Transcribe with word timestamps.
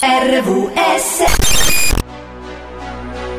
RVS 0.00 1.24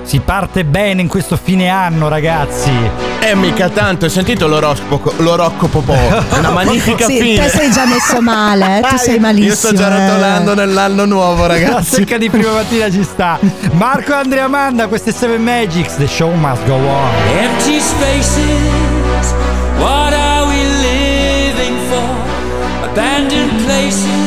Si 0.03 0.19
parte 0.19 0.63
bene 0.65 1.01
in 1.01 1.07
questo 1.07 1.35
fine 1.37 1.67
anno, 1.69 2.07
ragazzi. 2.07 2.71
Eh, 3.19 3.35
mica 3.35 3.69
tanto, 3.69 4.05
hai 4.05 4.11
sentito 4.11 4.47
l'oroscopo, 4.47 5.13
l'oroscopo 5.17 5.81
po'? 5.81 5.93
È 5.93 6.23
una 6.39 6.51
magnifica 6.51 7.05
Sì, 7.05 7.19
fine. 7.19 7.43
te 7.43 7.49
sei 7.49 7.71
già 7.71 7.85
messo 7.85 8.21
male, 8.21 8.77
eh, 8.79 8.81
tu 8.81 8.95
sei 8.97 9.19
malissimo. 9.19 9.49
Io 9.51 9.55
sto 9.55 9.73
già 9.73 9.87
eh. 9.93 10.07
rotolando 10.07 10.53
nell'anno 10.55 11.05
nuovo, 11.05 11.41
La 11.41 11.47
ragazzi. 11.47 11.95
secca 11.95 12.17
di 12.17 12.29
prima 12.29 12.51
mattina 12.53 12.89
ci 12.89 13.03
sta. 13.03 13.37
Marco 13.73 14.13
Andrea 14.13 14.45
Amanda, 14.45 14.87
queste 14.87 15.11
7 15.11 15.37
Magics, 15.37 15.95
The 15.97 16.07
Show 16.07 16.31
Must 16.33 16.65
Go 16.65 16.75
On. 16.75 17.09
Empty 17.37 17.79
spaces, 17.79 19.33
what 19.77 20.13
are 20.13 20.45
we 20.47 20.63
living 20.81 21.77
for? 21.89 22.89
Abandoned 22.89 23.63
places, 23.65 24.26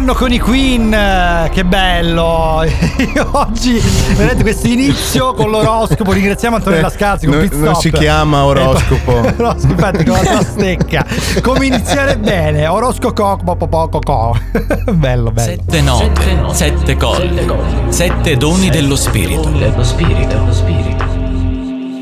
Anno 0.00 0.14
con 0.14 0.32
i 0.32 0.38
Queen, 0.38 0.92
eh, 0.94 1.50
che 1.52 1.62
bello! 1.62 2.64
Io 3.14 3.28
Oggi, 3.32 3.78
vedete 4.16 4.40
questo 4.40 4.66
inizio 4.66 5.34
con 5.34 5.50
l'oroscopo, 5.50 6.12
ringraziamo 6.12 6.56
Antonella 6.56 6.88
Scalzi 6.88 7.26
con 7.26 7.36
Non- 7.36 7.46
Pit 7.46 7.58
non 7.58 7.74
si 7.74 7.90
chiama 7.92 8.44
oroscopo. 8.44 9.18
Oroscopo, 9.36 9.72
infatti 9.72 10.04
con 10.04 10.18
la 10.24 10.42
stecca. 10.42 11.04
Come 11.42 11.66
iniziare 11.66 12.16
bene? 12.16 12.66
Oroscopo, 12.66 13.40
po, 13.44 13.56
po, 13.56 13.68
po, 13.68 13.88
co, 13.90 13.98
co. 13.98 14.38
bello, 14.94 15.32
bello. 15.32 15.50
Sette 15.50 15.82
note, 15.82 16.54
sette 16.54 16.96
colli, 16.96 17.46
sette 17.88 18.36
doni 18.38 18.70
dello 18.70 18.96
spirito. 18.96 19.52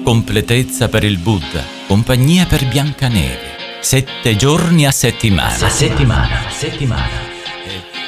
Completezza 0.05 0.89
per 0.89 1.03
il 1.03 1.19
Buddha, 1.19 1.62
compagnia 1.89 2.47
per 2.47 2.65
Biancaneve. 2.69 3.56
Sette 3.81 4.37
giorni 4.37 4.87
a 4.87 4.93
settimana. 4.93 5.67
A 5.67 5.69
settimana, 5.69 6.47
a 6.47 6.50
settimana. 6.50 7.28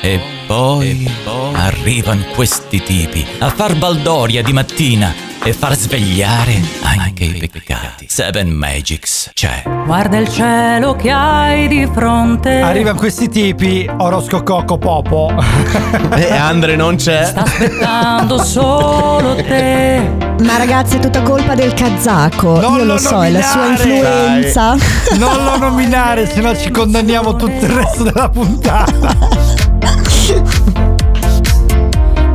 E 0.03 0.19
poi, 0.47 1.09
arrivano 1.53 2.23
questi 2.35 2.83
tipi 2.83 3.25
a 3.41 3.51
far 3.51 3.77
baldoria 3.77 4.43
di 4.43 4.53
mattina 4.53 5.13
e 5.43 5.53
far 5.53 5.75
svegliare 5.77 6.61
anche 6.83 7.25
i 7.25 7.49
peccati. 7.51 8.07
Seven 8.09 8.49
Magics 8.49 9.31
c'è. 9.35 9.63
Guarda 9.85 10.17
il 10.17 10.29
cielo 10.31 10.95
che 10.97 11.11
hai 11.11 11.69
di 11.69 11.87
fronte. 11.93 12.61
Arrivano 12.61 12.99
questi 12.99 13.29
tipi, 13.29 13.89
oroscopo 13.99 14.79
popo. 14.79 15.33
E 16.17 16.33
Andre 16.35 16.77
non 16.77 16.97
c'è. 16.97 17.27
Sta 17.27 17.43
aspettando 17.43 18.43
solo 18.43 19.37
te. 19.37 20.29
Ma 20.43 20.57
ragazzi, 20.57 20.97
è 20.97 20.99
tutta 21.01 21.21
colpa 21.23 21.55
del 21.55 21.75
kazako. 21.75 22.59
Non 22.61 22.79
Io 22.79 22.85
lo 22.85 22.93
lo 22.95 22.99
so, 22.99 23.23
è 23.23 23.31
la 23.31 23.43
sua 23.43 23.69
nominare. 23.71 23.91
influenza. 23.91 24.77
Non 25.19 25.45
lo 25.45 25.59
nominare, 25.59 26.27
sennò 26.27 26.55
ci 26.57 26.71
condanniamo 26.71 27.37
tutto 27.37 27.65
il 27.65 27.71
resto 27.71 28.03
della 28.05 28.29
puntata. 28.29 29.39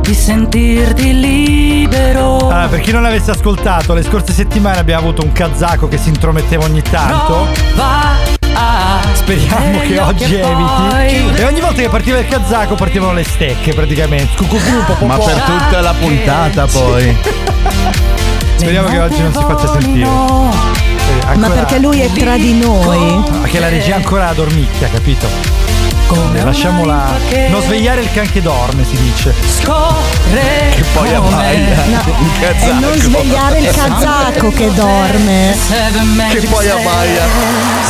Di 0.00 0.14
sentirti 0.14 1.18
libero. 1.18 2.48
Allora, 2.48 2.68
per 2.68 2.80
chi 2.80 2.92
non 2.92 3.04
avesse 3.04 3.30
ascoltato, 3.32 3.92
le 3.94 4.02
scorse 4.02 4.32
settimane 4.32 4.78
abbiamo 4.78 5.00
avuto 5.08 5.22
un 5.24 5.32
kazako 5.32 5.88
che 5.88 5.98
si 5.98 6.08
intrometteva 6.10 6.64
ogni 6.64 6.82
tanto. 6.82 7.48
Speriamo 9.14 9.80
che 9.80 9.98
oggi 9.98 10.34
eviti. 10.34 11.40
E 11.40 11.44
ogni 11.44 11.60
volta 11.60 11.82
che 11.82 11.88
partiva 11.88 12.18
il 12.18 12.28
kazako 12.28 12.74
partivano 12.76 13.12
le 13.12 13.24
stecche 13.24 13.74
praticamente. 13.74 14.44
Ma 15.04 15.16
per 15.18 15.40
tutta 15.40 15.80
la 15.80 15.94
puntata 15.98 16.66
poi. 16.66 17.16
Speriamo 18.56 18.88
che 18.88 19.00
oggi 19.00 19.20
non 19.20 19.32
si 19.32 19.40
faccia 19.40 19.72
sentire. 19.72 20.06
Eh, 20.06 21.24
Ma 21.24 21.30
ancora- 21.30 21.54
perché 21.54 21.78
lui 21.78 22.00
è 22.00 22.10
tra 22.10 22.36
di 22.36 22.58
noi. 22.58 23.22
Perché 23.42 23.58
la 23.58 23.68
regia 23.68 23.96
ancora 23.96 24.32
dormicchia, 24.32 24.88
capito? 24.88 25.26
Come 26.06 26.42
Lasciamola. 26.42 26.92
un'anima 26.94 27.28
che 27.28 27.48
Non 27.48 27.62
svegliare 27.62 28.00
il 28.02 28.12
can 28.12 28.30
che 28.30 28.40
dorme, 28.40 28.84
si 28.84 28.96
dice. 28.96 29.34
Scorre 29.58 30.70
Che 30.74 30.84
poi 30.92 31.12
abbaia. 31.14 31.82
Un 31.84 32.30
E 32.40 32.40
kazako. 32.40 32.72
non 32.80 32.94
svegliare 32.98 33.58
il 33.58 33.70
kazako 33.70 34.50
che 34.50 34.72
dorme. 34.72 35.56
Che 36.30 36.40
poi 36.48 36.68
abbaia. 36.70 37.22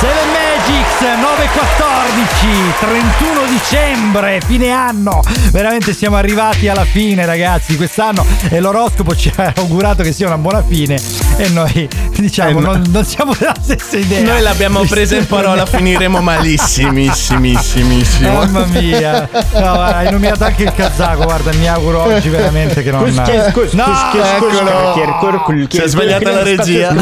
Seven 0.01 0.46
Magics 0.67 1.01
914 1.01 2.75
31 2.81 3.47
dicembre 3.49 4.41
fine 4.45 4.71
anno 4.71 5.23
veramente 5.53 5.95
siamo 5.95 6.17
arrivati 6.17 6.67
alla 6.67 6.85
fine 6.85 7.25
ragazzi 7.25 7.77
quest'anno 7.77 8.27
e 8.49 8.59
l'oroscopo 8.59 9.15
ci 9.15 9.31
ha 9.37 9.53
augurato 9.57 10.03
che 10.03 10.11
sia 10.13 10.27
una 10.27 10.39
buona 10.39 10.65
fine 10.67 10.97
e 11.37 11.49
noi 11.51 11.89
diciamo 12.17 12.59
Eh, 12.59 12.63
no. 12.63 12.73
non, 12.73 12.83
non 12.89 13.05
siamo 13.05 13.33
della 13.39 13.55
stessa 13.61 13.97
idea 13.97 14.23
Noi 14.23 14.41
l'abbiamo 14.41 14.83
presa 14.87 15.15
in 15.17 15.27
parola, 15.29 15.65
finiremo 15.67 16.21
malissimissimissimo. 16.21 18.33
Mamma 18.33 18.65
mia, 18.67 19.29
no, 19.33 19.41
guarda, 19.61 19.97
hai 19.97 20.11
nominato 20.11 20.45
anche 20.45 20.63
il 20.65 20.73
kazako. 20.75 21.25
Guarda, 21.25 21.53
mi 21.53 21.69
auguro 21.69 22.03
oggi 22.03 22.29
veramente 22.29 22.83
che 22.83 22.91
non. 22.91 23.03
No, 23.73 23.85
Eccolo. 24.37 24.95
Si 25.69 25.79
è 25.81 25.87
svegliata 25.89 26.31
la 26.33 26.43
regia. 26.43 26.93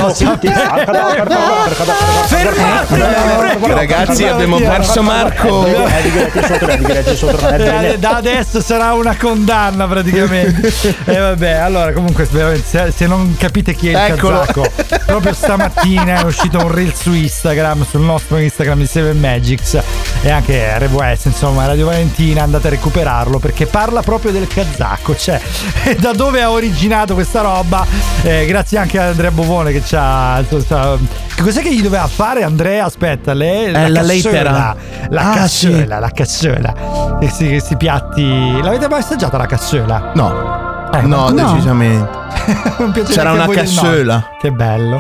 Fermate! 2.27 3.54
Ragazzi, 3.61 4.25
abbiamo 4.25 4.59
perso 4.59 5.03
Marco. 5.03 5.67
Eh, 5.67 7.99
Da 7.99 8.17
adesso 8.17 8.61
sarà 8.61 8.93
una 8.95 9.17
condanna 9.17 9.87
praticamente. 9.87 10.73
E 11.05 11.19
vabbè, 11.19 11.51
allora 11.53 11.93
comunque 11.93 12.27
se, 12.27 13.07
non 13.07 13.37
capite 13.39 13.75
chi 13.75 13.89
è 13.89 13.91
il 13.91 14.13
Eccolo. 14.13 14.41
kazako, 14.41 14.67
proprio 15.07 15.33
stamattina 15.35 16.21
è 16.21 16.25
uscito 16.25 16.59
un 16.59 16.73
reel 16.73 16.95
su 16.95 17.13
Instagram, 17.13 17.85
sul 17.89 18.01
nostro 18.01 18.39
Instagram 18.39 18.79
di 18.79 18.87
Seven 18.87 19.19
Magics 19.19 19.79
e 20.23 20.31
anche 20.31 20.79
RWS, 20.79 21.27
insomma, 21.27 21.67
Radio 21.67 21.87
Valentina, 21.87 22.43
andate 22.43 22.69
a 22.69 22.71
recuperarlo 22.71 23.39
perché 23.39 23.67
parla 23.67 24.01
proprio 24.03 24.33
del 24.33 24.47
kazako, 24.47 25.17
cioè 25.17 25.41
da 25.99 26.13
dove 26.13 26.43
ha 26.43 26.51
originato 26.51 27.15
questa 27.15 27.41
roba. 27.43 27.85
Eh, 28.23 28.47
grazie 28.47 28.79
anche 28.79 28.99
a 28.99 29.09
Andrea 29.09 29.31
Bovone 29.31 29.73
che 29.73 29.83
c'ha- 29.85 30.43
che 30.49 31.43
Cos'è 31.43 31.63
che 31.63 31.75
gli 31.75 31.83
doveva 31.83 32.07
fare 32.07 32.43
Andrea? 32.45 32.85
Aspetta, 32.85 33.33
lei 33.35 33.44
Eh, 33.45 33.71
la 33.71 34.01
cassola. 34.01 34.03
lettera. 34.03 34.77
La 35.11 35.21
Ah, 35.31 35.35
cassola, 35.35 35.77
sì. 35.77 35.87
la 35.87 36.11
cassola. 36.13 36.75
Questi, 37.19 37.49
questi 37.49 37.77
piatti. 37.77 38.61
L'avete 38.63 38.89
mai 38.89 39.01
assaggiata 39.01 39.37
la 39.37 39.47
cassola? 39.47 40.11
No, 40.15 40.89
Eh, 40.93 41.03
no, 41.03 41.29
no. 41.31 41.53
decisamente. 41.53 42.23
Un 42.79 42.91
piacere 42.93 43.15
C'era 43.15 43.33
una 43.33 43.47
cassola. 43.49 44.31
Che 44.41 44.51
bello. 44.51 44.97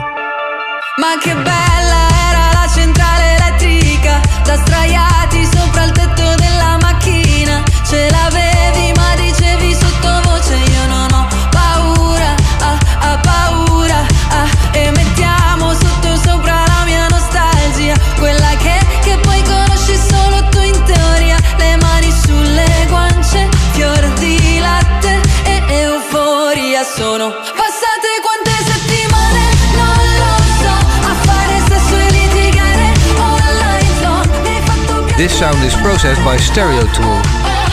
Ma 0.96 1.18
che 1.20 1.34
bella 1.34 2.06
era 2.30 2.60
la 2.62 2.68
centrale 2.72 3.36
elettrica 3.36 4.20
Da 4.44 4.56
straiati 4.56 5.13
This 35.24 35.38
sound 35.38 35.64
is 35.64 35.72
processed 35.76 36.22
by 36.22 36.36
Stereo 36.36 36.82
Tool. 36.92 37.22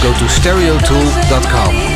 Go 0.02 0.14
to 0.18 0.26
stereotool.com. 0.26 1.91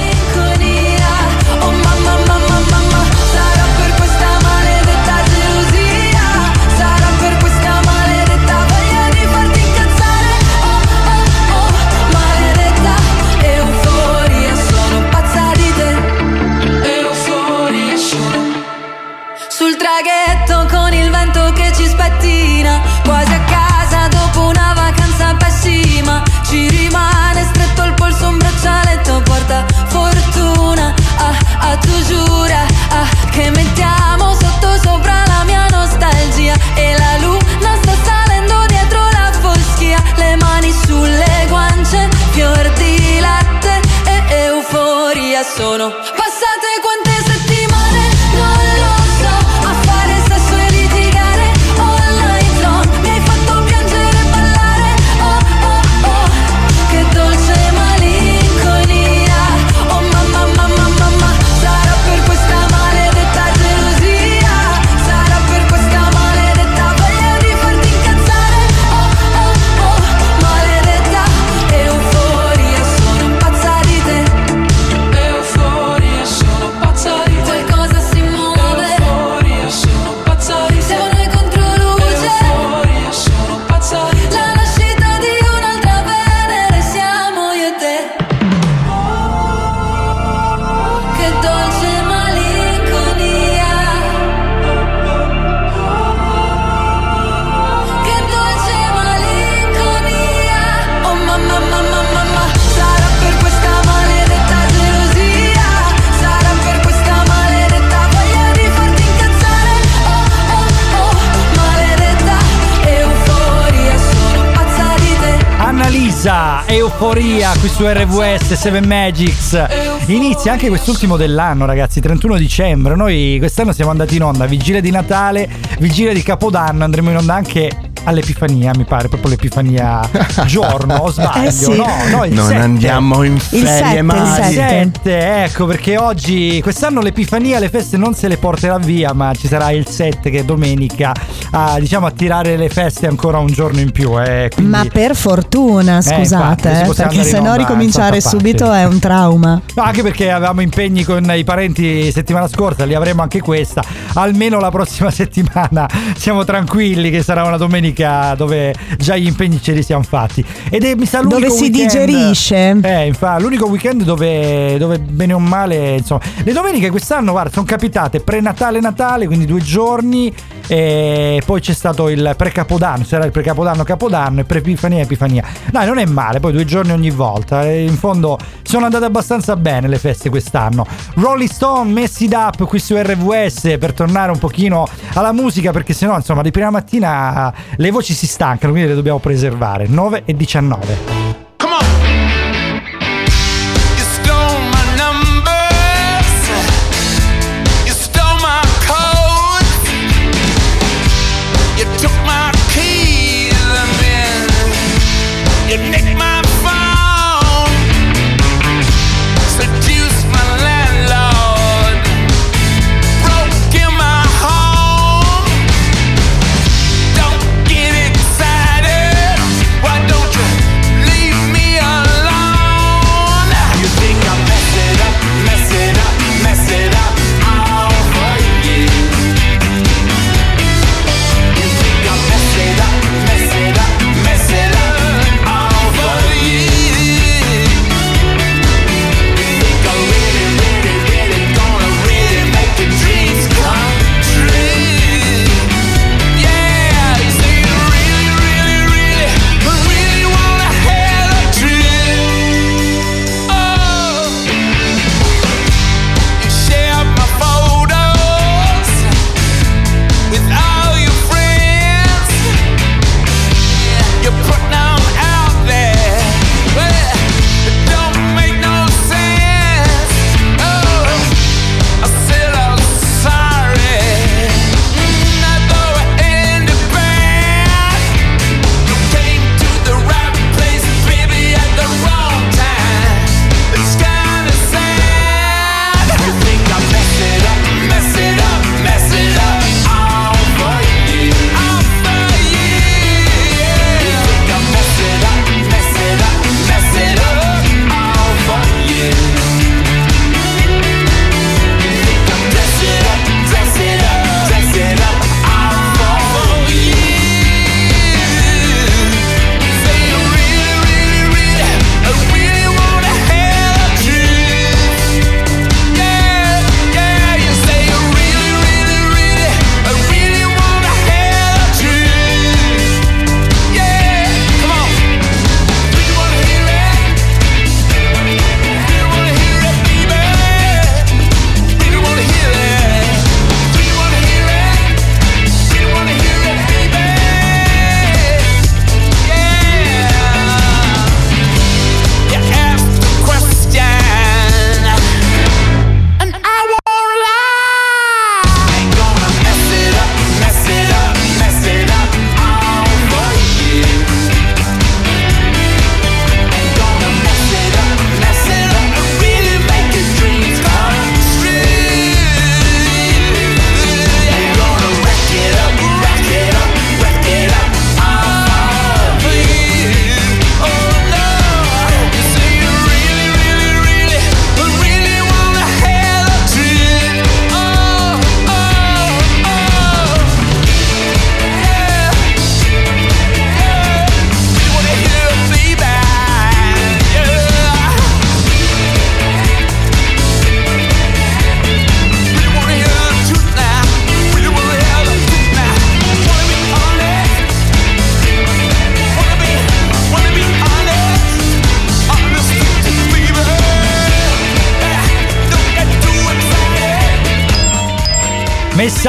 Euforia 116.96 117.52
qui 117.60 117.68
su 117.68 117.86
RWS 117.86 118.54
7 118.54 118.80
Magics. 118.80 119.66
Inizia 120.06 120.54
anche 120.54 120.70
quest'ultimo 120.70 121.18
dell'anno, 121.18 121.66
ragazzi, 121.66 122.00
31 122.00 122.38
dicembre. 122.38 122.96
Noi 122.96 123.36
quest'anno 123.38 123.74
siamo 123.74 123.92
andati 123.92 124.16
in 124.16 124.24
onda, 124.24 124.46
vigilia 124.46 124.80
di 124.80 124.92
Natale, 124.92 125.50
vigilia 125.80 126.14
di 126.14 126.24
Capodanno, 126.24 126.86
andremo 126.86 127.10
in 127.10 127.18
onda 127.18 127.34
anche 127.34 127.85
all'Epifania, 128.06 128.72
mi 128.76 128.86
pare, 128.86 129.08
proprio 129.08 129.30
l'Epifania 129.32 130.00
giorno, 130.46 130.96
o 130.96 131.12
sbaglio? 131.12 131.48
Eh 131.48 131.52
sì. 131.52 131.76
No, 131.76 131.88
no, 132.10 132.26
il 132.26 132.34
Non 132.34 132.48
7. 132.48 132.60
andiamo 132.60 133.24
in 133.24 133.38
ferie 133.38 133.68
sette, 133.68 133.96
il 133.98 134.04
mai. 134.04 134.42
sette. 134.54 134.54
Sette, 134.94 135.44
ecco 135.44 135.66
perché 135.66 135.98
oggi, 135.98 136.60
quest'anno 136.62 137.02
l'Epifania, 137.02 137.60
le 137.60 137.70
feste 137.70 137.98
non 137.98 138.14
se 138.14 138.28
le 138.28 138.38
porterà 138.38 138.78
via, 138.78 139.14
ma 139.14 139.34
ci 139.34 139.48
sarà 139.48 139.72
il 139.72 139.88
7 139.88 140.30
che 140.30 140.40
è 140.40 140.44
domenica 140.44 141.12
a, 141.52 141.78
diciamo, 141.80 142.06
a 142.08 142.12
tirare 142.12 142.56
le 142.58 142.70
feste 142.70 143.08
ancora 143.08 143.38
un 143.40 143.48
giorno 143.48 143.80
in 143.80 143.92
più. 143.92 144.20
Eh, 144.22 144.50
quindi- 144.54 144.72
Ma 144.72 144.86
per 144.92 145.16
fortuna, 145.16 145.98
infatti, 145.98 146.16
scusate, 146.16 146.82
eh, 146.82 146.86
possiamo 146.86 146.94
perché 146.94 147.08
andare 147.10 147.30
se 147.30 147.36
no 147.40 147.52
onda 147.52 147.56
ricominciare 147.56 148.22
subito 148.22 148.72
è 148.72 148.86
un 148.86 149.00
trauma. 149.00 149.62
No, 149.76 149.84
anche 149.84 150.02
perché 150.02 150.32
avevamo 150.32 150.62
impegni 150.62 151.04
con 151.04 151.32
i 151.36 151.44
parenti 151.44 152.12
settimana 152.12 152.48
scorsa, 152.48 152.86
li 152.86 152.94
avremo 152.94 153.22
anche 153.22 153.40
questa. 153.42 153.84
Almeno 154.14 154.60
la 154.60 154.70
prossima 154.70 155.10
settimana 155.12 155.88
siamo 156.18 156.44
tranquilli 156.44 157.10
che 157.10 157.24
sarà 157.24 157.44
una 157.44 157.58
domenica 157.58 157.95
dove 158.04 158.74
già 158.98 159.16
gli 159.16 159.28
impegni 159.28 159.62
ce 159.62 159.74
li 159.74 159.84
siamo 159.84 160.04
fatti. 160.04 160.44
Ed 160.70 160.84
è 160.84 160.96
mi 160.96 161.06
sa 161.06 161.22
l'unico 161.22 161.40
Dove 161.40 161.52
si 161.52 161.64
weekend- 161.64 161.92
digerisce. 161.92 162.80
Eh, 162.82 163.08
infatti, 163.08 163.42
l'unico 163.42 163.68
weekend 163.68 164.04
dove, 164.04 164.78
dove 164.78 165.00
bene 165.00 165.34
o 165.34 165.40
male, 165.40 165.98
insomma, 165.98 166.22
le 166.44 166.54
domeniche 166.54 166.90
quest'anno, 166.90 167.32
guarda, 167.32 167.52
sono 167.52 167.66
capitate 167.66 168.20
pre-Natale 168.20 168.80
Natale, 168.80 169.26
quindi 169.28 169.46
due 169.46 169.62
giorni 169.62 170.34
e 170.68 171.42
poi 171.46 171.62
c'è 171.62 171.74
stato 171.74 172.10
il 172.10 172.34
pre-capodanno, 172.36 173.04
sarà 173.04 173.26
il 173.26 173.32
pre-capodanno 173.32 173.84
Capodanno 173.84 174.40
e 174.40 174.44
pre-epifania 174.46 175.02
Epifania. 175.02 175.44
Dai, 175.72 175.86
non 175.86 175.98
è 176.00 176.06
male, 176.06 176.40
poi 176.40 176.52
due 176.52 176.66
giorni 176.66 176.92
ogni 176.92 177.12
volta. 177.12 177.64
E 177.64 177.84
in 177.84 177.96
fondo 177.98 178.38
sono 178.64 178.86
andate 178.86 179.06
abbastanza 179.06 179.56
bene 179.56 179.88
le 179.88 179.98
feste 179.98 180.30
quest'anno. 180.30 180.86
Rolling 181.16 181.50
Stone, 181.50 181.92
Mess 181.92 182.20
It 182.22 182.34
Up 182.34 182.66
qui 182.66 182.80
su 182.80 182.96
RVS 182.96 183.78
per 183.80 183.94
tornare 183.94 184.32
un 184.32 184.40
pochino 184.40 184.88
alla 185.14 185.32
musica 185.32 185.72
perché 185.72 185.94
sennò 185.94 186.16
insomma 186.16 186.42
di 186.42 186.52
prima 186.52 186.70
mattina 186.72 187.54
le 187.76 187.85
voci 187.92 188.14
si 188.14 188.28
stancano, 188.28 188.72
quindi 188.72 188.90
le 188.90 188.96
dobbiamo 188.96 189.20
preservare. 189.20 189.88
9 189.88 190.24
e 190.26 190.36
19. 190.36 191.25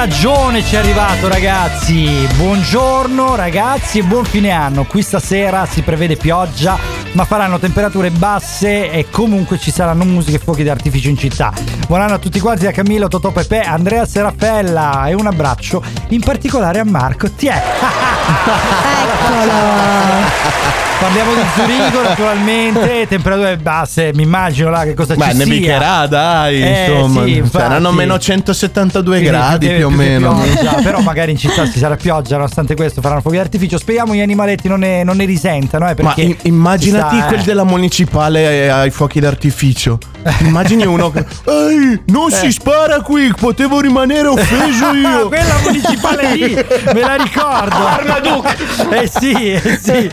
Messaggione 0.06 0.62
ci 0.62 0.76
è 0.76 0.78
arrivato 0.78 1.26
ragazzi, 1.26 2.28
buongiorno 2.36 3.34
ragazzi 3.34 3.98
e 3.98 4.02
buon 4.04 4.24
fine 4.24 4.52
anno, 4.52 4.84
qui 4.84 5.02
stasera 5.02 5.66
si 5.66 5.82
prevede 5.82 6.14
pioggia 6.14 6.78
ma 7.14 7.24
faranno 7.24 7.58
temperature 7.58 8.12
basse 8.12 8.88
e 8.88 9.10
comunque 9.10 9.58
ci 9.58 9.72
saranno 9.72 10.04
musiche 10.04 10.36
e 10.36 10.38
fuochi 10.38 10.62
d'artificio 10.62 11.08
in 11.08 11.16
città. 11.16 11.52
Buon 11.88 12.02
anno 12.02 12.14
a 12.14 12.18
tutti 12.18 12.38
quanti 12.38 12.66
da 12.66 12.70
Camillo, 12.70 13.08
Totò 13.08 13.32
Pepe, 13.32 13.62
Andrea 13.62 14.06
Serafella 14.06 15.06
e 15.08 15.14
un 15.14 15.26
abbraccio 15.26 15.82
in 16.10 16.20
particolare 16.20 16.78
a 16.78 16.84
Marco. 16.84 17.28
Ti 17.28 17.46
è! 17.48 17.62
Eccolo. 18.26 19.54
Parliamo 20.98 21.34
di 21.34 21.40
Zurigo 21.54 22.02
naturalmente, 22.02 23.06
temperature 23.06 23.58
basse, 23.58 24.12
mi 24.14 24.22
immagino 24.22 24.70
là 24.70 24.82
che 24.84 24.94
cosa 24.94 25.14
Ma 25.16 25.26
ci 25.28 25.36
sia. 25.36 25.44
nevicherà, 25.44 26.06
dai, 26.06 26.62
Eh, 26.62 26.90
insomma. 26.90 27.24
sì. 27.24 27.42
Saranno 27.52 27.92
meno 27.92 28.18
172 28.18 29.18
Quindi 29.18 29.36
gradi 29.36 29.66
deve 29.66 29.78
più 29.78 29.86
o 29.88 29.90
meno. 29.90 30.40
pioggia, 30.40 30.72
però 30.82 31.00
magari 31.00 31.32
in 31.32 31.36
città 31.36 31.70
ci 31.70 31.78
sarà 31.78 31.96
pioggia, 31.96 32.36
nonostante 32.36 32.74
questo 32.74 33.02
faranno 33.02 33.20
fuochi 33.20 33.36
d'artificio. 33.36 33.76
Speriamo 33.78 34.14
gli 34.14 34.22
animaletti 34.22 34.68
non 34.68 34.78
ne, 34.80 35.04
non 35.04 35.16
ne 35.18 35.26
risentano, 35.26 35.84
eh, 35.86 35.94
Ma 36.00 36.14
perché 36.14 36.22
i- 36.22 36.38
immaginati 36.44 37.14
si 37.16 37.20
sa, 37.20 37.26
quelli 37.26 37.42
eh. 37.42 37.46
della 37.46 37.64
municipale 37.64 38.50
eh, 38.64 38.68
ai 38.68 38.90
fuochi 38.90 39.20
d'artificio. 39.20 39.98
Immagini 40.40 40.86
uno 40.86 41.10
che. 41.12 41.24
Ehi, 41.46 42.02
non 42.06 42.30
si 42.30 42.50
spara 42.50 43.00
qui, 43.02 43.32
potevo 43.38 43.80
rimanere 43.80 44.28
offeso 44.28 44.86
Ah, 44.86 44.92
io. 44.94 45.28
quella 45.28 45.54
municipale 45.62 46.34
lì, 46.34 46.54
me 46.94 47.00
la 47.00 47.16
ricordo. 47.16 47.76
Armaduc. 48.16 48.92
Eh 48.92 49.08
sì, 49.08 49.52
eh 49.52 49.78
sì. 49.80 50.10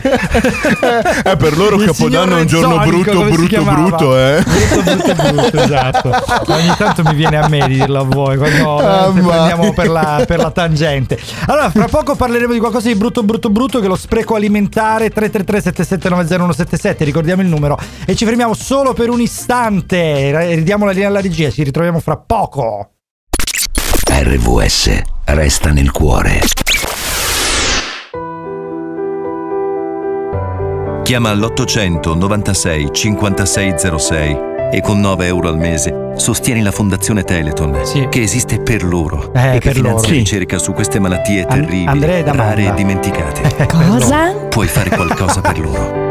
Eh, 1.24 1.36
per 1.36 1.56
loro 1.56 1.76
Il 1.76 1.86
Capodanno 1.86 2.36
è 2.36 2.40
un 2.40 2.46
giorno 2.46 2.78
brutto, 2.78 3.24
brutto, 3.24 3.62
brutto, 3.62 4.18
eh. 4.18 4.42
Brutto, 4.44 4.82
brutto, 4.82 5.14
brutto, 5.32 5.60
esatto. 5.62 6.10
Ogni 6.52 6.74
tanto 6.76 7.02
mi 7.04 7.14
viene 7.14 7.36
a 7.38 7.48
me 7.48 7.66
di 7.66 7.74
dirlo 7.76 8.00
a 8.00 8.04
voi 8.04 8.36
quando 8.36 8.76
Ah, 8.78 9.10
veramente 9.10 9.20
vai. 9.22 9.36
prendiamo 9.36 9.72
per 9.72 9.88
la, 9.88 10.24
per 10.26 10.38
la 10.38 10.50
tangente. 10.50 11.18
Allora, 11.46 11.70
fra 11.70 11.86
poco 11.86 12.14
parleremo 12.14 12.52
di 12.52 12.58
qualcosa 12.58 12.88
di 12.88 12.94
brutto, 12.94 13.22
brutto, 13.22 13.50
brutto, 13.50 13.78
che 13.80 13.86
è 13.86 13.88
lo 13.88 13.96
spreco 13.96 14.34
alimentare 14.34 15.12
333-7790-177. 15.12 17.04
Ricordiamo 17.04 17.42
il 17.42 17.48
numero. 17.48 17.78
E 18.04 18.14
ci 18.14 18.24
fermiamo 18.24 18.54
solo 18.54 18.92
per 18.92 19.10
un 19.10 19.20
istante. 19.20 20.54
Ridiamo 20.54 20.84
la 20.84 20.92
linea 20.92 21.08
alla 21.08 21.20
regia, 21.20 21.50
ci 21.50 21.62
ritroviamo 21.62 22.00
fra 22.00 22.16
poco. 22.16 22.88
RVS 24.06 25.00
resta 25.24 25.70
nel 25.70 25.90
cuore. 25.90 26.40
Chiama 31.04 31.30
all'800 31.30 32.16
96 32.16 32.88
5606 32.92 34.36
e 34.72 34.80
con 34.80 34.98
9 35.00 35.26
euro 35.26 35.48
al 35.48 35.58
mese 35.58 36.12
sostieni 36.16 36.62
la 36.62 36.70
Fondazione 36.70 37.22
Teleton 37.24 37.78
che 38.08 38.22
esiste 38.22 38.60
per 38.60 38.82
loro 38.82 39.30
Eh, 39.34 39.56
e 39.56 39.58
che 39.58 39.68
per 39.72 39.76
loro. 39.76 39.98
finanzia 39.98 40.08
Sì. 40.08 40.14
ricerca 40.18 40.58
su 40.58 40.72
queste 40.72 40.98
malattie 40.98 41.42
An- 41.42 41.60
terribili, 41.66 41.86
Amanda. 41.86 42.32
rare 42.32 42.66
e 42.68 42.74
dimenticate. 42.74 43.66
Cosa? 43.68 44.32
Puoi 44.48 44.66
fare 44.66 44.90
qualcosa 44.90 45.40
per 45.42 45.58
loro. 45.58 46.02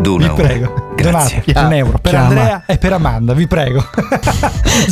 Dona 0.00 0.28
Vi 0.32 0.42
prego, 0.42 0.92
Grazie. 0.96 1.42
donate 1.44 1.66
un 1.66 1.72
euro 1.72 1.98
per 1.98 2.10
Chiama. 2.12 2.26
Andrea 2.28 2.62
e 2.66 2.78
per 2.78 2.92
Amanda, 2.92 3.34
vi 3.34 3.46
prego. 3.48 3.84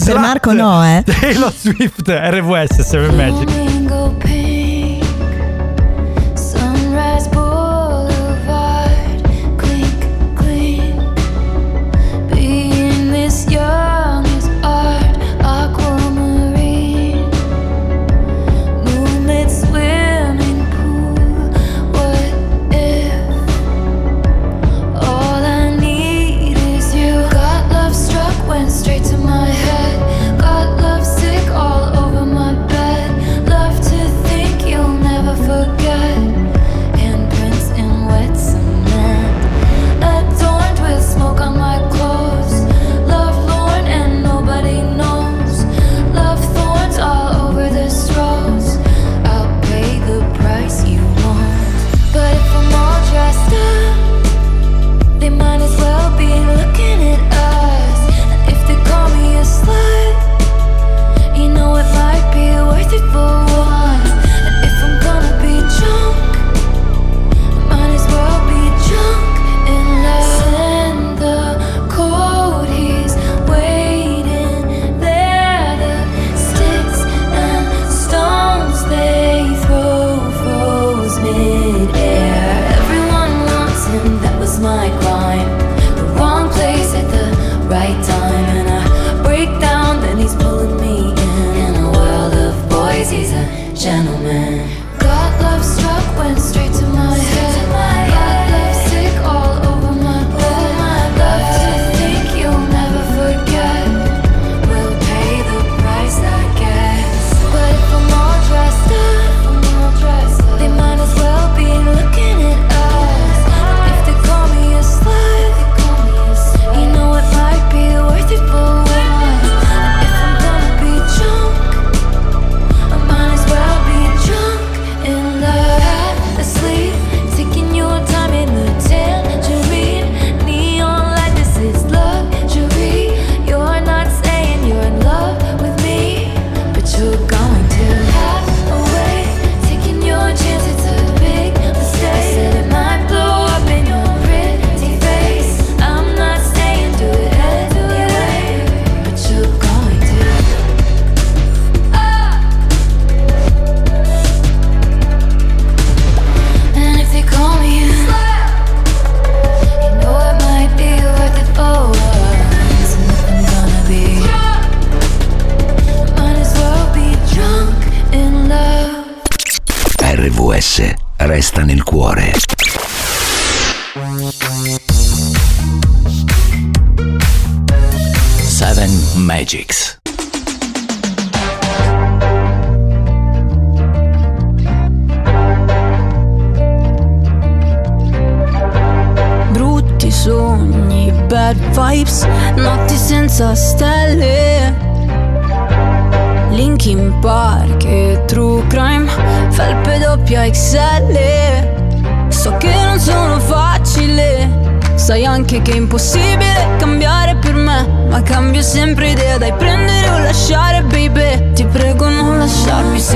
Per 0.05 0.19
Marco 0.19 0.53
no, 0.53 0.85
eh. 0.85 1.03
Taylor 1.21 1.53
Swift, 1.53 2.09
RVS 2.09 2.81
7 2.83 3.13
Magic. 3.13 3.76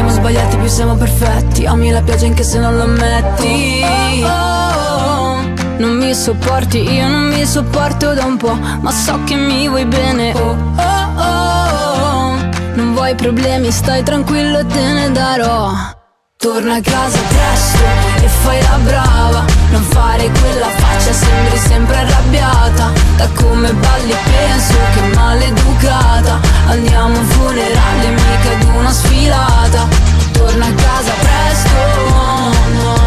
Siamo 0.00 0.14
sbagliati 0.14 0.56
più 0.56 0.66
siamo 0.66 0.94
perfetti. 0.94 1.66
Ami 1.66 1.90
la 1.90 2.00
pioggia 2.00 2.24
anche 2.24 2.42
se 2.42 2.58
non 2.58 2.74
lo 2.74 2.84
ammetti 2.84 3.84
Non 5.76 5.98
mi 5.98 6.14
sopporti 6.14 6.78
io 6.90 7.06
non 7.06 7.28
mi 7.28 7.44
sopporto 7.44 8.14
da 8.14 8.24
un 8.24 8.38
po' 8.38 8.54
Ma 8.54 8.90
so 8.92 9.22
che 9.24 9.34
mi 9.34 9.68
vuoi 9.68 9.84
bene. 9.84 10.32
Oh 10.32 10.56
oh 10.76 11.20
oh. 11.20 12.34
Non 12.76 12.94
vuoi 12.94 13.14
problemi 13.14 13.70
stai 13.70 14.02
tranquillo 14.02 14.64
te 14.64 14.80
ne 14.80 15.12
darò. 15.12 15.70
Torna 16.38 16.76
a 16.76 16.80
casa 16.80 17.18
presto 17.18 18.24
e 18.24 18.28
fai 18.28 18.62
la 18.62 18.78
brava 18.82 19.59
Non 19.70 19.82
fare 19.82 20.30
quella 20.30 20.68
faccia, 20.76 21.12
sembri 21.12 21.58
sempre 21.58 21.96
arrabbiata. 21.96 22.92
Da 23.16 23.28
come 23.34 23.72
balli 23.72 24.14
penso 24.24 24.74
che 24.94 25.16
maleducata. 25.16 26.40
Andiamo 26.66 27.16
a 27.16 27.18
un 27.18 27.24
funerale, 27.26 28.08
mica 28.08 28.50
ad 28.52 28.64
una 28.74 28.92
sfilata. 28.92 29.88
Torna 30.32 30.66
a 30.66 30.72
casa 30.72 31.12
presto, 31.20 31.70
no. 32.82 33.00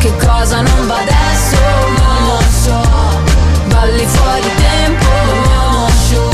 Che 0.00 0.16
cosa 0.16 0.62
non 0.62 0.86
va 0.86 0.96
adesso, 0.96 1.56
lo 2.26 2.40
so 2.62 2.80
Balli 3.66 4.06
fuori 4.06 4.50
tempo, 4.56 5.06
show 6.08 6.32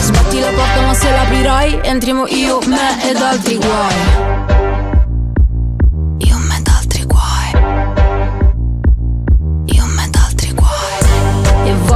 Sbatti 0.00 0.38
la 0.38 0.48
porta 0.48 0.80
ma 0.82 0.92
se 0.92 1.10
l'aprirai 1.10 1.80
Entriamo 1.82 2.26
io, 2.26 2.58
me 2.66 3.08
ed 3.08 3.16
altri 3.16 3.56
guai 3.56 4.71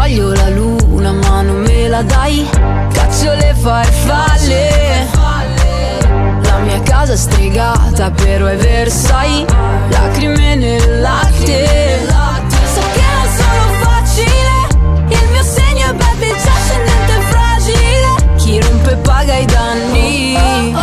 voglio 0.07 0.33
la 0.35 0.49
luna 0.51 1.11
ma 1.11 1.43
non 1.43 1.63
me 1.63 1.89
la 1.89 2.03
dai. 2.03 2.49
Caccio 2.93 3.35
le 3.35 3.55
farfalle 3.55 5.09
La 6.43 6.59
mia 6.59 6.81
casa 6.83 7.17
stregata 7.17 8.13
però 8.13 8.47
è 8.47 8.57
Versailles. 8.57 9.47
Lacrime 9.89 10.55
nel 10.55 11.01
latte. 11.01 12.07
So 12.73 12.81
che 12.95 13.03
non 13.15 13.29
sono 13.35 13.65
facile. 13.83 14.55
Il 15.09 15.29
mio 15.33 15.43
segno 15.43 15.91
è 15.91 15.95
baby 15.95 16.29
già 16.29 16.53
scendente 16.65 17.13
e 17.13 17.21
fragile. 17.31 18.35
Chi 18.37 18.61
rompe 18.61 18.97
paga 18.97 19.35
i 19.35 19.45
danni. 19.45 20.75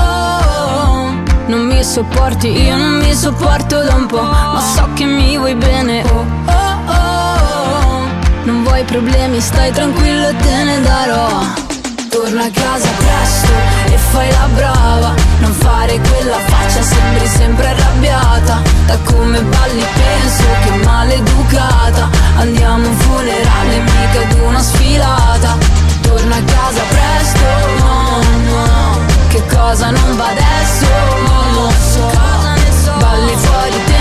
Non 1.46 1.66
mi 1.68 1.84
sopporti, 1.84 2.48
io 2.50 2.76
non 2.76 2.98
mi 2.98 3.14
sopporto 3.14 3.84
da 3.84 3.94
un 3.94 4.06
po' 4.08 4.22
Ma 4.22 4.60
so 4.76 4.88
che 4.96 5.06
mi 5.06 5.38
vuoi 5.38 5.54
bene 5.54 6.02
oh, 6.04 6.26
oh, 6.48 6.52
oh. 6.52 6.63
Vuoi 8.74 8.86
problemi, 8.86 9.40
stai 9.40 9.72
tranquillo 9.72 10.30
e 10.30 10.36
te 10.36 10.64
ne 10.64 10.82
darò. 10.82 11.28
Torna 12.10 12.46
a 12.46 12.50
casa 12.50 12.90
presto 12.98 13.54
e 13.86 13.98
fai 13.98 14.32
la 14.32 14.48
brava 14.56 15.14
Non 15.42 15.54
fare 15.54 16.00
quella 16.00 16.40
faccia, 16.48 16.82
sembri 16.82 17.28
sempre 17.28 17.68
arrabbiata. 17.68 18.64
Da 18.88 18.98
come 19.04 19.44
balli 19.44 19.86
penso 19.94 20.44
che 20.64 20.86
maleducata. 20.86 22.10
Andiamo 22.38 22.86
a 22.86 22.88
un 22.88 22.96
funerale, 22.96 23.78
mica 23.78 24.22
ad 24.22 24.40
una 24.42 24.60
sfilata. 24.60 25.58
Torna 26.02 26.36
a 26.36 26.42
casa 26.42 26.82
presto, 26.90 27.46
no 27.78 28.98
Che 29.28 29.44
cosa 29.56 29.92
non 29.92 30.18
va 30.18 30.30
adesso, 30.30 30.88
lo 31.54 31.70
so 31.92 32.12
Balli 32.98 33.36
fuori 33.36 33.84
tempo, 33.86 33.93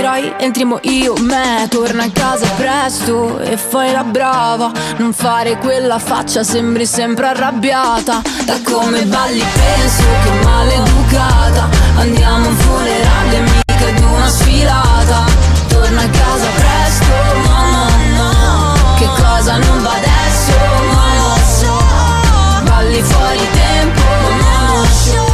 ma 0.00 0.08
l'aprirai 0.08 0.34
entriamo 0.38 0.78
io, 0.82 1.14
me 1.20 1.66
Torna 1.68 2.04
a 2.04 2.10
casa 2.10 2.46
presto. 2.56 3.38
E 3.40 3.56
fai 3.56 3.92
la 3.92 4.04
brava 4.04 4.72
Non 4.96 5.12
fare 5.12 5.58
quella 5.58 5.98
faccia, 5.98 6.42
sembri 6.42 6.86
sempre 6.86 7.26
arrabbiata. 7.26 8.22
Da 8.44 8.60
come 8.64 9.04
balli 9.04 9.44
penso 9.52 10.04
che 10.22 10.44
maleducata. 10.44 11.68
Andiamo 11.96 12.46
a 12.46 12.48
un 12.48 12.56
funerale, 12.56 13.40
mica 13.40 13.88
ad 13.88 14.00
una 14.00 14.28
sfilata. 14.28 15.24
Torna 15.68 16.02
a 16.02 16.08
casa 16.08 16.46
presto, 16.56 17.12
no, 17.48 17.70
no, 17.70 17.88
no 18.16 18.94
Che 18.96 19.06
cosa 19.06 19.56
non 19.56 19.82
va 19.82 19.92
adesso, 19.92 20.52
non 20.92 21.10
lo 21.18 21.36
so. 21.58 22.64
Balli 22.64 23.02
fuori 23.02 23.48
tempo, 23.52 24.02
no 24.40 24.84
show 24.84 25.30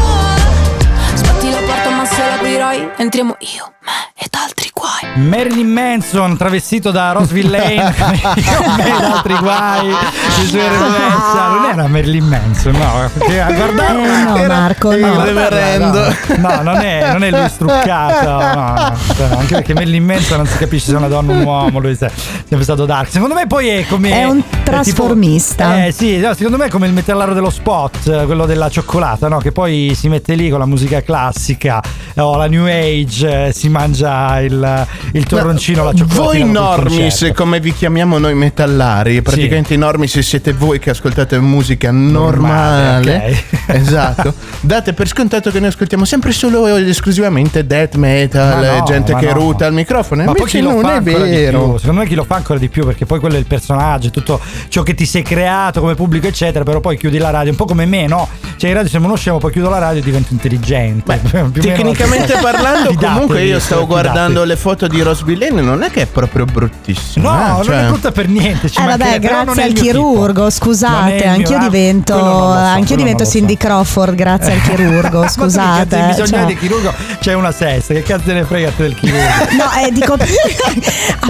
Sbatti 1.14 1.50
la 1.50 1.58
porta 1.58 1.90
ma 1.90 2.04
se 2.04 2.26
l'aprirai 2.28 2.90
entriamo 2.96 3.36
io, 3.40 3.72
ed 4.18 4.28
altri 4.32 4.70
guai 4.72 5.26
Marilyn 5.28 5.68
Manson 5.70 6.36
travestito 6.36 6.90
da 6.90 7.12
Roseville 7.12 7.50
Lane 7.58 7.94
ed 8.78 9.02
altri 9.02 9.34
guai 9.38 9.88
non 9.88 11.64
era 11.70 11.86
Marilyn 11.86 12.24
Manson 12.26 12.72
no 12.72 13.08
perché 13.16 13.40
a 13.40 13.52
guardare 13.52 14.02
Eh, 14.02 14.24
no, 14.24 14.46
Marco, 14.46 14.88
a 14.90 14.96
no. 14.96 15.24
reverendo. 15.24 16.00
no, 16.38 16.48
no, 16.48 16.62
non 16.62 16.76
è, 16.76 17.12
non 17.12 17.22
è 17.24 17.30
lui 17.30 17.48
struccato 17.48 18.30
no, 18.58 18.74
no. 18.74 18.96
Cioè, 19.14 19.26
anche 19.36 19.54
perché 19.54 19.74
Marilyn 19.74 20.04
Manson 20.04 20.38
non 20.38 20.46
si 20.46 20.58
capisce 20.58 20.86
se 20.86 20.92
è 20.94 20.96
una 20.96 21.08
donna 21.08 21.32
o 21.32 21.36
un 21.36 21.42
uomo 21.44 21.78
lui 21.78 21.92
è 21.92 21.94
sempre 21.96 22.62
stato 22.62 22.84
dark 22.86 23.10
secondo 23.10 23.34
me 23.34 23.46
poi 23.46 23.68
è 23.68 23.86
come 23.86 24.10
È 24.10 24.24
un 24.24 24.42
tipo- 24.42 24.62
trasformista. 24.64 25.84
eh 25.86 25.92
sì 25.92 26.18
no, 26.18 26.34
secondo 26.34 26.56
me 26.56 26.66
è 26.66 26.68
come 26.70 26.86
il 26.86 26.92
metallaro 26.92 27.34
dello 27.34 27.50
spot 27.50 28.24
quello 28.26 28.46
della 28.46 28.68
cioccolata 28.68 29.28
no? 29.28 29.38
che 29.38 29.52
poi 29.52 29.92
si 29.94 30.08
mette 30.08 30.34
lì 30.34 30.48
con 30.50 30.58
la 30.58 30.66
musica 30.66 31.02
classica 31.02 31.80
o 32.16 32.36
la 32.36 32.46
new 32.46 32.64
age 32.66 33.46
eh, 33.46 33.52
si 33.52 33.68
mangia 33.76 34.40
il, 34.40 34.86
il 35.12 35.24
torroncino 35.24 35.84
la 35.84 35.92
cioccolata 35.92 36.22
Voi 36.22 36.44
normis, 36.50 37.30
come 37.34 37.60
vi 37.60 37.72
chiamiamo 37.74 38.18
noi 38.18 38.34
metallari, 38.34 39.20
praticamente 39.20 39.74
i 39.74 39.78
normis 39.78 40.18
siete 40.20 40.52
voi 40.52 40.78
che 40.78 40.90
ascoltate 40.90 41.38
musica 41.40 41.90
normale. 41.90 43.12
Normale, 43.12 43.44
Esatto. 43.66 44.34
Date 44.60 44.92
per 44.92 45.06
scontato 45.08 45.50
che 45.50 45.58
noi 45.58 45.68
ascoltiamo 45.68 46.04
sempre 46.04 46.32
solo 46.32 46.66
ed 46.76 46.88
esclusivamente 46.88 47.66
death 47.66 47.96
metal, 47.96 48.60
Ma 48.60 48.78
no, 48.78 48.84
gente 48.84 49.12
ma 49.12 49.18
che 49.18 49.26
no. 49.26 49.32
ruta 49.32 49.66
al 49.66 49.72
microfono. 49.72 50.24
Ma 50.24 50.32
poi 50.32 50.40
Invece 50.40 50.60
non 50.60 50.88
è 50.88 51.00
vero. 51.00 51.78
Secondo 51.78 52.00
me 52.00 52.06
chi 52.06 52.14
lo 52.14 52.24
fa 52.24 52.36
ancora 52.36 52.58
di 52.58 52.68
più 52.68 52.84
perché 52.84 53.04
poi 53.06 53.20
quello 53.20 53.36
è 53.36 53.38
il 53.38 53.46
personaggio, 53.46 54.10
tutto 54.10 54.40
ciò 54.68 54.82
che 54.82 54.94
ti 54.94 55.04
sei 55.04 55.22
creato 55.22 55.80
come 55.80 55.94
pubblico 55.94 56.26
eccetera, 56.26 56.64
però 56.64 56.80
poi 56.80 56.96
chiudi 56.96 57.18
la 57.18 57.30
radio, 57.30 57.50
un 57.50 57.56
po' 57.56 57.66
come 57.66 57.84
me, 57.84 58.06
no? 58.06 58.28
Cioè 58.56 58.70
in 58.70 58.76
radio 58.76 58.90
siamo 58.90 59.06
uno 59.06 59.16
scemo, 59.16 59.38
poi 59.38 59.52
chiudo 59.52 59.68
la 59.68 59.78
radio 59.78 60.00
e 60.00 60.04
divento 60.04 60.32
intelligente. 60.32 61.20
Meno- 61.32 61.50
Tecnicamente 61.50 62.38
parlando, 62.40 62.94
comunque 62.94 63.42
io 63.44 63.58
stavo 63.66 63.86
guardando 63.86 64.44
le 64.44 64.56
foto 64.56 64.86
di 64.86 65.00
Rose 65.02 65.24
Villain, 65.24 65.54
non 65.56 65.82
è 65.82 65.90
che 65.90 66.02
è 66.02 66.06
proprio 66.06 66.44
bruttissimo. 66.44 67.28
No, 67.28 67.36
eh, 67.44 67.48
non 67.48 67.64
cioè- 67.64 67.84
è 67.84 67.86
brutta 67.88 68.12
per 68.12 68.28
niente. 68.28 68.70
Ci 68.70 68.80
Eh 68.80 68.84
vabbè, 68.84 69.10
non 69.10 69.20
grazie 69.20 69.62
al 69.62 69.68
tipo. 69.72 69.80
chirurgo, 69.82 70.38
Non 70.40 70.48
è 70.48 70.52
scusate, 70.52 71.12
mio- 71.24 71.30
anch'io 71.30 71.56
ah, 71.56 71.60
divento, 71.60 72.14
non 72.16 72.24
so, 72.24 72.52
anch'io 72.52 72.96
divento 72.96 73.04
non 73.06 73.18
lo 73.18 73.24
so. 73.24 73.30
Cindy 73.30 73.56
Crawford 73.56 74.14
grazie 74.14 74.52
al 74.52 74.60
chirurgo, 74.68 75.20
Ma 75.20 75.28
scusate. 75.28 75.96
di 75.96 76.06
bisogno 76.06 76.26
cioè. 76.26 76.44
di 76.46 76.56
chirurgo? 76.56 76.94
C'è 77.20 77.32
una 77.34 77.52
sesta, 77.52 77.94
che 77.94 78.02
cazzo 78.02 78.32
ne 78.32 78.44
frega 78.44 78.72
del 78.76 78.94
chirurgo? 78.94 79.24
No, 79.56 79.64
eh, 79.86 79.90
dico, 79.92 80.12
a 80.14 80.18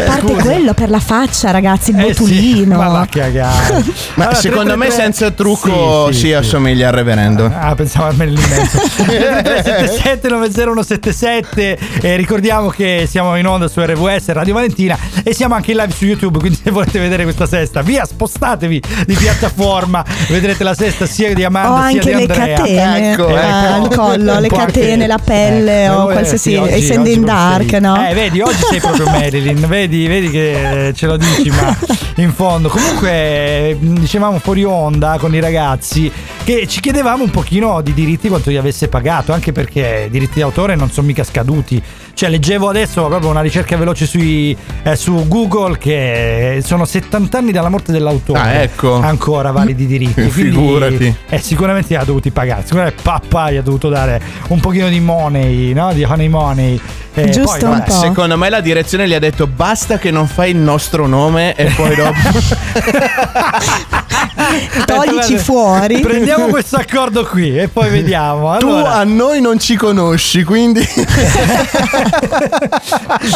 parte 0.05 0.21
scusa. 0.27 0.43
quello 0.43 0.75
per 0.75 0.91
la 0.91 1.01
faccia, 1.01 1.51
ragazzi, 1.51 1.91
il 1.91 1.99
Eh 2.01 2.03
sì, 2.15 2.21
botulino. 2.21 2.77
ma 2.77 2.89
va 2.89 3.07
cagare. 3.11 3.83
Ma 4.15 4.25
Allora, 4.25 4.35
secondo 4.39 4.77
me 4.77 4.87
333 4.89 4.91
senza 4.91 5.31
trucco 5.31 6.07
Sì, 6.09 6.13
sì, 6.13 6.19
si 6.21 6.27
sì. 6.27 6.33
assomiglia 6.35 6.89
al 6.89 6.95
reverendo. 6.95 7.51
Ah, 7.59 7.75
pensavo 7.75 8.09
a 8.09 8.13
Marilyn 8.13 8.41
Manson 8.49 8.81
377 9.07 10.29
90177 10.29 11.79
e 12.03 12.17
ricordiamo 12.27 12.71
che 12.71 13.07
siamo 13.09 13.37
in 13.37 13.47
onda 13.47 13.69
su 13.69 13.81
RWS 13.81 14.31
Radio 14.31 14.53
Valentina 14.53 14.99
e 15.23 15.33
siamo 15.33 15.55
anche 15.55 15.71
in 15.71 15.77
live 15.77 15.93
su 15.93 16.07
YouTube, 16.07 16.41
quindi 16.41 16.59
se 16.61 16.73
volete 16.73 16.99
vedere 16.99 17.23
questa 17.23 17.47
sesta, 17.47 17.83
via, 17.83 18.05
spostatevi 18.05 18.83
di 19.07 19.15
piattaforma, 19.15 20.05
vedrete 20.29 20.65
la 20.65 20.75
sesta 20.75 21.07
sia 21.07 21.33
di 21.33 21.45
Ho 21.45 21.47
Amanda 21.47 21.89
sia 21.89 22.01
anche 22.01 22.01
di 22.01 22.27
le 22.27 22.35
Andrea. 22.35 22.57
catene 22.57 23.13
Ecco, 23.13 23.29
eh, 23.29 23.33
ecco. 23.33 23.45
al 23.85 23.89
collo, 23.95 24.25
le 24.25 24.49
anche- 24.49 24.49
catene, 24.49 25.07
la 25.07 25.19
pelle 25.19 25.85
ecco, 25.85 25.95
o 25.95 26.11
eh, 26.11 26.13
qualsiasi, 26.15 26.51
sì, 26.51 26.57
oggi- 26.57 26.73
essendo 26.73 27.03
oggi 27.03 27.13
in 27.13 27.25
dark, 27.25 27.69
sei- 27.71 27.81
no? 27.81 28.09
Eh, 28.09 28.15
vedi, 28.15 28.41
oggi 28.41 28.63
sei 28.71 28.81
proprio 28.81 29.05
Marilyn, 29.09 29.65
vedi, 29.69 30.07
vedi 30.09 30.29
che 30.29 30.93
ce 30.97 31.07
lo 31.07 31.17
dici, 31.17 31.49
ma 31.51 31.79
in 32.17 32.33
fondo. 32.33 32.69
Comunque, 32.69 33.09
eh, 33.13 33.77
dicevamo 33.81 34.41
fuori 34.41 34.65
onda 34.65 35.17
con 35.21 35.33
i 35.33 35.39
ragazzi 35.39 36.11
che 36.43 36.67
ci 36.67 36.81
chiedevamo 36.81 37.23
un 37.23 37.31
pochino 37.31 37.81
di 37.83 37.95
diritti 37.95 38.27
quanto 38.29 38.51
gli 38.51 38.57
avesse 38.57 38.89
pagato, 38.89 39.33
anche 39.33 39.53
perché 39.53 40.07
i 40.09 40.11
diritti 40.11 40.41
d'autore 40.41 40.75
non 40.75 40.91
sono 40.91 41.07
mica 41.07 41.23
scaduti. 41.23 41.81
Cioè, 42.17 42.31
leggevo 42.31 42.71
adesso 42.71 43.05
proprio 43.09 43.29
una 43.29 43.43
ricerca 43.43 43.77
veloce 43.77 44.07
sui, 44.07 44.57
eh, 44.85 44.97
su 44.97 45.29
Google 45.29 45.77
che 45.77 46.61
sono 46.65 46.87
70 46.87 47.37
anni 47.37 47.53
dalla 47.53 47.69
morte 47.69 47.93
dell'autore. 47.93 48.39
Ah, 48.39 48.53
ecco. 48.63 48.95
Ancora 48.95 49.51
validi 49.51 49.83
i 49.83 49.87
diritti. 49.87 50.23
Quindi, 50.33 50.51
Figurati. 50.57 51.15
eh, 51.29 51.39
sicuramente 51.39 51.89
li 51.89 51.97
ha 51.97 52.05
dovuti 52.05 52.31
pagare. 52.31 52.63
Sicuramente 52.63 53.03
papà 53.03 53.51
gli 53.51 53.57
ha 53.57 53.63
dovuto 53.63 53.91
dare 53.91 54.19
un 54.49 54.61
pochino 54.61 54.89
di 54.89 54.99
money, 54.99 55.75
no? 55.75 55.93
Di 55.93 56.05
honey 56.05 56.29
money. 56.29 56.81
Eh, 57.19 57.41
poi, 57.43 57.63
Ma 57.63 57.69
vabbè, 57.71 57.91
secondo 57.91 58.37
me 58.37 58.51
la 58.51 58.61
direzione 58.61 59.09
gli 59.09 59.15
ha 59.15 59.19
detto 59.19 59.47
basta 59.47 59.97
che 59.97 60.11
non 60.11 60.27
fai 60.29 60.51
il 60.51 60.59
nostro 60.59 61.07
nome 61.07 61.55
e 61.55 61.65
poi 61.75 61.95
dopo 61.95 62.13
Toglici 64.87 65.39
fuori. 65.39 66.01
Prendiamo 66.01 66.47
questo 66.47 66.77
accordo 66.77 67.25
qui 67.25 67.59
e 67.59 67.69
poi 67.69 67.89
vediamo. 67.91 68.57
tu 68.59 68.67
Allora, 68.69 68.95
a 68.95 69.05
noi 69.05 69.41
non 69.41 69.59
ci 69.59 69.77
conosci, 69.77 70.45
quindi 70.45 70.81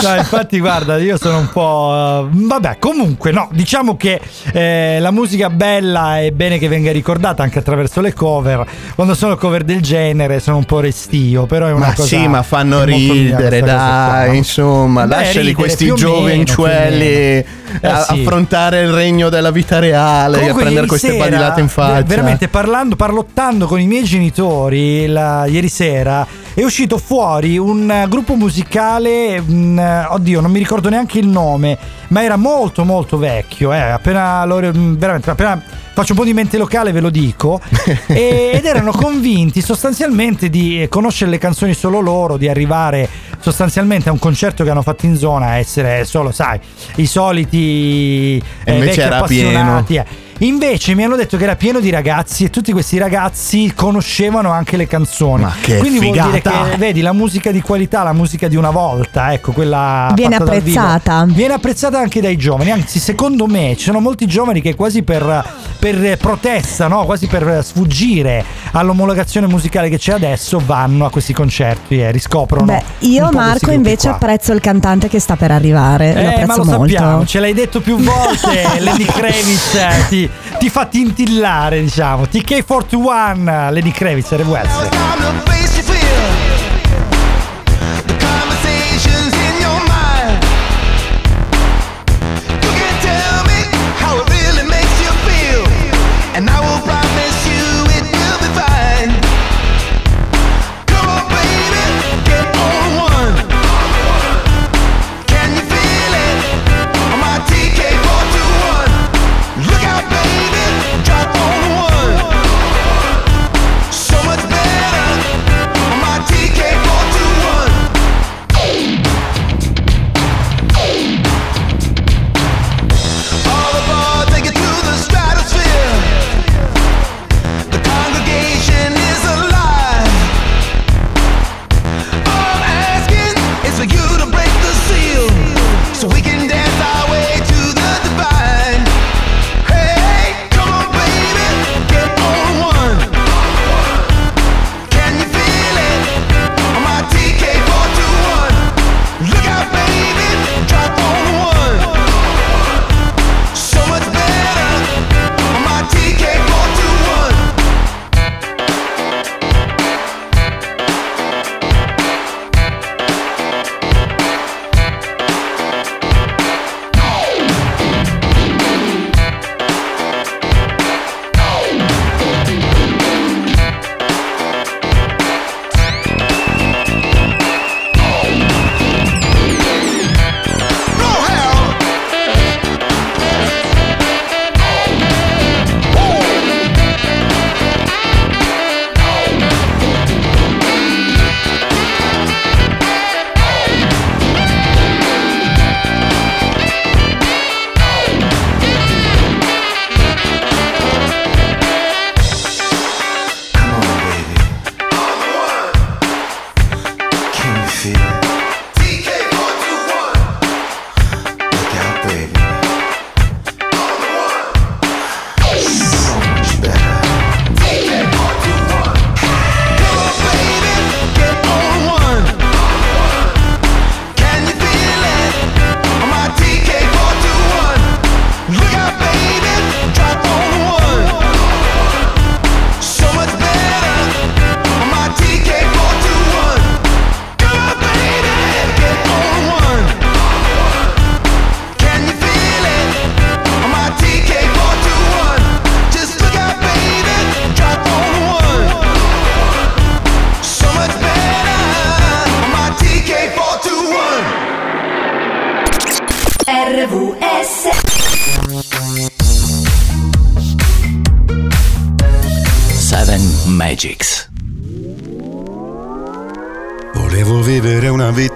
no, 0.02 0.14
infatti, 0.16 0.58
guarda, 0.60 0.98
io 0.98 1.16
sono 1.16 1.38
un 1.38 1.48
po'. 1.50 2.28
eh, 2.30 2.36
vabbè, 2.46 2.76
comunque, 2.78 3.32
no, 3.32 3.48
diciamo 3.52 3.96
che 3.96 4.20
eh, 4.52 4.98
la 5.00 5.10
musica 5.10 5.50
bella 5.50 6.20
è 6.20 6.30
bene 6.30 6.58
che 6.58 6.68
venga 6.68 6.92
ricordata 6.92 7.42
anche 7.42 7.58
attraverso 7.58 8.00
le 8.00 8.12
cover. 8.12 8.64
Quando 8.94 9.14
sono 9.14 9.36
cover 9.36 9.64
del 9.64 9.80
genere 9.80 10.40
sono 10.40 10.58
un 10.58 10.64
po' 10.64 10.80
restio, 10.80 11.46
però 11.46 11.66
è 11.66 11.72
una 11.72 11.88
ma 11.88 11.94
cosa. 11.94 12.08
sì, 12.08 12.26
ma 12.26 12.42
fanno 12.42 12.84
ridere, 12.84 13.60
qua, 13.60 13.68
dai, 13.76 14.36
insomma, 14.36 15.06
Beh, 15.06 15.16
lasciali 15.16 15.38
ridere, 15.48 15.54
questi 15.54 15.92
giovencelli 15.94 17.44
a- 17.82 18.00
Eh, 18.00 18.02
sì. 18.04 18.20
affrontare 18.22 18.80
il 18.82 18.90
regno 18.90 19.28
della 19.28 19.50
vita 19.50 19.78
reale, 19.78 20.38
Comunque, 20.38 20.60
a 20.60 20.64
prendere 20.64 20.86
queste 20.86 21.12
sera, 21.12 21.24
badilate 21.24 21.60
in 21.60 21.68
faccia. 21.68 21.92
ver- 21.94 22.04
Veramente 22.06 22.48
parlando, 22.48 22.96
parlottando 22.96 23.66
con 23.66 23.80
i 23.80 23.86
miei 23.86 24.02
genitori 24.04 25.06
la- 25.06 25.46
ieri 25.46 25.68
sera 25.68 26.26
è 26.52 26.62
uscito 26.64 26.98
fuori 26.98 27.56
un 27.58 27.90
eh, 27.90 28.06
gruppo 28.08 28.34
musicale, 28.34 29.40
mm, 29.40 29.78
eh, 29.78 30.04
oddio, 30.08 30.40
non 30.40 30.50
mi 30.50 30.58
ricordo 30.58 30.88
neanche 30.88 31.18
il 31.20 31.28
nome, 31.28 31.78
ma 32.08 32.22
era 32.24 32.36
molto 32.36 32.84
molto 32.84 33.16
vecchio. 33.18 33.72
Eh, 33.72 33.78
appena 33.78 34.44
loro, 34.44 34.72
mm, 34.74 34.94
veramente, 34.96 35.30
appena 35.30 35.62
faccio 36.00 36.12
un 36.12 36.18
po' 36.18 36.24
di 36.24 36.32
mente 36.32 36.56
locale, 36.56 36.92
ve 36.92 37.00
lo 37.00 37.10
dico. 37.10 37.60
ed 38.08 38.64
erano 38.64 38.92
convinti 38.92 39.60
sostanzialmente 39.60 40.48
di 40.48 40.82
eh, 40.82 40.88
conoscere 40.88 41.30
le 41.30 41.38
canzoni 41.38 41.74
solo 41.74 42.00
loro, 42.00 42.36
di 42.36 42.48
arrivare 42.48 43.08
sostanzialmente 43.38 44.08
a 44.08 44.12
un 44.12 44.18
concerto 44.18 44.64
che 44.64 44.70
hanno 44.70 44.82
fatto 44.82 45.06
in 45.06 45.16
zona, 45.16 45.56
essere 45.56 46.04
solo, 46.04 46.32
sai, 46.32 46.58
i 46.96 47.06
soliti 47.06 48.42
E 48.64 48.72
invece 48.72 48.86
vecchi 48.86 49.00
era 49.00 49.16
appassionati, 49.16 49.94
eh. 49.96 50.04
Invece 50.42 50.94
mi 50.94 51.04
hanno 51.04 51.16
detto 51.16 51.36
che 51.36 51.42
era 51.44 51.54
pieno 51.54 51.80
di 51.80 51.90
ragazzi 51.90 52.44
e 52.44 52.50
tutti 52.50 52.72
questi 52.72 52.96
ragazzi 52.96 53.72
conoscevano 53.74 54.50
anche 54.50 54.78
le 54.78 54.86
canzoni. 54.86 55.42
Ma 55.42 55.52
che 55.60 55.76
Quindi 55.76 55.98
vuol 55.98 56.12
dire 56.12 56.40
figata! 56.40 56.70
che 56.70 56.76
vedi 56.78 57.02
la 57.02 57.12
musica 57.12 57.50
di 57.50 57.60
qualità, 57.60 58.02
la 58.02 58.14
musica 58.14 58.48
di 58.48 58.56
una 58.56 58.70
volta, 58.70 59.34
ecco, 59.34 59.52
quella 59.52 60.10
Viene 60.14 60.38
fatta 60.38 60.50
dal 60.50 60.62
vivo, 60.62 60.80
apprezzata. 60.80 61.24
viene 61.28 61.52
apprezzata 61.54 61.98
anche 61.98 62.22
dai 62.22 62.36
giovani. 62.38 62.70
Anzi, 62.70 62.98
secondo 62.98 63.46
me 63.46 63.74
ci 63.76 63.84
sono 63.84 64.00
molti 64.00 64.26
giovani 64.26 64.62
che 64.62 64.74
quasi 64.74 65.02
per, 65.02 65.44
per 65.78 66.16
protesta, 66.16 66.88
no? 66.88 67.04
quasi 67.04 67.26
per 67.26 67.60
sfuggire 67.62 68.42
all'omologazione 68.72 69.46
musicale 69.46 69.90
che 69.90 69.98
c'è 69.98 70.12
adesso, 70.14 70.58
vanno 70.64 71.04
a 71.04 71.10
questi 71.10 71.34
concerti 71.34 72.00
e 72.00 72.10
riscoprono. 72.12 72.64
Beh, 72.64 72.82
io 73.00 73.28
Marco 73.30 73.72
invece 73.72 74.06
qua. 74.08 74.16
apprezzo 74.16 74.52
il 74.54 74.60
cantante 74.60 75.08
che 75.08 75.18
sta 75.20 75.36
per 75.36 75.50
arrivare. 75.50 76.14
lo 76.14 76.18
Eh, 76.18 76.22
ma 76.22 76.30
apprezzo 76.30 76.56
lo 76.56 76.64
molto. 76.64 76.94
sappiamo, 76.94 77.26
ce 77.26 77.40
l'hai 77.40 77.52
detto 77.52 77.80
più 77.82 77.98
volte. 77.98 78.62
Lenny 78.80 79.04
Kravitz 79.04 79.74
eh, 79.74 80.29
ti, 80.58 80.68
fa 80.68 80.86
tintillare, 80.86 81.80
diciamo. 81.80 82.24
TK41, 82.24 83.72
Lenny 83.72 83.90
Kravitz, 83.90 84.30
RWS. 84.32 84.88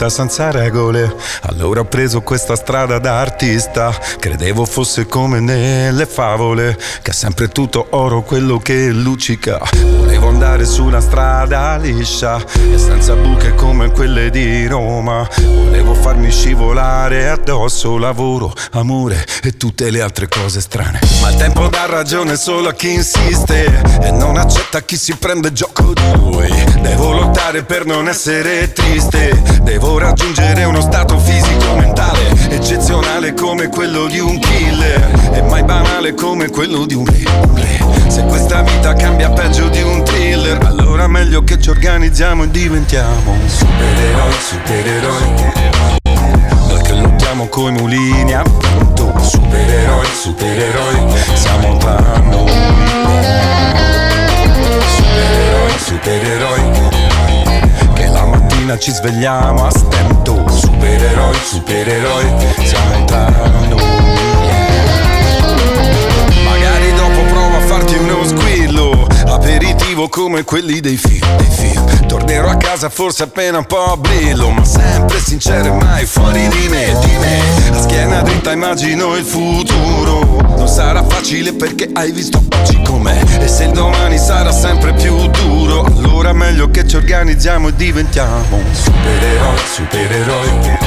Vita 0.04 0.08
senza 0.08 0.50
regole, 0.50 1.14
allora 1.42 1.80
ho 1.80 1.84
preso 1.84 2.20
questa 2.20 2.56
strada 2.56 2.98
da 2.98 3.20
artista. 3.20 3.96
Credevo 4.18 4.64
fosse 4.64 5.06
come 5.06 5.40
nelle 5.40 6.06
favole, 6.06 6.76
che 7.02 7.10
è 7.10 7.14
sempre 7.14 7.48
tutto 7.48 7.86
oro 7.90 8.22
quello 8.22 8.58
che 8.58 8.88
luccica. 8.90 9.60
Volevo 9.74 10.28
andare 10.28 10.64
su 10.64 10.84
una 10.84 11.00
strada 11.00 11.76
liscia 11.76 12.42
e 12.72 12.78
senza 12.78 13.14
buche 13.14 13.54
come 13.54 13.90
quelle 13.90 14.30
di 14.30 14.66
Roma. 14.66 15.26
Volevo 15.42 15.94
farmi 15.94 16.30
scivolare 16.30 17.28
addosso 17.28 17.96
lavoro, 17.98 18.52
amore 18.72 19.24
e 19.42 19.56
tutte 19.56 19.90
le 19.90 20.00
altre 20.00 20.28
cose 20.28 20.60
strane. 20.60 21.00
Ma 21.20 21.30
il 21.30 21.36
tempo 21.36 21.68
dà 21.68 21.86
ragione 21.86 22.36
solo 22.36 22.68
a 22.68 22.72
chi 22.72 22.92
insiste 22.92 23.82
e 24.02 24.10
non 24.10 24.36
accetta 24.36 24.82
chi 24.82 24.96
si 24.96 25.14
prende 25.16 25.52
gioco 25.52 25.92
di 25.92 26.12
lui. 26.16 26.52
Devo 26.80 27.12
lottare 27.12 27.62
per 27.62 27.86
non 27.86 28.08
essere 28.08 28.72
triste, 28.72 29.53
raggiungere 30.14 30.62
uno 30.62 30.80
stato 30.80 31.18
fisico 31.18 31.74
mentale 31.74 32.30
eccezionale 32.50 33.34
come 33.34 33.68
quello 33.68 34.06
di 34.06 34.20
un 34.20 34.38
killer 34.38 35.32
e 35.32 35.42
mai 35.42 35.64
banale 35.64 36.14
come 36.14 36.48
quello 36.50 36.86
di 36.86 36.94
un 36.94 37.04
re. 37.04 37.82
Se 38.06 38.22
questa 38.22 38.62
vita 38.62 38.94
cambia 38.94 39.30
peggio 39.30 39.68
di 39.68 39.82
un 39.82 40.04
thriller, 40.04 40.64
allora 40.64 41.08
meglio 41.08 41.42
che 41.42 41.60
ci 41.60 41.70
organizziamo 41.70 42.44
e 42.44 42.50
diventiamo 42.50 43.36
supereroi, 43.44 44.32
supereroi. 44.38 45.52
Noi 46.68 46.82
che 46.82 47.48
coi 47.48 47.72
mulini 47.72 48.34
a 48.34 48.42
vento, 48.44 49.12
supereroi, 49.20 50.06
supereroi, 50.22 51.12
siamo 51.34 51.76
tra 51.78 51.98
noi. 52.22 52.52
Supereroi, 54.96 55.78
supereroi, 55.78 56.83
mattina 58.64 58.78
ci 58.78 58.90
svegliamo 58.92 59.66
a 59.66 59.70
stento, 59.70 60.44
supereroi, 60.48 61.34
supereroi, 61.34 62.24
siamo 62.64 63.04
tra 63.04 63.28
noi. 63.68 63.82
Magari 66.44 66.92
dopo 66.94 67.20
provo 67.28 67.56
a 67.56 67.60
farti 67.60 67.94
uno 67.96 68.24
squillo 68.24 68.53
Aperitivo 69.44 70.08
come 70.08 70.42
quelli 70.42 70.80
dei 70.80 70.96
film, 70.96 71.36
dei 71.36 71.50
film. 71.50 72.06
Tornerò 72.06 72.48
a 72.48 72.56
casa 72.56 72.88
forse 72.88 73.24
appena 73.24 73.58
un 73.58 73.66
po' 73.66 73.92
a 73.92 73.96
brillo 73.98 74.48
Ma 74.48 74.64
sempre 74.64 75.20
sincero 75.20 75.66
e 75.66 75.84
mai 75.84 76.06
fuori 76.06 76.48
di 76.48 76.68
me, 76.70 76.96
di 76.98 77.16
me. 77.18 77.40
A 77.70 77.82
schiena 77.82 78.22
dritta 78.22 78.52
immagino 78.52 79.14
il 79.16 79.24
futuro. 79.24 80.40
Non 80.56 80.66
sarà 80.66 81.04
facile 81.04 81.52
perché 81.52 81.90
hai 81.92 82.10
visto 82.10 82.42
oggi 82.58 82.80
com'è. 82.84 83.20
E 83.40 83.46
se 83.46 83.64
il 83.64 83.72
domani 83.72 84.16
sarà 84.16 84.50
sempre 84.50 84.94
più 84.94 85.14
duro 85.26 85.82
Allora 85.82 86.32
meglio 86.32 86.70
che 86.70 86.86
ci 86.86 86.96
organizziamo 86.96 87.68
e 87.68 87.74
diventiamo 87.76 88.62
Supereroi, 88.72 89.58
supereroi 89.74 90.78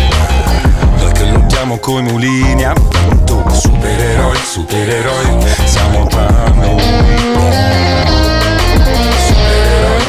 noi 1.00 1.12
che 1.12 1.26
lottiamo 1.26 1.78
coi 1.78 2.02
mulini 2.02 2.63
a 2.65 2.74
vento 2.74 3.43
Supereroi, 3.52 4.38
supereroi, 4.43 5.46
siamo 5.65 6.08
tra 6.08 6.52
noi 6.56 8.17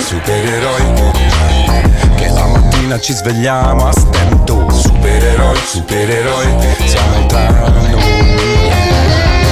Supereroi, 0.08 1.12
Che 2.16 2.28
la 2.30 2.46
mattina 2.46 2.98
ci 2.98 3.12
svegliamo 3.12 3.88
a 3.88 3.92
stento 3.92 4.66
Supereroi, 4.70 5.56
supereroi, 5.66 6.46
siamo 6.86 7.26
tra 7.26 7.50
noi. 7.68 8.38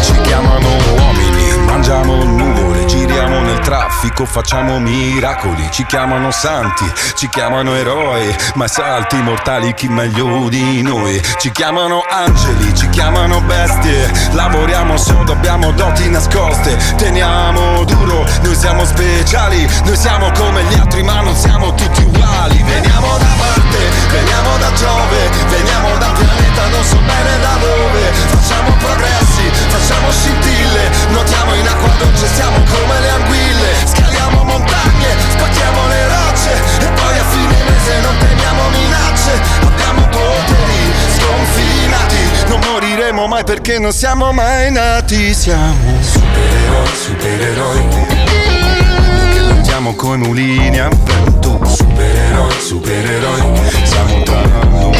Ci 0.00 0.18
chiamano 0.22 0.68
uomini, 0.96 1.58
mangiamo 1.66 2.24
nuvole 2.24 2.65
Giriamo 2.86 3.40
nel 3.40 3.58
traffico, 3.58 4.24
facciamo 4.24 4.78
miracoli 4.78 5.68
Ci 5.72 5.84
chiamano 5.86 6.30
santi, 6.30 6.84
ci 7.16 7.28
chiamano 7.28 7.74
eroi 7.74 8.32
Ma 8.54 8.68
salti 8.68 9.16
mortali 9.16 9.74
chi 9.74 9.88
meglio 9.88 10.48
di 10.48 10.82
noi? 10.82 11.20
Ci 11.38 11.50
chiamano 11.50 12.04
angeli, 12.08 12.72
ci 12.76 12.88
chiamano 12.90 13.40
bestie 13.40 14.08
Lavoriamo 14.32 14.96
sodo, 14.96 15.32
abbiamo 15.32 15.72
doti 15.72 16.08
nascoste. 16.08 16.76
Teniamo 16.96 17.82
duro, 17.84 18.24
noi 18.42 18.54
siamo 18.54 18.84
speciali 18.84 19.68
Noi 19.84 19.96
siamo 19.96 20.30
come 20.38 20.62
gli 20.64 20.74
altri 20.74 21.02
ma 21.02 21.22
non 21.22 21.34
siamo 21.34 21.74
tutti 21.74 22.02
uguali. 22.02 22.62
Veniamo 22.62 23.18
da 23.18 23.34
Marte, 23.36 23.90
veniamo 24.10 24.56
da 24.58 24.72
Giove 24.74 25.30
Veniamo 25.48 25.96
da 25.98 26.12
pianeta, 26.12 26.68
non 26.68 26.84
so 26.84 26.98
bene 26.98 27.38
da 27.40 27.56
dove. 27.58 28.12
Facciamo 28.12 28.70
progressi, 28.78 29.50
facciamo 29.68 30.10
scintille 30.12 30.90
Nuotiamo 31.10 31.54
in 31.54 31.66
acqua 31.66 31.90
dolce, 31.98 32.26
siamo 32.34 32.56
come 32.58 32.75
le 33.00 33.10
anguille 33.10 33.74
Scaliamo 33.84 34.44
montagne, 34.44 35.08
spacchiamo 35.30 35.86
le 35.88 36.08
rocce 36.08 36.52
E 36.80 36.86
poi 36.86 37.18
a 37.18 37.24
fine 37.24 37.56
mese 37.64 38.00
non 38.00 38.16
temiamo 38.18 38.68
minacce. 38.70 39.32
Abbiamo 39.60 40.08
poteri 40.08 40.92
sconfinati 41.16 42.48
Non 42.48 42.60
moriremo 42.60 43.26
mai 43.26 43.44
perché 43.44 43.78
non 43.78 43.92
siamo 43.92 44.32
mai 44.32 44.70
nati. 44.70 45.34
Siamo 45.34 46.00
supereroi, 46.00 46.94
supereroi. 46.94 47.88
Che 49.32 49.40
lottiamo 49.40 49.94
coi 49.94 50.18
mulini 50.18 50.78
a 50.78 50.88
vento. 50.88 51.60
Supereroi, 51.64 52.60
supereroi. 52.60 53.60
Siamo 53.84 54.22
tra 54.22 54.42
noi 54.70 54.95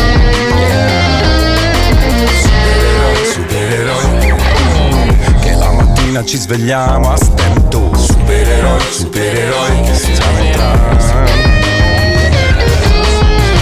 mattina 6.17 6.25
ci 6.25 6.37
svegliamo 6.37 7.11
a 7.11 7.17
stento 7.17 7.91
Supereroi, 7.95 8.81
supereroi 8.91 9.95
Siamo 9.95 10.51
tra 10.53 10.75
noi 10.75 11.29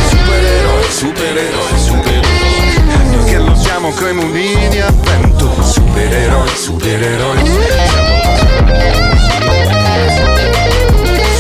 Supereroi, 0.09 0.85
supereroi, 0.90 1.79
supereroi 1.79 3.17
Noi 3.17 3.25
che 3.25 3.38
lottiamo 3.38 3.90
coi 3.90 4.12
mulini 4.14 4.81
a 4.81 4.93
vento 4.93 5.51
Supereroi, 5.62 6.49
supereroi 6.49 7.38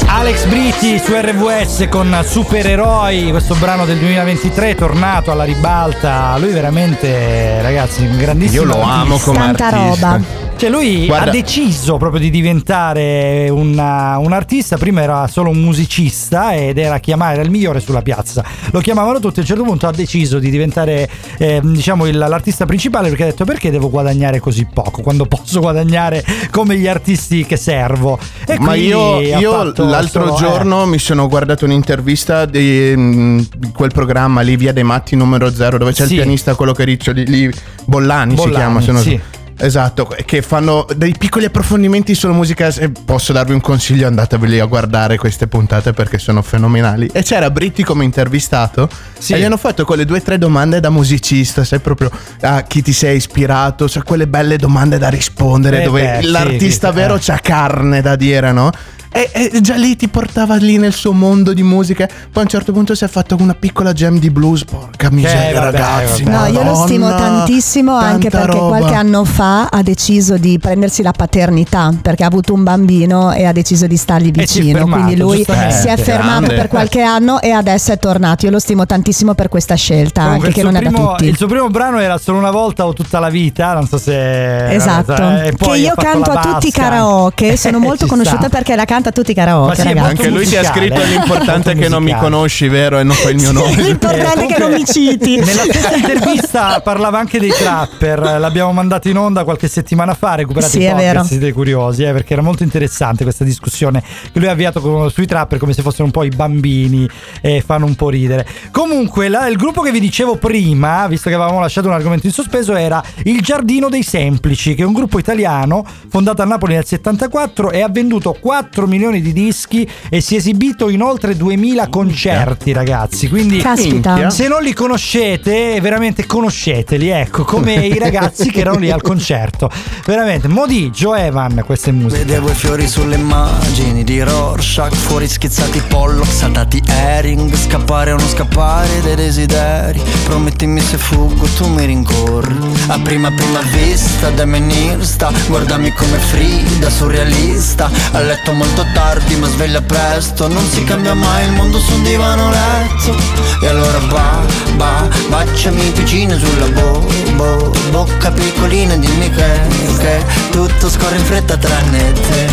Alex 0.06 0.44
Britti 0.46 0.98
su 0.98 1.12
RVS 1.12 1.86
con 1.90 2.18
Supereroi, 2.26 3.28
questo 3.28 3.54
brano 3.56 3.84
del 3.84 3.98
2023 3.98 4.74
tornato 4.74 5.30
alla 5.30 5.44
ribalta. 5.44 6.34
Lui 6.38 6.50
veramente, 6.52 7.60
ragazzi, 7.60 8.06
un 8.06 8.16
grandissimo 8.16 8.62
Io 8.62 8.66
lo 8.66 8.80
amo 8.80 9.18
come 9.18 9.38
Tanta 9.38 9.66
artista. 9.66 10.12
roba. 10.12 10.43
Cioè 10.56 10.70
lui 10.70 11.06
Guarda- 11.06 11.30
ha 11.30 11.32
deciso 11.32 11.96
proprio 11.96 12.20
di 12.20 12.30
diventare 12.30 13.48
una- 13.50 14.16
un 14.18 14.32
artista, 14.32 14.76
prima 14.78 15.02
era 15.02 15.26
solo 15.26 15.50
un 15.50 15.60
musicista 15.60 16.54
ed 16.54 16.78
era 16.78 16.98
chiamare, 17.00 17.34
era 17.34 17.42
il 17.42 17.50
migliore 17.50 17.80
sulla 17.80 18.00
piazza, 18.02 18.42
lo 18.70 18.80
chiamavano 18.80 19.18
tutti, 19.18 19.40
a 19.40 19.42
un 19.42 19.48
certo 19.48 19.64
punto 19.64 19.86
ha 19.88 19.92
deciso 19.92 20.38
di 20.38 20.50
diventare 20.50 21.08
eh, 21.38 21.60
diciamo 21.62 22.06
il- 22.06 22.16
l'artista 22.16 22.64
principale 22.66 23.08
perché 23.08 23.24
ha 23.24 23.26
detto 23.26 23.44
perché 23.44 23.70
devo 23.70 23.90
guadagnare 23.90 24.38
così 24.38 24.66
poco 24.72 25.02
quando 25.02 25.26
posso 25.26 25.60
guadagnare 25.60 26.24
come 26.50 26.76
gli 26.78 26.86
artisti 26.86 27.44
che 27.44 27.56
servo. 27.56 28.18
E 28.46 28.56
Ma 28.58 28.74
io, 28.74 29.20
io 29.20 29.62
l'altro 29.74 30.34
solo- 30.34 30.36
eh, 30.36 30.38
giorno 30.38 30.86
mi 30.86 30.98
sono 30.98 31.28
guardato 31.28 31.64
un'intervista 31.64 32.46
di, 32.46 32.92
mm, 32.96 33.38
di 33.56 33.70
quel 33.72 33.90
programma 33.92 34.40
lì, 34.40 34.56
Via 34.56 34.72
dei 34.72 34.84
Matti 34.84 35.16
numero 35.16 35.50
0, 35.52 35.76
dove 35.78 35.92
c'è 35.92 36.06
Sì. 36.06 36.14
il 36.14 36.20
pianista, 36.20 36.54
quello 36.54 36.72
che 36.72 36.84
riccioli 36.84 37.26
lì, 37.26 37.50
Bollani, 37.84 38.30
si 38.30 38.36
Bollani, 38.36 38.54
chiama, 38.56 38.80
se 38.80 38.92
non 38.92 39.02
sì. 39.02 39.20
Esatto, 39.56 40.12
che 40.24 40.42
fanno 40.42 40.84
dei 40.96 41.14
piccoli 41.18 41.44
approfondimenti 41.44 42.14
sulla 42.14 42.32
musica. 42.32 42.70
Se 42.70 42.90
posso 42.90 43.32
darvi 43.32 43.52
un 43.52 43.60
consiglio, 43.60 44.06
andateveli 44.06 44.58
a 44.60 44.64
guardare 44.66 45.16
queste 45.16 45.46
puntate 45.46 45.92
perché 45.92 46.18
sono 46.18 46.42
fenomenali. 46.42 47.08
E 47.12 47.22
c'era 47.22 47.50
Britti 47.50 47.82
come 47.84 48.04
intervistato 48.04 48.88
Sì. 49.18 49.32
e 49.32 49.38
gli 49.38 49.44
hanno 49.44 49.56
fatto 49.56 49.84
quelle 49.84 50.04
due 50.04 50.18
o 50.18 50.22
tre 50.22 50.38
domande 50.38 50.80
da 50.80 50.90
musicista, 50.90 51.64
sai 51.64 51.78
proprio 51.78 52.10
a 52.42 52.62
chi 52.62 52.82
ti 52.82 52.92
sei 52.92 53.16
ispirato, 53.16 53.86
sai 53.86 54.02
quelle 54.02 54.26
belle 54.26 54.56
domande 54.56 54.98
da 54.98 55.08
rispondere 55.08 55.82
Eh 55.82 55.84
dove 55.84 56.02
beh, 56.02 56.22
sì, 56.22 56.30
l'artista 56.30 56.88
che- 56.88 56.94
vero 56.96 57.14
eh. 57.14 57.20
c'ha 57.20 57.38
carne 57.38 58.00
da 58.02 58.16
dire, 58.16 58.52
no? 58.52 58.70
E, 59.16 59.30
e 59.32 59.60
già 59.60 59.76
lì 59.76 59.94
ti 59.94 60.08
portava 60.08 60.56
lì 60.56 60.76
nel 60.76 60.92
suo 60.92 61.12
mondo 61.12 61.52
di 61.52 61.62
musica. 61.62 62.06
Poi 62.06 62.16
a 62.34 62.40
un 62.40 62.48
certo 62.48 62.72
punto 62.72 62.96
si 62.96 63.04
è 63.04 63.08
fatto 63.08 63.36
una 63.38 63.54
piccola 63.54 63.92
jam 63.92 64.18
di 64.18 64.28
blues. 64.28 64.64
Porca 64.64 65.08
miseria, 65.10 65.60
vabbè, 65.60 65.70
ragazzi. 65.78 66.24
vabbè. 66.24 66.36
No, 66.36 66.46
io 66.58 66.62
lo 66.64 66.74
stimo 66.74 67.08
tantissimo 67.14 67.94
anche 67.94 68.28
perché 68.28 68.46
roba. 68.56 68.76
qualche 68.78 68.94
anno 68.94 69.24
fa 69.24 69.66
ha 69.66 69.82
deciso 69.82 70.36
di 70.36 70.58
prendersi 70.58 71.02
la 71.02 71.12
paternità 71.12 71.92
perché 72.02 72.24
ha 72.24 72.26
avuto 72.26 72.54
un 72.54 72.64
bambino 72.64 73.30
e 73.32 73.44
ha 73.44 73.52
deciso 73.52 73.86
di 73.86 73.96
stargli 73.96 74.32
vicino. 74.32 74.78
fermato, 74.78 75.02
Quindi 75.02 75.16
lui 75.20 75.44
si 75.44 75.86
è 75.86 75.96
fermato 75.96 76.40
Grande. 76.40 76.54
per 76.56 76.66
qualche 76.68 77.00
anno 77.02 77.40
e 77.40 77.50
adesso 77.52 77.92
è 77.92 77.98
tornato. 77.98 78.46
Io 78.46 78.50
lo 78.50 78.58
stimo 78.58 78.84
tantissimo 78.84 79.34
per 79.34 79.48
questa 79.48 79.76
scelta, 79.76 80.22
Comunque 80.22 80.48
anche 80.48 80.48
il 80.48 80.54
che 80.54 80.60
suo 80.60 80.70
non 80.70 80.80
è 80.80 80.82
da 80.84 80.90
primo- 80.90 81.10
tutti. 81.12 81.24
Il 81.28 81.36
suo 81.36 81.46
primo 81.46 81.68
brano 81.68 81.98
era 82.00 82.18
solo 82.18 82.38
una 82.38 82.50
volta 82.50 82.84
o 82.84 82.92
tutta 82.92 83.20
la 83.20 83.28
vita, 83.28 83.74
non 83.74 83.86
so 83.86 83.96
se... 83.96 84.70
Esatto, 84.74 85.12
eh, 85.12 85.46
e 85.48 85.54
che 85.56 85.76
io 85.78 85.94
canto 85.96 86.32
a 86.32 86.40
tutti 86.42 86.66
i 86.66 86.72
karaoke, 86.72 87.56
sono 87.56 87.76
Eh, 87.84 87.86
molto 87.86 88.04
ci 88.04 88.10
conosciuta 88.10 88.38
sta. 88.46 88.48
perché 88.48 88.74
la 88.74 88.84
canta 89.04 89.08
a 89.10 89.12
tutti 89.12 89.32
i 89.32 89.34
Ma 89.34 89.44
karaoke, 89.44 89.74
sì. 89.74 89.88
Anche 89.88 90.28
lui 90.30 90.46
ti 90.46 90.56
ha 90.56 90.64
scritto 90.64 91.00
eh. 91.00 91.06
l'importante 91.06 91.72
è 91.72 91.76
che 91.76 91.88
non 91.88 92.02
mi 92.02 92.16
conosci, 92.16 92.68
vero? 92.68 92.98
E 92.98 93.02
non 93.02 93.14
fai 93.14 93.32
il 93.32 93.40
mio 93.40 93.52
nome. 93.52 93.74
L'importante 93.82 94.46
è 94.46 94.46
che 94.46 94.58
non 94.58 94.72
mi 94.72 94.84
citi. 94.84 95.36
Nella 95.44 95.62
stessa 95.62 95.94
intervista 95.94 96.80
parlava 96.80 97.18
anche 97.18 97.38
dei 97.38 97.50
trapper, 97.50 98.38
l'abbiamo 98.38 98.72
mandato 98.72 99.08
in 99.08 99.18
onda 99.18 99.44
qualche 99.44 99.68
settimana 99.68 100.14
fa, 100.14 100.36
recuperate 100.36 100.70
Sì, 100.70 100.82
i 100.82 100.88
podcast 100.88 101.28
siete 101.28 101.52
curiosi, 101.52 102.04
eh, 102.04 102.12
perché 102.12 102.32
era 102.32 102.42
molto 102.42 102.62
interessante 102.62 103.24
questa 103.24 103.44
discussione 103.44 104.02
che 104.32 104.38
lui 104.38 104.48
ha 104.48 104.52
avviato 104.52 104.80
con- 104.80 105.10
sui 105.10 105.26
trapper 105.26 105.58
come 105.58 105.72
se 105.72 105.82
fossero 105.82 106.04
un 106.04 106.10
po' 106.10 106.24
i 106.24 106.30
bambini 106.30 107.08
e 107.40 107.62
fanno 107.64 107.86
un 107.86 107.94
po' 107.94 108.08
ridere. 108.08 108.46
Comunque 108.70 109.28
la- 109.28 109.48
il 109.48 109.56
gruppo 109.56 109.82
che 109.82 109.90
vi 109.90 110.00
dicevo 110.00 110.36
prima, 110.36 111.06
visto 111.08 111.28
che 111.28 111.34
avevamo 111.34 111.60
lasciato 111.60 111.88
un 111.88 111.94
argomento 111.94 112.26
in 112.26 112.32
sospeso, 112.32 112.74
era 112.74 113.02
Il 113.24 113.40
Giardino 113.40 113.88
dei 113.88 114.02
Semplici, 114.02 114.74
che 114.74 114.82
è 114.82 114.86
un 114.86 114.92
gruppo 114.92 115.18
italiano 115.18 115.84
fondato 116.08 116.42
a 116.42 116.44
Napoli 116.44 116.74
nel 116.74 116.84
74 116.84 117.70
e 117.70 117.82
ha 117.82 117.88
venduto 117.88 118.36
4 118.38 118.86
milioni 118.86 118.93
di 119.20 119.32
dischi 119.32 119.88
e 120.08 120.20
si 120.20 120.34
è 120.34 120.38
esibito 120.38 120.88
in 120.88 121.02
oltre 121.02 121.36
2000 121.36 121.88
concerti, 121.88 122.72
ragazzi. 122.72 123.28
Quindi 123.28 123.58
Caspita. 123.58 124.30
Se 124.30 124.48
non 124.48 124.62
li 124.62 124.72
conoscete, 124.72 125.80
veramente 125.80 126.26
conosceteli, 126.26 127.08
ecco, 127.08 127.44
come 127.44 127.74
i 127.86 127.98
ragazzi 127.98 128.50
che 128.50 128.60
erano 128.60 128.78
lì 128.78 128.90
al 128.90 129.02
concerto. 129.02 129.70
Veramente, 130.06 130.48
Modi, 130.48 130.90
Joe 130.90 131.26
Evan, 131.26 131.62
queste 131.64 131.92
musiche. 131.92 132.24
Vedevo 132.24 132.50
i 132.50 132.54
fiori 132.54 132.86
sulle 132.88 133.16
immagini 133.16 134.04
di 134.04 134.20
Rorschach 134.22 134.94
Fuori 134.94 135.28
schizzati 135.28 135.82
Pollock, 135.88 136.30
saltati 136.30 136.82
Herring 136.86 137.54
Scappare 137.54 138.12
o 138.12 138.16
non 138.16 138.28
scappare 138.28 139.00
dei 139.02 139.14
desideri 139.14 140.00
Promettimi 140.24 140.80
se 140.80 140.96
fuggo 140.96 141.46
tu 141.56 141.66
mi 141.68 141.84
rincorri 141.84 142.56
A 142.88 142.98
prima 142.98 143.30
prima 143.30 143.60
vista 143.60 144.30
da 144.30 144.44
menista 144.44 145.30
Guardami 145.46 145.92
come 145.92 146.18
Frida, 146.18 146.90
surrealista 146.90 147.90
A 148.12 148.20
letto 148.20 148.52
molto 148.52 148.73
tardi 148.92 149.36
ma 149.36 149.46
sveglia 149.46 149.80
presto. 149.82 150.48
Non 150.48 150.66
si 150.70 150.82
cambia 150.84 151.14
mai 151.14 151.44
il 151.46 151.52
mondo 151.52 151.78
su 151.78 151.94
un 151.94 152.02
divano 152.02 152.50
letto. 152.50 153.16
E 153.60 153.68
allora 153.68 153.98
ba, 154.08 154.40
ba, 154.76 155.08
baciami 155.28 155.90
piccino 155.90 156.36
sulla 156.38 156.66
bo, 156.68 157.06
bo 157.36 157.72
Bocca 157.90 158.30
piccolina 158.30 158.96
dimmi 158.96 159.30
che, 159.30 159.60
che 159.98 160.24
Tutto 160.50 160.90
scorre 160.90 161.16
in 161.16 161.24
fretta 161.24 161.56
tranne 161.56 162.12
te. 162.12 162.46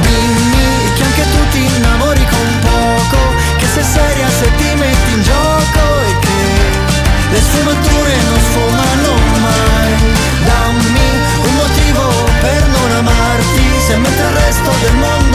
Dimmi 0.00 0.92
che 0.96 1.02
anche 1.02 1.22
tu 1.22 1.48
ti 1.52 1.64
innamori 1.76 2.26
con 2.28 2.48
poco 2.60 3.18
Che 3.58 3.66
sei 3.72 3.84
seria 3.84 4.28
se 4.28 4.50
ti 4.56 4.74
metti 4.78 5.12
in 5.12 5.22
gioco 5.22 6.00
E 6.06 6.18
che 6.20 6.38
le 7.30 7.40
sfumature 7.40 8.16
non 8.30 8.37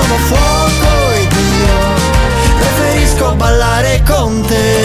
a 0.02 0.18
fuoco 0.18 1.12
Ed 1.14 1.32
io 1.32 2.58
preferisco 2.58 3.36
ballare 3.36 4.02
con 4.06 4.42
te 4.42 4.83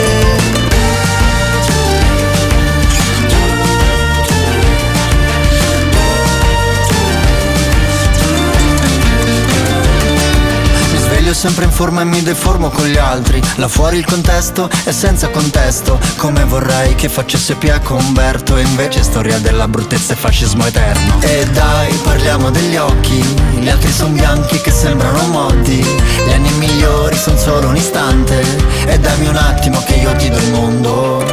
sempre 11.38 11.66
in 11.66 11.70
forma 11.70 12.00
e 12.00 12.04
mi 12.04 12.20
deformo 12.20 12.68
con 12.68 12.84
gli 12.86 12.96
altri. 12.96 13.40
Là 13.56 13.68
fuori 13.68 13.96
il 13.96 14.04
contesto 14.04 14.68
è 14.82 14.90
senza 14.90 15.28
contesto 15.28 15.96
Come 16.16 16.42
vorrei 16.42 16.96
che 16.96 17.08
facesse 17.08 17.54
Pia 17.54 17.78
con 17.78 18.02
Umberto 18.02 18.56
E 18.56 18.62
invece 18.62 19.04
storia 19.04 19.38
della 19.38 19.68
bruttezza 19.68 20.14
e 20.14 20.16
fascismo 20.16 20.66
eterno. 20.66 21.20
E 21.20 21.46
dai 21.52 21.92
parliamo 22.02 22.50
degli 22.50 22.76
occhi 22.76 23.22
Gli 23.56 23.68
altri 23.68 23.92
sono 23.92 24.14
bianchi 24.14 24.60
che 24.60 24.72
sembrano 24.72 25.28
modi 25.28 25.76
Gli 25.76 26.32
anni 26.32 26.50
migliori 26.54 27.16
sono 27.16 27.38
solo 27.38 27.68
un 27.68 27.76
istante 27.76 28.42
E 28.86 28.98
dammi 28.98 29.28
un 29.28 29.36
attimo 29.36 29.80
che 29.84 29.94
io 29.94 30.12
ti 30.16 30.28
do 30.28 30.38
il 30.38 30.50
mondo. 30.50 31.24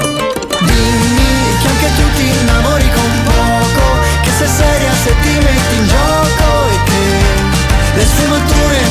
Dimmi 0.60 1.58
che 1.62 1.68
anche 1.68 1.90
tu 1.96 2.04
ti 2.16 2.30
innamori 2.42 2.90
con 2.94 3.24
poco 3.24 3.84
Che 4.22 4.30
sei 4.38 4.50
seria 4.50 4.92
se 5.04 5.16
ti 5.24 5.30
metti 5.30 5.76
in 5.76 5.88
gioco 5.88 6.70
E 6.70 6.84
che 6.84 7.96
le 7.96 8.06
sfumature 8.06 8.85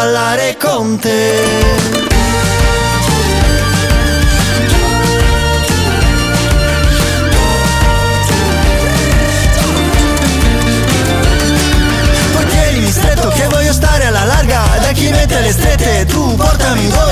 ballare 0.00 0.56
con 0.56 0.98
te. 0.98 1.42
Poi 12.32 12.46
tienimi 12.46 12.90
stretto 12.90 13.28
che 13.28 13.46
voglio 13.48 13.72
stare 13.72 14.06
alla 14.06 14.24
larga 14.24 14.62
Da 14.80 14.92
chi 14.92 15.10
mette 15.10 15.40
le 15.40 15.52
strette 15.52 16.06
tu 16.06 16.34
portami 16.34 16.88
dove 16.88 17.09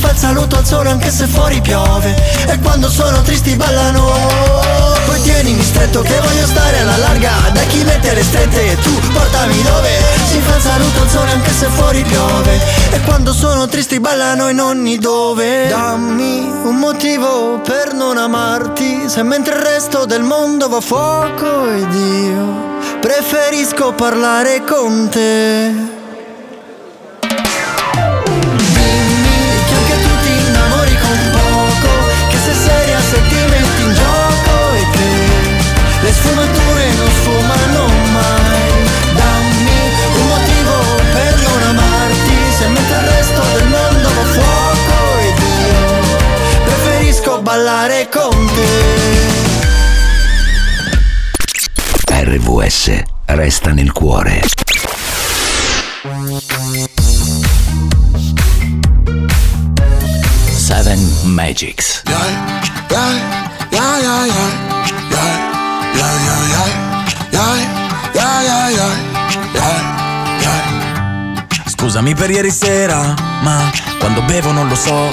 fa 0.00 0.10
il 0.10 0.16
saluto 0.16 0.56
al 0.56 0.66
sole 0.66 0.90
anche 0.90 1.10
se 1.10 1.26
fuori 1.26 1.60
piove. 1.60 2.16
E 2.46 2.58
quando 2.58 2.88
sono 2.88 3.20
tristi 3.22 3.54
ballano. 3.54 4.12
Poi 5.06 5.20
tienimi 5.22 5.62
stretto 5.62 6.00
che 6.00 6.18
voglio 6.20 6.46
stare 6.46 6.80
alla 6.80 6.96
larga. 6.96 7.30
Da 7.52 7.60
chi 7.62 7.84
mette 7.84 8.14
le 8.14 8.22
strette 8.22 8.76
tu 8.80 8.98
portami 9.12 9.62
dove? 9.62 9.88
Si 10.30 10.40
fa 10.40 10.56
il 10.56 10.62
saluto 10.62 11.00
al 11.02 11.08
sole 11.08 11.30
anche 11.30 11.52
se 11.52 11.66
fuori 11.66 12.02
piove. 12.02 12.60
E 12.90 13.00
quando 13.02 13.32
sono 13.32 13.66
tristi 13.68 14.00
ballano 14.00 14.48
e 14.48 14.52
nonni 14.52 14.98
dove. 14.98 15.68
Dammi 15.68 16.50
un 16.64 16.76
motivo 16.76 17.60
per 17.60 17.92
non 17.92 18.16
amarti. 18.16 19.08
Se 19.08 19.22
mentre 19.22 19.54
il 19.54 19.60
resto 19.60 20.06
del 20.06 20.22
mondo 20.22 20.68
va 20.68 20.78
a 20.78 20.80
fuoco 20.80 21.68
ed 21.70 21.92
io 21.94 22.68
Preferisco 23.00 23.92
parlare 23.92 24.62
con 24.64 25.08
te 25.10 25.99
RVS 52.32 53.02
resta 53.24 53.72
nel 53.72 53.90
cuore. 53.90 54.40
Seven 60.54 61.10
Magics. 61.24 62.02
Scusami 71.64 72.14
per 72.14 72.30
ieri 72.30 72.52
sera, 72.52 73.12
ma 73.42 73.68
quando 73.98 74.22
bevo 74.22 74.52
non 74.52 74.68
lo 74.68 74.76
so. 74.76 75.08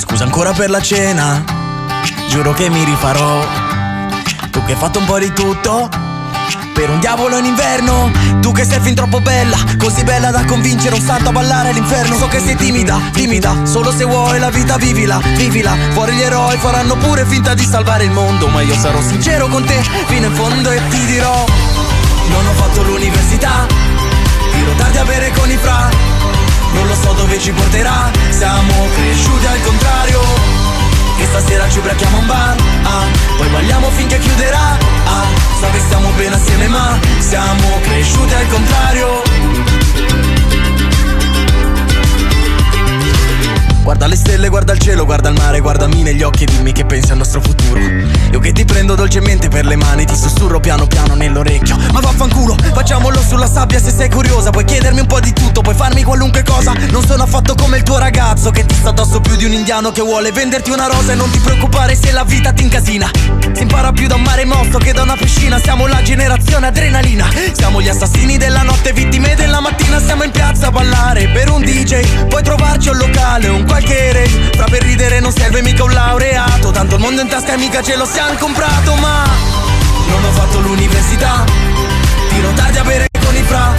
Scusa 0.00 0.24
ancora 0.24 0.52
per 0.52 0.70
la 0.70 0.80
cena, 0.80 1.44
giuro 2.30 2.54
che 2.54 2.70
mi 2.70 2.82
rifarò. 2.84 3.46
Tu 4.50 4.64
che 4.64 4.72
hai 4.72 4.78
fatto 4.78 5.00
un 5.00 5.04
po' 5.04 5.18
di 5.18 5.30
tutto, 5.34 6.05
per 6.76 6.90
un 6.90 7.00
diavolo 7.00 7.38
in 7.38 7.46
inverno. 7.46 8.10
Tu 8.42 8.52
che 8.52 8.64
sei 8.64 8.80
fin 8.80 8.94
troppo 8.94 9.20
bella 9.20 9.56
Così 9.78 10.04
bella 10.04 10.30
da 10.30 10.44
convincere 10.44 10.94
un 10.94 11.00
santo 11.00 11.30
a 11.30 11.32
ballare 11.32 11.70
all'inferno 11.70 12.16
So 12.16 12.28
che 12.28 12.38
sei 12.38 12.54
timida, 12.54 13.00
timida 13.12 13.64
Solo 13.64 13.90
se 13.90 14.04
vuoi 14.04 14.38
la 14.38 14.50
vita 14.50 14.76
vivila, 14.76 15.18
vivila. 15.36 15.74
Fuori 15.90 16.12
gli 16.12 16.20
eroi 16.20 16.56
faranno 16.58 16.96
pure 16.96 17.24
finta 17.24 17.54
di 17.54 17.64
salvare 17.64 18.04
il 18.04 18.10
mondo 18.10 18.46
Ma 18.48 18.60
io 18.60 18.74
sarò 18.74 19.00
sincero 19.00 19.48
con 19.48 19.64
te 19.64 19.82
fino 20.06 20.26
in 20.26 20.34
fondo 20.34 20.70
e 20.70 20.80
ti 20.90 21.04
dirò 21.06 21.44
Non 22.28 22.46
ho 22.46 22.52
fatto 22.52 22.82
l'università 22.82 23.66
Tiro 24.52 24.72
tardi 24.76 24.98
a 24.98 25.04
bere 25.04 25.32
con 25.32 25.50
i 25.50 25.56
fra. 25.56 25.88
Non 26.72 26.86
lo 26.86 26.94
so 26.94 27.12
dove 27.14 27.38
ci 27.40 27.50
porterà 27.52 28.10
Siamo 28.30 28.86
cresciuti 28.94 29.46
al 29.46 29.60
contrario 29.62 30.65
che 31.16 31.24
stasera 31.24 31.68
ci 31.68 31.78
ubriachiamo 31.78 32.16
a 32.16 32.20
un 32.20 32.26
bar 32.26 32.56
ah, 32.82 33.04
Poi 33.36 33.48
balliamo 33.48 33.90
finché 33.90 34.18
chiuderà 34.18 34.78
ah, 35.04 35.26
So 35.58 35.70
che 35.70 35.78
stiamo 35.78 36.10
bene 36.12 36.34
assieme 36.34 36.68
ma 36.68 36.98
Siamo 37.18 37.80
cresciuti 37.80 38.34
al 38.34 38.46
contrario 38.48 40.25
Guarda 43.86 44.08
le 44.08 44.16
stelle, 44.16 44.48
guarda 44.48 44.72
il 44.72 44.80
cielo, 44.80 45.04
guarda 45.04 45.28
il 45.28 45.36
mare, 45.38 45.60
guardami 45.60 46.02
negli 46.02 46.24
occhi 46.24 46.42
e 46.42 46.46
dimmi 46.46 46.72
che 46.72 46.84
pensi 46.84 47.12
al 47.12 47.18
nostro 47.18 47.40
futuro. 47.40 47.78
Io 48.32 48.40
che 48.40 48.50
ti 48.50 48.64
prendo 48.64 48.96
dolcemente 48.96 49.46
per 49.46 49.64
le 49.64 49.76
mani, 49.76 50.04
ti 50.04 50.16
sussurro 50.16 50.58
piano 50.58 50.88
piano 50.88 51.14
nell'orecchio. 51.14 51.76
Ma 51.92 52.00
vaffanculo, 52.00 52.56
facciamolo 52.74 53.20
sulla 53.20 53.48
sabbia 53.48 53.80
se 53.80 53.92
sei 53.92 54.10
curiosa. 54.10 54.50
Puoi 54.50 54.64
chiedermi 54.64 54.98
un 54.98 55.06
po' 55.06 55.20
di 55.20 55.32
tutto, 55.32 55.60
puoi 55.60 55.76
farmi 55.76 56.02
qualunque 56.02 56.42
cosa. 56.42 56.72
Non 56.90 57.06
sono 57.06 57.22
affatto 57.22 57.54
come 57.54 57.76
il 57.76 57.84
tuo 57.84 57.98
ragazzo 57.98 58.50
che 58.50 58.66
ti 58.66 58.74
sta 58.74 58.88
addosso 58.88 59.20
più 59.20 59.36
di 59.36 59.44
un 59.44 59.52
indiano 59.52 59.92
che 59.92 60.02
vuole 60.02 60.32
venderti 60.32 60.70
una 60.70 60.88
rosa 60.88 61.12
e 61.12 61.14
non 61.14 61.30
ti 61.30 61.38
preoccupare 61.38 61.94
se 61.94 62.10
la 62.10 62.24
vita 62.24 62.52
ti 62.52 62.64
incasina. 62.64 63.08
Si 63.52 63.62
impara 63.62 63.92
più 63.92 64.08
da 64.08 64.16
un 64.16 64.22
mare 64.22 64.44
mosso 64.44 64.78
che 64.78 64.92
da 64.92 65.02
una 65.02 65.16
piscina. 65.16 65.60
Siamo 65.60 65.86
la 65.86 66.02
generazione 66.02 66.66
adrenalina. 66.66 67.28
Siamo 67.52 67.80
gli 67.80 67.88
assassini 67.88 68.36
della 68.36 68.62
notte, 68.62 68.92
vittime 68.92 69.36
della 69.36 69.60
mattina. 69.60 70.00
Siamo 70.00 70.24
in 70.24 70.32
piazza 70.32 70.66
a 70.66 70.70
ballare 70.72 71.28
per 71.28 71.50
un 71.50 71.62
DJ. 71.62 72.26
Puoi 72.26 72.42
trovarci 72.42 72.88
un 72.88 72.96
locale, 72.96 73.46
un 73.46 73.62
qualche. 73.76 74.50
Fra 74.54 74.64
per 74.64 74.82
ridere 74.82 75.20
non 75.20 75.32
serve 75.32 75.62
mica 75.62 75.84
un 75.84 75.92
laureato. 75.92 76.70
Tanto 76.70 76.94
il 76.96 77.00
mondo 77.00 77.20
in 77.20 77.28
tasca 77.28 77.54
e 77.54 77.56
mica 77.58 77.82
ce 77.82 77.96
lo 77.96 78.06
siamo 78.06 78.34
comprato. 78.38 78.94
Ma 78.94 79.24
non 80.08 80.24
ho 80.24 80.32
fatto 80.32 80.60
l'università. 80.60 81.44
Tiro 82.30 82.50
tardi 82.52 82.78
a 82.78 82.84
bere 82.84 83.06
con 83.22 83.34
i 83.34 83.42
fra. 83.42 83.74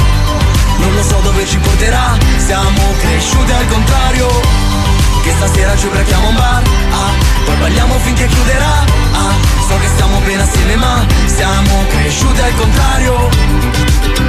Non 0.77 0.93
lo 0.93 1.03
so 1.03 1.19
dove 1.23 1.45
ci 1.45 1.57
porterà. 1.57 2.17
Siamo 2.45 2.81
cresciuti 2.99 3.51
al 3.51 3.67
contrario. 3.67 4.27
Che 5.23 5.33
stasera 5.35 5.75
ci 5.75 5.87
ubriachiamo 5.87 6.29
un 6.29 6.35
bar 6.35 6.61
ah, 6.91 7.11
Poi 7.43 7.55
balliamo 7.57 7.99
finché 7.99 8.27
chiuderà 8.27 8.85
ah, 9.11 9.33
So 9.67 9.77
che 9.77 9.87
stiamo 9.87 10.19
bene 10.19 10.41
assieme 10.41 10.75
ma 10.77 11.05
siamo 11.25 11.83
cresciuti 11.89 12.39
al 12.39 12.55
contrario 12.55 14.26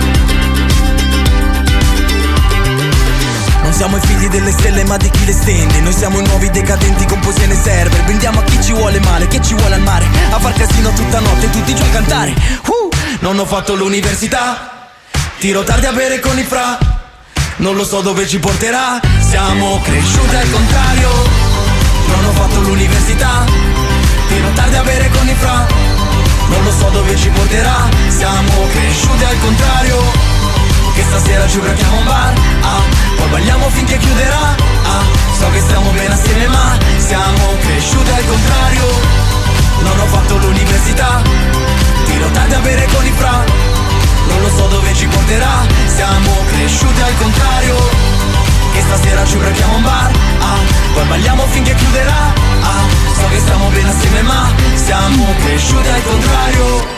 siamo 4.28 4.36
i 4.36 4.36
figli 4.36 4.38
delle 4.38 4.50
stelle 4.52 4.84
ma 4.84 4.96
di 4.96 5.10
chi 5.10 5.24
le 5.24 5.32
stende? 5.32 5.80
Noi 5.80 5.92
siamo 5.92 6.18
i 6.18 6.26
nuovi 6.26 6.50
decadenti 6.50 7.04
con 7.06 7.18
poesie 7.20 7.46
nei 7.46 7.56
server. 7.56 8.04
Brindiamo 8.04 8.40
a 8.40 8.42
chi 8.44 8.62
ci 8.62 8.72
vuole 8.72 9.00
male, 9.00 9.26
che 9.26 9.40
ci 9.42 9.54
vuole 9.54 9.74
al 9.74 9.80
mare. 9.80 10.06
A 10.30 10.38
far 10.38 10.52
casino 10.52 10.92
tutta 10.92 11.20
notte 11.20 11.50
tutti 11.50 11.74
giù 11.74 11.82
a 11.82 11.88
cantare. 11.88 12.34
Uh, 12.66 12.88
Non 13.20 13.38
ho 13.38 13.44
fatto 13.46 13.74
l'università. 13.74 14.90
Tiro 15.38 15.62
tardi 15.64 15.86
a 15.86 15.92
bere 15.92 16.20
con 16.20 16.38
i 16.38 16.44
fra. 16.44 16.78
Non 17.56 17.74
lo 17.74 17.84
so 17.84 18.00
dove 18.00 18.26
ci 18.26 18.38
porterà. 18.38 19.00
Siamo 19.20 19.80
cresciuti 19.82 20.34
al 20.34 20.50
contrario. 20.50 21.10
Non 22.06 22.24
ho 22.24 22.32
fatto 22.32 22.60
l'università. 22.60 23.44
Tiro 24.28 24.50
tardi 24.54 24.76
a 24.76 24.82
bere 24.82 25.10
con 25.10 25.28
i 25.28 25.34
fra. 25.34 25.66
Non 26.48 26.64
lo 26.64 26.72
so 26.72 26.88
dove 26.90 27.16
ci 27.16 27.28
porterà. 27.28 27.88
Siamo 28.08 28.66
cresciuti 28.72 29.24
al 29.24 29.40
contrario 29.40 30.17
che 30.98 31.04
stasera 31.04 31.46
ci 31.46 31.58
ubriachiamo 31.58 31.94
a 31.94 31.98
un 31.98 32.04
bar 32.04 32.32
ah, 32.62 32.82
Poi 33.16 33.28
balliamo 33.28 33.68
finché 33.70 33.96
chiuderà 33.98 34.56
ah, 34.92 35.04
So 35.38 35.48
che 35.50 35.60
stiamo 35.60 35.90
bene 35.92 36.12
assieme 36.12 36.46
ma 36.48 36.76
Siamo 36.98 37.44
cresciuti 37.60 38.10
al 38.10 38.26
contrario. 38.26 38.86
Non 39.82 40.00
ho 40.00 40.06
fatto 40.06 40.36
l'università 40.38 41.22
Tiro 42.04 42.28
tardi 42.30 42.54
a 42.54 42.58
bere 42.58 42.86
con 42.92 43.06
i 43.06 43.12
fra. 43.12 43.44
Non 44.28 44.40
lo 44.42 44.50
so 44.50 44.66
dove 44.66 44.92
ci 44.94 45.06
porterà 45.06 45.66
Siamo 45.86 46.30
cresciuti 46.50 47.00
al 47.00 47.16
contrario. 47.16 47.76
Che 48.72 48.80
stasera 48.80 49.24
ci 49.24 49.36
ubriachiamo 49.36 49.72
a 49.72 49.76
un 49.76 49.82
bar 49.82 50.10
ah, 50.40 50.58
Poi 50.94 51.04
balliamo 51.06 51.46
finché 51.46 51.74
chiuderà 51.74 52.32
ah, 52.62 52.84
So 53.14 53.28
che 53.28 53.38
stiamo 53.38 53.68
bene 53.68 53.88
assieme 53.88 54.22
ma 54.22 54.52
Siamo 54.74 55.26
cresciuti 55.44 55.88
al 55.88 56.02
contrario 56.02 56.97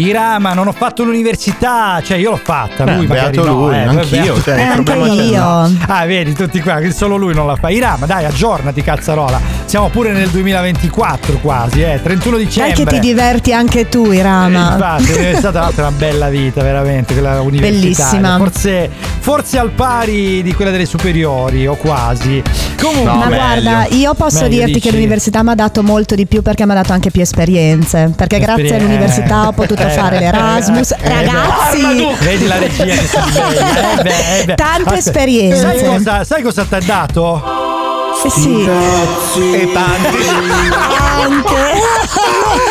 Irama, 0.00 0.52
non 0.54 0.66
ho 0.68 0.72
fatto 0.72 1.02
l'università, 1.04 2.00
cioè 2.04 2.16
io 2.16 2.30
l'ho 2.30 2.40
fatta, 2.42 2.84
Eh, 2.84 2.94
lui 2.96 3.06
magari 3.06 3.30
beato 3.36 3.48
no, 3.48 3.54
lui, 3.66 3.74
eh, 3.74 3.78
anch'io, 3.82 4.08
beato- 4.22 4.42
cioè, 4.42 4.58
Eh, 4.58 4.62
anche 4.62 4.92
io. 4.92 5.70
Ah, 5.86 6.06
vedi, 6.06 6.32
tutti 6.34 6.60
qua, 6.60 6.76
che 6.80 6.90
solo 6.92 7.16
lui 7.16 7.34
non 7.34 7.46
la 7.46 7.56
fa. 7.56 7.70
Irama, 7.70 8.06
dai, 8.06 8.24
aggiornati, 8.24 8.82
cazzarola. 8.82 9.40
Siamo 9.64 9.88
pure 9.88 10.12
nel 10.12 10.28
2024 10.30 11.38
quasi, 11.38 11.82
eh, 11.82 12.00
31 12.02 12.36
Dai 12.36 12.44
dicembre. 12.46 12.84
che 12.84 12.90
ti 12.90 12.98
diverti 13.00 13.52
anche 13.52 13.88
tu, 13.88 14.06
Eh, 14.10 14.16
Irama. 14.16 14.72
Infatti, 14.72 15.06
l'università 15.12 15.50
tra 15.50 15.60
l'altro 15.60 15.84
è 15.84 15.88
una 15.88 15.96
bella 15.96 16.28
vita, 16.28 16.62
veramente, 16.62 17.12
quella 17.12 17.40
universitaria. 17.40 17.80
Bellissima. 18.20 18.36
Forse, 18.38 18.90
forse 19.20 19.58
al 19.58 19.70
pari 19.70 20.42
di 20.42 20.52
quella 20.54 20.70
delle 20.70 20.86
superiori, 20.86 21.66
o 21.66 21.74
quasi. 21.76 22.42
Comunque, 22.80 23.12
Ma 23.12 23.26
guarda, 23.26 23.86
io 23.90 24.14
posso 24.14 24.42
Meglio, 24.42 24.56
dirti 24.56 24.72
dici? 24.72 24.80
che 24.88 24.92
l'università 24.92 25.42
mi 25.42 25.50
ha 25.50 25.54
dato 25.54 25.82
molto 25.82 26.14
di 26.14 26.26
più 26.26 26.40
perché 26.42 26.64
mi 26.64 26.72
ha 26.72 26.76
dato 26.76 26.92
anche 26.92 27.10
più 27.10 27.20
esperienze. 27.20 28.10
Perché 28.16 28.38
grazie 28.38 28.64
Esperienze. 28.64 28.92
all'università 28.94 29.46
ho 29.48 29.52
potuto 29.52 29.82
Eh, 29.82 29.89
fare 29.92 30.16
eh, 30.16 30.20
l'Erasmus. 30.20 30.90
eh, 30.92 30.96
beh. 31.00 31.08
Ragazzi, 31.08 32.16
Vedi 32.20 32.46
la 32.46 32.58
regia 32.58 32.84
che 32.84 33.06
si 33.06 33.18
sveglia. 33.30 33.88
Eh 33.98 34.02
beh, 34.02 34.38
eh 34.40 34.44
beh. 34.44 34.54
Tante 34.54 34.80
Aspetta, 34.82 34.96
esperienze. 34.96 35.60
Sai 35.60 35.84
cosa, 35.84 36.24
sai 36.24 36.42
cosa 36.42 36.64
ti 36.64 36.74
ha 36.74 36.80
dato? 36.80 37.42
Eh 38.24 38.30
sì. 38.30 38.68
E 39.52 39.72
tanti. 39.72 40.18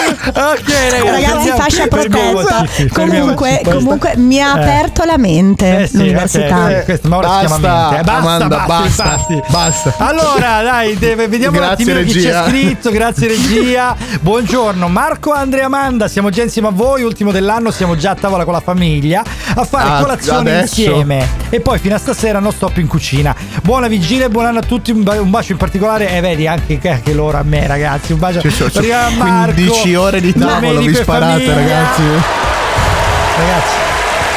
Ok, 0.09 0.69
ragazzi, 0.91 1.09
Ragazzi, 1.09 1.49
fascia 1.55 1.87
protetta. 1.87 2.65
Comunque, 2.93 3.61
comunque 3.63 4.13
mi 4.17 4.41
ha 4.41 4.57
Eh. 4.57 4.61
aperto 4.61 5.03
la 5.05 5.17
mente 5.17 5.81
Eh 5.83 5.87
sì, 5.87 5.97
l'università. 5.97 6.63
ok, 6.65 6.69
eh, 6.71 6.83
questo, 6.83 7.07
ma 7.09 7.17
ora 7.17 7.27
si 7.27 7.45
chiama 7.45 7.57
Basta, 7.57 7.81
mente. 7.89 7.95
Eh, 7.99 8.03
Basta, 8.03 8.19
Amanda, 8.19 8.47
basta, 8.65 9.03
basta, 9.03 9.43
basta. 9.49 9.93
Allora, 9.97 10.61
dai, 10.63 10.97
deve- 10.97 11.27
vediamo 11.27 11.57
un 11.57 11.63
Grazie, 11.65 11.83
attimino 11.83 12.03
chi 12.05 12.11
ci 12.11 12.25
regia. 12.25 12.43
ha 12.43 12.47
scritto. 12.47 12.91
Grazie 12.91 13.27
regia. 13.27 13.95
Buongiorno, 14.21 14.87
Marco, 14.87 15.31
Andrea, 15.33 15.65
Amanda. 15.65 16.07
Siamo 16.07 16.29
già 16.29 16.43
insieme 16.43 16.67
a 16.69 16.71
voi. 16.71 17.03
Ultimo 17.03 17.31
dell'anno, 17.31 17.71
siamo 17.71 17.95
già 17.95 18.11
a 18.11 18.15
tavola 18.15 18.43
con 18.43 18.53
la 18.53 18.61
famiglia 18.61 19.23
a 19.55 19.63
fare 19.63 19.89
Ah, 19.89 20.01
colazione 20.01 20.57
adesso? 20.57 20.79
insieme. 20.81 21.27
E 21.49 21.59
poi 21.61 21.79
fino 21.79 21.95
a 21.95 21.97
stasera 21.99 22.39
non 22.39 22.51
stop 22.51 22.77
in 22.77 22.87
cucina. 22.87 23.35
Buona 23.63 23.87
vigilia 23.87 24.25
e 24.25 24.29
buon 24.29 24.45
anno 24.45 24.59
a 24.59 24.63
tutti. 24.63 24.91
Un, 24.91 25.03
ba- 25.03 25.19
un 25.19 25.29
bacio 25.29 25.51
in 25.53 25.57
particolare. 25.57 26.09
E 26.09 26.19
vedi 26.21 26.47
anche, 26.47 26.79
anche 26.89 27.13
loro 27.13 27.37
a 27.37 27.43
me, 27.43 27.65
ragazzi. 27.67 28.13
Un 28.13 28.19
bacio 28.19 28.41
Ci 28.41 28.91
a 28.91 29.09
Marco. 29.17 29.53
15 29.53 29.95
ore 29.99 30.21
di 30.21 30.33
tavolo 30.33 30.79
vi 30.79 30.93
sparate, 30.95 31.43
famiglia. 31.45 31.55
ragazzi. 31.55 32.01
Ragazzi. 33.37 33.77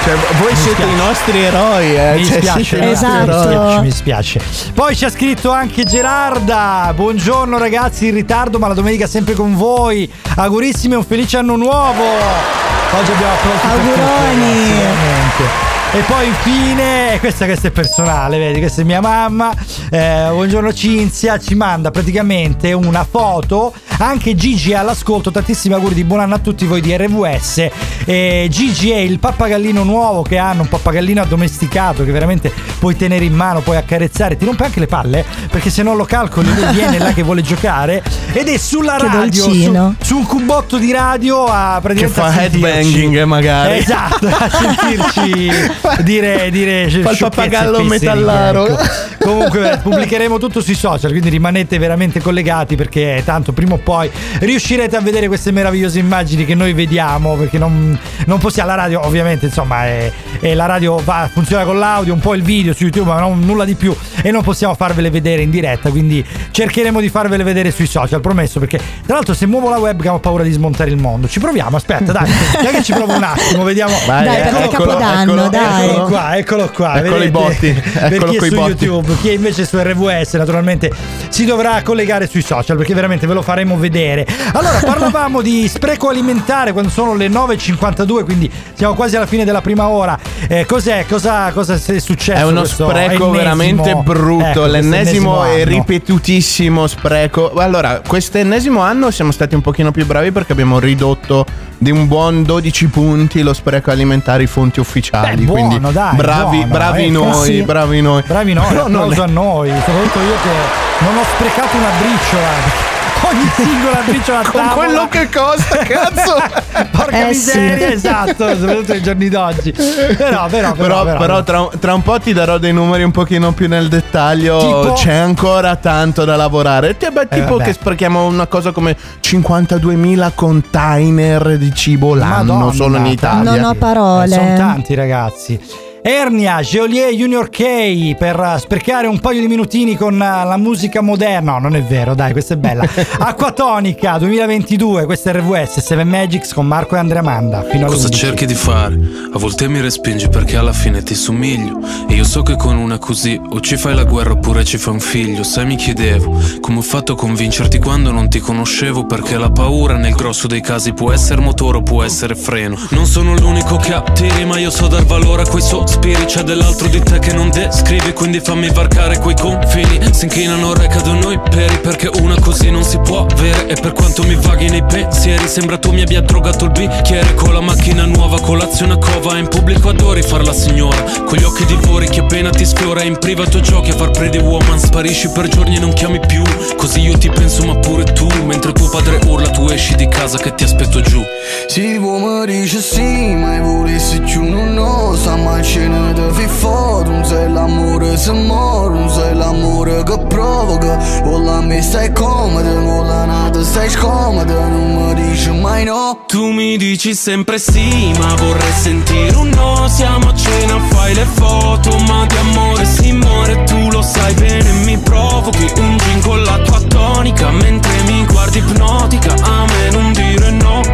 Cioè, 0.05 0.15
voi 0.41 0.57
siete 0.57 0.83
i 0.83 0.97
nostri 0.97 1.45
eroi, 1.45 1.95
eh. 1.95 2.15
Mi 2.17 2.25
Cioè, 2.27 2.39
spiace, 2.41 2.91
Esatto. 2.91 3.27
mi 3.27 3.33
spiace, 3.33 3.81
mi 3.83 3.91
spiace. 3.91 4.41
Poi 4.75 4.97
ci 4.97 5.05
ha 5.05 5.11
scritto 5.11 5.51
anche 5.53 5.85
Gerarda. 5.85 6.93
Buongiorno 6.95 7.57
ragazzi, 7.57 8.09
in 8.09 8.15
ritardo, 8.15 8.59
ma 8.59 8.67
la 8.67 8.75
domenica 8.75 9.07
sempre 9.07 9.35
con 9.35 9.55
voi. 9.55 10.11
Augurissimi 10.37 10.95
e 10.95 10.97
un 10.97 11.05
felice 11.05 11.37
anno 11.39 11.55
nuovo. 11.55 12.03
Oggi 12.03 13.13
abbiamo 13.13 13.35
tutti, 13.43 13.67
Auguroni. 13.67 14.69
veramente. 14.69 15.72
E 15.95 15.99
poi 16.07 16.27
infine, 16.27 17.19
questa, 17.21 17.45
questa 17.45 17.69
è 17.69 17.71
personale, 17.71 18.39
vedi, 18.39 18.61
questa 18.61 18.81
è 18.81 18.85
mia 18.85 19.03
mamma. 19.03 19.53
Eh, 19.91 20.27
buongiorno 20.31 20.73
Cinzia, 20.73 21.39
ci 21.39 21.55
manda 21.55 21.91
praticamente 21.91 22.73
una 22.73 23.05
foto. 23.09 23.75
Anche 23.99 24.35
Gigi 24.35 24.73
è 24.73 24.77
all'ascolto, 24.77 25.31
tantissimi 25.31 25.75
auguri 25.75 25.95
di 25.95 26.05
buon 26.05 26.21
anno 26.21 26.35
a 26.37 26.39
tutti 26.39 26.65
voi 26.65 26.81
di 26.81 26.97
RVS. 26.97 27.69
E 28.07 28.47
Gigi 28.51 28.91
è 28.91 28.97
il 28.97 29.19
pappagallino 29.19 29.85
nuovo 29.85 30.23
che 30.23 30.39
hanno, 30.39 30.63
un 30.63 30.69
pappagallino 30.69 31.21
addomesticato 31.21 32.05
che 32.05 32.11
veramente 32.11 32.51
puoi 32.79 32.97
tenere 32.97 33.27
in 33.27 33.35
mano, 33.35 33.61
puoi 33.61 33.77
accarezzare, 33.77 34.39
ti 34.39 34.47
rompe 34.47 34.65
anche 34.65 34.81
le 34.81 34.87
palle, 34.87 35.25
perché 35.51 35.69
se 35.69 35.83
non 35.83 35.97
lo 35.97 36.05
calcoli 36.05 36.53
lui 36.55 36.73
viene 36.73 36.99
là 36.99 37.13
che 37.13 37.23
vuole 37.23 37.43
giocare. 37.43 38.03
Ed 38.33 38.49
è 38.49 38.57
sulla 38.57 38.97
Che 38.97 39.07
radio, 39.07 39.43
su, 39.43 39.95
su 40.01 40.17
un 40.17 40.25
cubotto 40.25 40.79
di 40.79 40.91
radio 40.91 41.45
a 41.45 41.75
Che 41.75 41.83
praticamente 41.83 42.21
fa 42.21 42.27
a 42.27 42.33
sentirci. 42.33 42.65
headbanging, 42.65 43.23
magari. 43.25 43.77
Esatto, 43.77 44.27
a 44.27 44.49
sentirci 44.51 45.51
dire, 46.03 46.51
dire 46.51 46.89
Fa 46.89 47.11
il 47.11 47.17
pappagallo 47.19 47.83
metallaro. 47.83 48.67
ecco. 48.67 49.01
Comunque 49.23 49.79
pubblicheremo 49.83 50.39
tutto 50.39 50.61
sui 50.61 50.75
social, 50.75 51.11
quindi 51.11 51.29
rimanete 51.29 51.79
veramente 51.79 52.21
collegati 52.21 52.75
perché 52.75 53.23
tanto 53.25 53.53
prima 53.53 53.75
o 53.75 53.79
poi 53.79 54.11
riuscirete 54.41 54.97
a 54.97 55.01
vedere 55.01 55.29
queste 55.29 55.53
meravigliose 55.53 56.01
immagini 56.01 56.45
che 56.45 56.57
noi 56.57 56.73
vediamo 56.73 57.37
perché 57.37 57.57
non, 57.57 57.97
non 58.27 58.39
possiamo, 58.41 58.69
la 58.71 58.75
radio 58.75 59.07
ovviamente 59.07 59.47
insomma 59.47 59.85
è, 59.85 60.11
è 60.41 60.55
la 60.55 60.67
radio 60.67 60.97
va- 60.97 61.29
funziona 61.33 61.63
con 61.65 61.79
l'audio, 61.79 62.13
un 62.13 62.19
po' 62.19 62.35
il 62.35 62.43
video 62.43 62.75
su 62.75 62.83
YouTube 62.83 63.11
ma 63.11 63.21
non, 63.21 63.39
nulla 63.41 63.65
di 63.65 63.75
più 63.75 63.95
e 64.23 64.31
non 64.33 64.43
possiamo 64.43 64.75
farvele 64.75 65.09
vedere 65.11 65.43
in 65.43 65.51
diretta, 65.51 65.91
quindi 65.91 66.25
cercheremo 66.51 67.01
di 67.01 67.09
farvele 67.09 67.45
vedere 67.45 67.71
sui 67.71 67.87
social, 67.87 68.21
promesso 68.21 68.59
perché 68.59 68.79
tra 69.07 69.15
l'altro 69.15 69.35
se 69.35 69.47
muovo 69.47 69.69
la 69.69 69.79
webcam 69.79 70.15
ho 70.15 70.19
paura 70.19 70.43
di 70.43 70.51
smontare 70.51 70.91
il 70.91 70.97
mondo, 70.97 71.29
ci 71.29 71.39
proviamo, 71.39 71.77
aspetta 71.77 72.11
dai, 72.11 72.29
dai 72.61 72.73
che 72.73 72.83
ci 72.83 72.93
provo 72.93 73.15
un 73.15 73.23
attimo, 73.23 73.63
vediamo. 73.63 73.95
Vai, 74.07 74.25
Dai, 74.25 74.43
perché 74.43 74.65
è 74.65 74.69
Capodanno, 74.69 75.33
eccolo, 75.33 75.49
dai. 75.49 75.72
Eccolo 75.81 76.05
qua, 76.07 76.37
eccolo 76.37 76.71
qua. 76.75 76.95
Eccolo 76.97 77.19
vedete? 77.19 77.27
i 77.27 77.31
botti, 77.31 77.83
Per 78.09 78.25
chi 78.25 78.37
è 78.37 78.41
su 78.41 78.55
botti. 78.55 78.85
YouTube, 78.85 79.17
chi 79.21 79.29
è 79.29 79.33
invece 79.33 79.65
su 79.67 79.79
RVS, 79.79 80.35
naturalmente 80.35 80.91
si 81.29 81.45
dovrà 81.45 81.81
collegare 81.83 82.27
sui 82.29 82.43
social 82.43 82.77
perché 82.77 82.95
veramente 82.95 83.27
ve 83.27 83.35
lo 83.35 83.43
faremo 83.43 83.77
vedere. 83.79 84.27
Allora, 84.53 84.79
parlavamo 84.85 85.41
di 85.41 85.67
spreco 85.69 86.09
alimentare 86.09 86.73
quando 86.73 86.91
sono 86.91 87.15
le 87.15 87.29
9.52, 87.29 88.25
quindi 88.25 88.51
siamo 88.75 88.95
quasi 88.95 89.17
alla 89.17 89.27
fine 89.27 89.45
della 89.45 89.61
prima 89.61 89.89
ora. 89.89 90.19
Eh, 90.49 90.67
cos'è? 90.67 91.05
Cosa, 91.09 91.51
cosa 91.53 91.75
è 91.75 91.99
successo? 91.99 92.39
È 92.41 92.45
uno 92.45 92.65
spreco 92.65 92.93
ennesimo- 92.99 93.31
veramente 93.31 93.95
brutto, 93.95 94.45
ecco, 94.47 94.67
l'ennesimo 94.67 95.45
e 95.47 95.65
ripetutissimo 95.65 96.87
spreco. 96.87 97.53
Allora, 97.55 98.01
quest'ennesimo 98.07 98.81
anno 98.81 99.11
siamo 99.11 99.33
stati 99.33 99.55
un 99.55 99.61
pochino 99.61 99.91
più 99.91 100.05
bravi 100.07 100.33
perché 100.33 100.53
abbiamo 100.53 100.79
ridotto 100.79 101.45
di 101.83 101.91
un 101.91 102.07
buon 102.07 102.45
12 102.45 102.87
punti 102.87 103.43
lo 103.43 103.53
spreco 103.53 103.91
alimentare, 103.91 104.45
i 104.45 104.47
fonti 104.47 104.79
ufficiali. 104.79 105.35
Beh, 105.35 105.43
buono, 105.43 105.67
quindi 105.67 105.93
dai, 105.93 106.15
bravi, 106.15 106.57
buono, 106.59 106.73
bravi 106.73 107.05
eh, 107.05 107.11
noi, 107.11 107.45
sì. 107.45 107.63
bravi 107.63 108.01
noi. 108.01 108.23
Bravi 108.25 108.53
noi, 108.53 108.67
Però 108.69 108.87
non 108.87 109.01
applauso 109.03 109.23
è- 109.23 109.25
a 109.25 109.33
noi, 109.33 109.69
soprattutto 109.85 110.21
io 110.21 110.35
che 110.43 111.05
non 111.05 111.17
ho 111.17 111.25
sprecato 111.35 111.77
una 111.77 111.91
briciola. 111.99 112.92
Ogni 113.25 113.49
singola 113.55 114.01
briciola 114.05 114.39
a 114.41 114.43
Con 114.43 114.53
tavola. 114.53 114.75
quello 114.75 115.09
che 115.09 115.29
costa, 115.33 115.77
cazzo! 115.79 116.35
Porca 116.91 117.29
Eh, 117.29 117.35
sì. 117.35 117.59
miseria, 117.59 117.89
esatto, 117.93 118.57
soprattutto 118.57 118.93
nei 118.93 119.03
giorni 119.03 119.29
d'oggi. 119.29 119.73
Però, 119.73 120.47
però, 120.47 120.73
però, 120.73 120.73
Però, 120.75 121.05
però, 121.05 121.19
però 121.19 121.43
tra, 121.43 121.69
tra 121.79 121.95
un 121.95 122.03
po' 122.03 122.19
ti 122.19 122.33
darò 122.33 122.59
dei 122.59 122.73
numeri 122.73 123.03
un 123.05 123.11
pochino 123.13 123.53
più 123.53 123.69
nel 123.69 123.89
dettaglio. 123.89 124.59
Tipo? 124.59 124.93
C'è 124.95 125.15
ancora 125.15 125.77
tanto 125.77 126.25
da 126.25 126.37
lavorare. 126.37 126.97
Ti- 126.97 127.11
beh, 127.11 127.21
Eh, 127.23 127.29
tipo 127.29 127.57
vabbè. 127.57 127.65
che 127.65 127.73
sprechiamo 127.73 128.27
una 128.27 128.47
cosa 128.47 128.73
come 128.73 128.97
52.000 129.21 130.33
container 130.35 131.57
di 131.59 131.73
cibo 131.75 132.15
l'anno 132.15 132.55
Madonna, 132.55 132.73
solo 132.73 132.97
in. 132.99 133.07
Italia. 133.07 133.51
Non 133.51 133.65
ho 133.65 133.71
Eh, 133.73 133.77
parole. 133.77 134.29
sono 134.29 134.57
tanti 134.57 134.95
ragazzi. 134.95 135.61
Ernia, 136.05 136.61
Geolier 136.63 137.13
Junior 137.13 137.49
K 137.49 138.17
per 138.19 138.39
eh, 138.41 138.59
sprecare 138.59 139.07
un 139.07 139.21
paio 139.21 139.41
di 139.41 139.47
minutini 139.47 139.95
con 139.95 140.15
eh, 140.15 140.19
la 140.19 140.57
musica 140.57 141.01
moderna. 141.01 141.53
No, 141.53 141.59
non 141.61 141.77
è 141.77 141.83
vero, 141.83 142.17
dai, 142.17 142.33
questa 142.33 142.55
è 142.55 142.57
bella. 142.57 142.85
Acquatonica 143.19 144.19
2022, 144.19 145.05
questa 145.05 145.31
è 145.31 145.35
RVS 145.35 145.79
7 145.79 146.03
Magics 146.03 146.55
con 146.55 146.67
Marco 146.67 146.97
e 146.97 146.99
Andrea 146.99 147.23
Manda. 147.23 147.63
Fino 147.63 147.87
Cosa 147.87 148.07
11. 148.07 148.19
cerchi 148.19 148.47
di 148.47 148.55
fare? 148.55 148.99
A 149.33 149.39
volte 149.39 149.69
mi 149.69 149.81
respingi 149.81 150.29
perché 150.29 150.57
alla 150.57 150.73
fine 150.73 151.03
ti 151.03 151.15
somiglio 151.15 151.79
E 152.09 152.15
io 152.15 152.25
so 152.25 152.43
che 152.43 152.57
con 152.57 152.77
una 152.77 152.99
così 152.99 153.41
o 153.51 153.61
ci 153.61 153.77
fai 153.77 153.95
la 153.95 154.05
guerra 154.05 154.33
oppure 154.33 154.65
ci 154.65 154.79
fai 154.79 154.95
un 154.95 155.01
figlio 155.01 155.43
Sai 155.43 155.65
mi 155.67 155.77
chiedevo 155.77 156.39
come 156.61 156.79
ho 156.79 156.83
fatto 156.83 157.13
a 157.13 157.17
convincerti 157.17 157.79
quando 157.79 158.11
non 158.11 158.29
ti 158.29 158.41
conoscevo 158.41 159.07
Perché 159.07 159.39
la 159.39 159.51
paura 159.51 159.97
nel 159.97 160.15
grosso 160.15 160.47
dei 160.49 160.61
casi 160.61 160.93
può 160.93 161.13
essere 161.13 161.41
motore 161.41 161.79
o 161.79 161.83
può 161.83 162.03
essere 162.03 162.35
freno 162.35 162.77
Non 162.91 163.07
sono 163.07 163.35
l'unico 163.35 163.77
che 163.77 163.95
attiri 163.95 164.45
ma 164.45 164.59
io 164.59 164.71
so 164.71 164.89
dar 164.89 165.05
valore 165.05 165.43
a 165.43 165.47
quei 165.47 165.63
sospiri 165.93 166.25
C'è 166.25 166.43
dell'altro 166.43 166.89
di 166.89 167.01
te 167.01 167.19
che 167.19 167.33
non 167.33 167.51
descrivi 167.51 168.13
quindi 168.13 168.41
fammi 168.41 168.71
varcare 168.71 169.19
quei 169.19 169.35
confini. 169.35 170.01
Si 170.13 170.25
inchinano 170.25 170.73
re 170.75 170.87
cadono 170.87 171.31
i 171.31 171.39
peri 171.39 171.79
perché 171.79 172.11
una 172.21 172.39
così 172.41 172.71
non 172.71 172.83
si 172.83 172.99
può 172.99 173.27
avere. 173.27 173.67
E 173.67 173.75
per 173.81 173.93
quanto 173.93 174.23
mi 174.23 174.35
vaghi 174.35 174.69
nei 174.69 174.85
pensieri 174.85 175.47
sembra 175.47 175.79
tu 175.79 175.93
mi 175.93 176.03
abbia 176.03 176.21
drogato 176.21 176.65
il 176.65 176.71
bicchiere. 176.71 177.35
Con 177.35 177.53
la 177.53 177.61
macchina 177.61 178.05
nuova, 178.07 178.41
colazione 178.41 178.95
a 178.95 178.99
cova 178.99 179.37
In 179.39 179.49
pubblico 179.49 179.91
adori 179.91 180.23
far 180.23 180.45
la 180.45 180.53
signora. 180.53 181.03
Con 181.25 181.37
gli 181.37 181.45
occhi 181.45 181.65
divori 181.67 182.09
che 182.09 182.21
appena 182.21 182.51
ti 182.51 182.65
sfiora 182.65 183.03
In 183.03 183.19
privato 183.19 183.61
giochi 183.61 183.91
a 183.91 183.97
far 183.97 184.11
pretty 184.11 184.39
woman. 184.39 184.79
Sparisci 184.79 185.31
per 185.31 185.49
giorni 185.49 185.77
e 185.77 185.81
non 185.81 185.93
chiami 185.93 186.21
più 186.21 186.43
Così 186.77 187.01
io 187.01 187.19
ti 187.19 187.29
penso 187.29 187.65
ma 187.65 187.77
pure 187.77 188.05
tu. 188.05 188.29
Mentre 188.45 188.73
tuo 188.73 188.89
padre 188.89 189.21
urla 189.27 189.51
tu 189.51 189.69
esci 189.69 189.95
di 189.97 190.09
casa 190.09 190.39
che 190.39 190.55
ti 190.55 190.65
aspetto 190.65 191.01
giù. 191.01 191.23
Si 191.67 191.99
mi 191.99 192.47
dice 192.47 192.81
sì, 192.81 193.35
ma 193.35 193.61
volessi 193.61 194.21
più 194.21 194.43
non 194.43 194.75
lo 194.75 195.17
sa 195.17 195.37
ma 195.37 195.63
ce 195.63 195.82
ne 195.89 196.13
devi 196.13 196.47
fare 196.47 197.09
Non 197.09 197.25
sei 197.25 197.51
l'amore 197.51 198.17
se 198.17 198.33
non 198.33 199.09
sei 199.09 199.35
l'amore 199.35 200.03
che 200.03 200.19
provoca. 200.29 200.97
Con 201.23 201.45
la 201.45 201.61
me 201.61 201.83
stai 201.83 202.13
comoda, 202.13 202.73
con 202.73 203.07
la 203.07 203.25
nata 203.25 203.63
stai 203.63 203.89
scomoda 203.91 204.67
Non 204.69 204.95
mi 204.95 205.15
dici 205.15 205.51
mai 205.51 205.85
no. 205.85 206.25
Tu 206.27 206.51
mi 206.51 206.77
dici 206.77 207.15
sempre 207.15 207.59
sì, 207.59 208.13
ma 208.19 208.35
vorrei 208.35 208.73
sentire 208.73 209.37
un 209.37 209.49
no. 209.51 209.89
Siamo 209.89 210.29
a 210.29 210.35
cena, 210.35 210.79
fai 210.91 211.15
le 211.15 211.25
foto, 211.25 211.97
ma 212.07 212.27
di 212.27 212.37
amore 212.37 212.85
si 212.85 213.13
muore. 213.13 213.65
Tu 213.65 213.91
lo 213.91 214.03
sai 214.03 214.35
bene, 214.35 214.71
mi 214.85 214.97
provochi 214.99 215.71
un 215.77 215.97
gin 215.99 216.21
con 216.23 216.43
la 216.43 216.59
tua 216.59 216.81
tonica. 216.81 217.51
Mentre 217.51 217.93
mi 218.07 218.25
guardi 218.27 218.59
ipnotica, 218.59 219.35
a 219.43 219.65
me 219.65 219.91
non 219.91 220.13
dire 220.13 220.51
no 220.51 220.92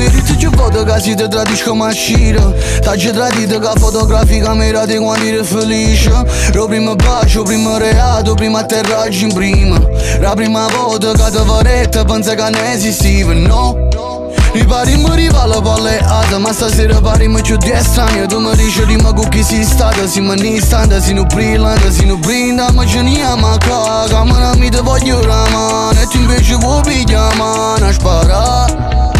Ah, 0.00 0.08
Tu 0.08 0.16
mi 0.16 0.22
dici 0.22 0.36
che 0.36 0.50
foto 0.56 0.82
che 0.84 1.00
si 1.00 1.14
ti 1.14 1.28
tradisci 1.28 1.64
come 1.64 1.86
uscire 1.88 2.78
T'hai 2.80 3.12
tradito 3.12 3.58
che 3.58 3.70
fotografica 3.78 4.54
mi 4.54 4.70
rati 4.70 4.96
quando 4.96 5.24
eri 5.24 5.44
felice. 5.44 6.10
Lo 6.54 6.66
primo 6.66 6.96
bacio, 6.96 7.42
primo 7.42 7.76
reato, 7.76 8.34
primo 8.34 8.56
atterraggio 8.56 9.26
in 9.26 9.34
prima. 9.34 9.78
La 10.20 10.32
prima 10.34 10.66
volta 10.68 11.12
che 11.12 11.30
ti 11.30 11.42
varetta 11.44 12.04
pensa 12.04 12.34
che 12.34 12.50
ne 12.50 12.72
esistiva, 12.72 13.32
no? 13.34 13.88
Mi 14.54 14.64
pari 14.64 14.96
mi 14.96 15.14
riva 15.14 15.46
la 15.46 15.60
palleata 15.60 16.38
Ma 16.38 16.52
stasera 16.52 17.00
pari 17.00 17.28
mi 17.28 17.40
più 17.40 17.56
di 17.56 17.70
estraneo 17.70 18.26
Tu 18.26 18.40
mi 18.40 18.50
dici 18.56 18.82
rima 18.82 19.12
con 19.12 19.28
chi 19.28 19.44
si 19.44 19.62
stata 19.62 20.08
Si 20.08 20.20
mi 20.20 20.34
nistante, 20.34 21.00
si 21.00 21.12
non 21.12 21.28
brillante, 21.28 21.92
si 21.92 22.04
non 22.04 22.18
brinda 22.18 22.72
Ma 22.72 22.84
ce 22.84 23.00
ne 23.00 23.22
ama 23.22 23.56
caga 23.58 24.24
Ma 24.24 24.38
non 24.38 24.58
mi 24.58 24.68
te 24.68 24.80
voglio 24.80 25.24
la 25.24 25.46
mano. 25.50 26.00
E 26.00 26.06
tu 26.08 26.16
invece 26.16 26.56
vuoi 26.56 26.82
pigliare 26.82 27.36
mano 27.36 27.92
Spara. 27.92 28.64
si 28.66 29.19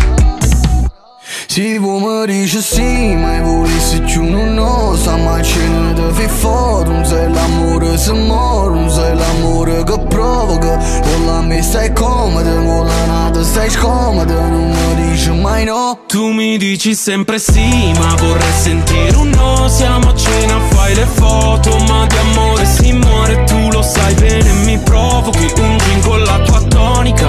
mi 1.57 2.27
dice 2.27 2.61
sì, 2.61 3.17
ma 3.17 3.41
volessi 3.41 4.01
più 4.03 4.23
non 4.23 4.55
lo 4.55 4.97
sa 4.97 5.17
Ma 5.17 5.43
ce 5.43 5.59
ne 5.67 5.93
devi 5.95 6.29
fare, 6.29 6.89
non 6.89 7.05
sei 7.05 7.29
l'amore 7.29 7.99
se 7.99 8.13
Non 8.13 8.89
sei 8.89 9.17
l'amore 9.17 9.83
che 9.83 9.99
provoca. 10.09 10.77
Con 10.77 11.27
la 11.27 11.41
me 11.41 11.61
stai 11.61 11.93
comoda, 11.93 12.55
con 12.55 12.87
la 12.87 13.05
nata 13.07 13.43
stai 13.43 13.69
scomoda 13.69 14.47
Non 14.47 14.71
mi 14.71 15.11
dici 15.11 15.31
mai 15.33 15.65
no. 15.65 15.99
Tu 16.07 16.31
mi 16.31 16.57
dici 16.57 16.95
sempre 16.95 17.41
sì, 17.41 17.93
ma 17.99 18.15
vorrei 18.15 18.53
sentire 18.53 19.17
un 19.17 19.31
no. 19.31 19.69
Siamo 19.69 20.11
a 20.11 20.15
cena, 20.15 20.61
fai 20.71 20.95
le 20.95 21.07
foto, 21.07 21.77
ma 21.89 22.07
di 22.07 22.17
amore 22.17 22.65
si 22.65 22.93
muore 22.93 23.43
Tu 23.45 23.71
lo 23.71 23.83
sai 23.83 24.15
bene, 24.15 24.53
mi 24.65 24.79
provochi 24.79 25.53
un 25.59 25.79
gin 25.79 26.01
con 26.03 26.23
la 26.23 26.39
tua 26.45 26.61
tonica 26.61 27.29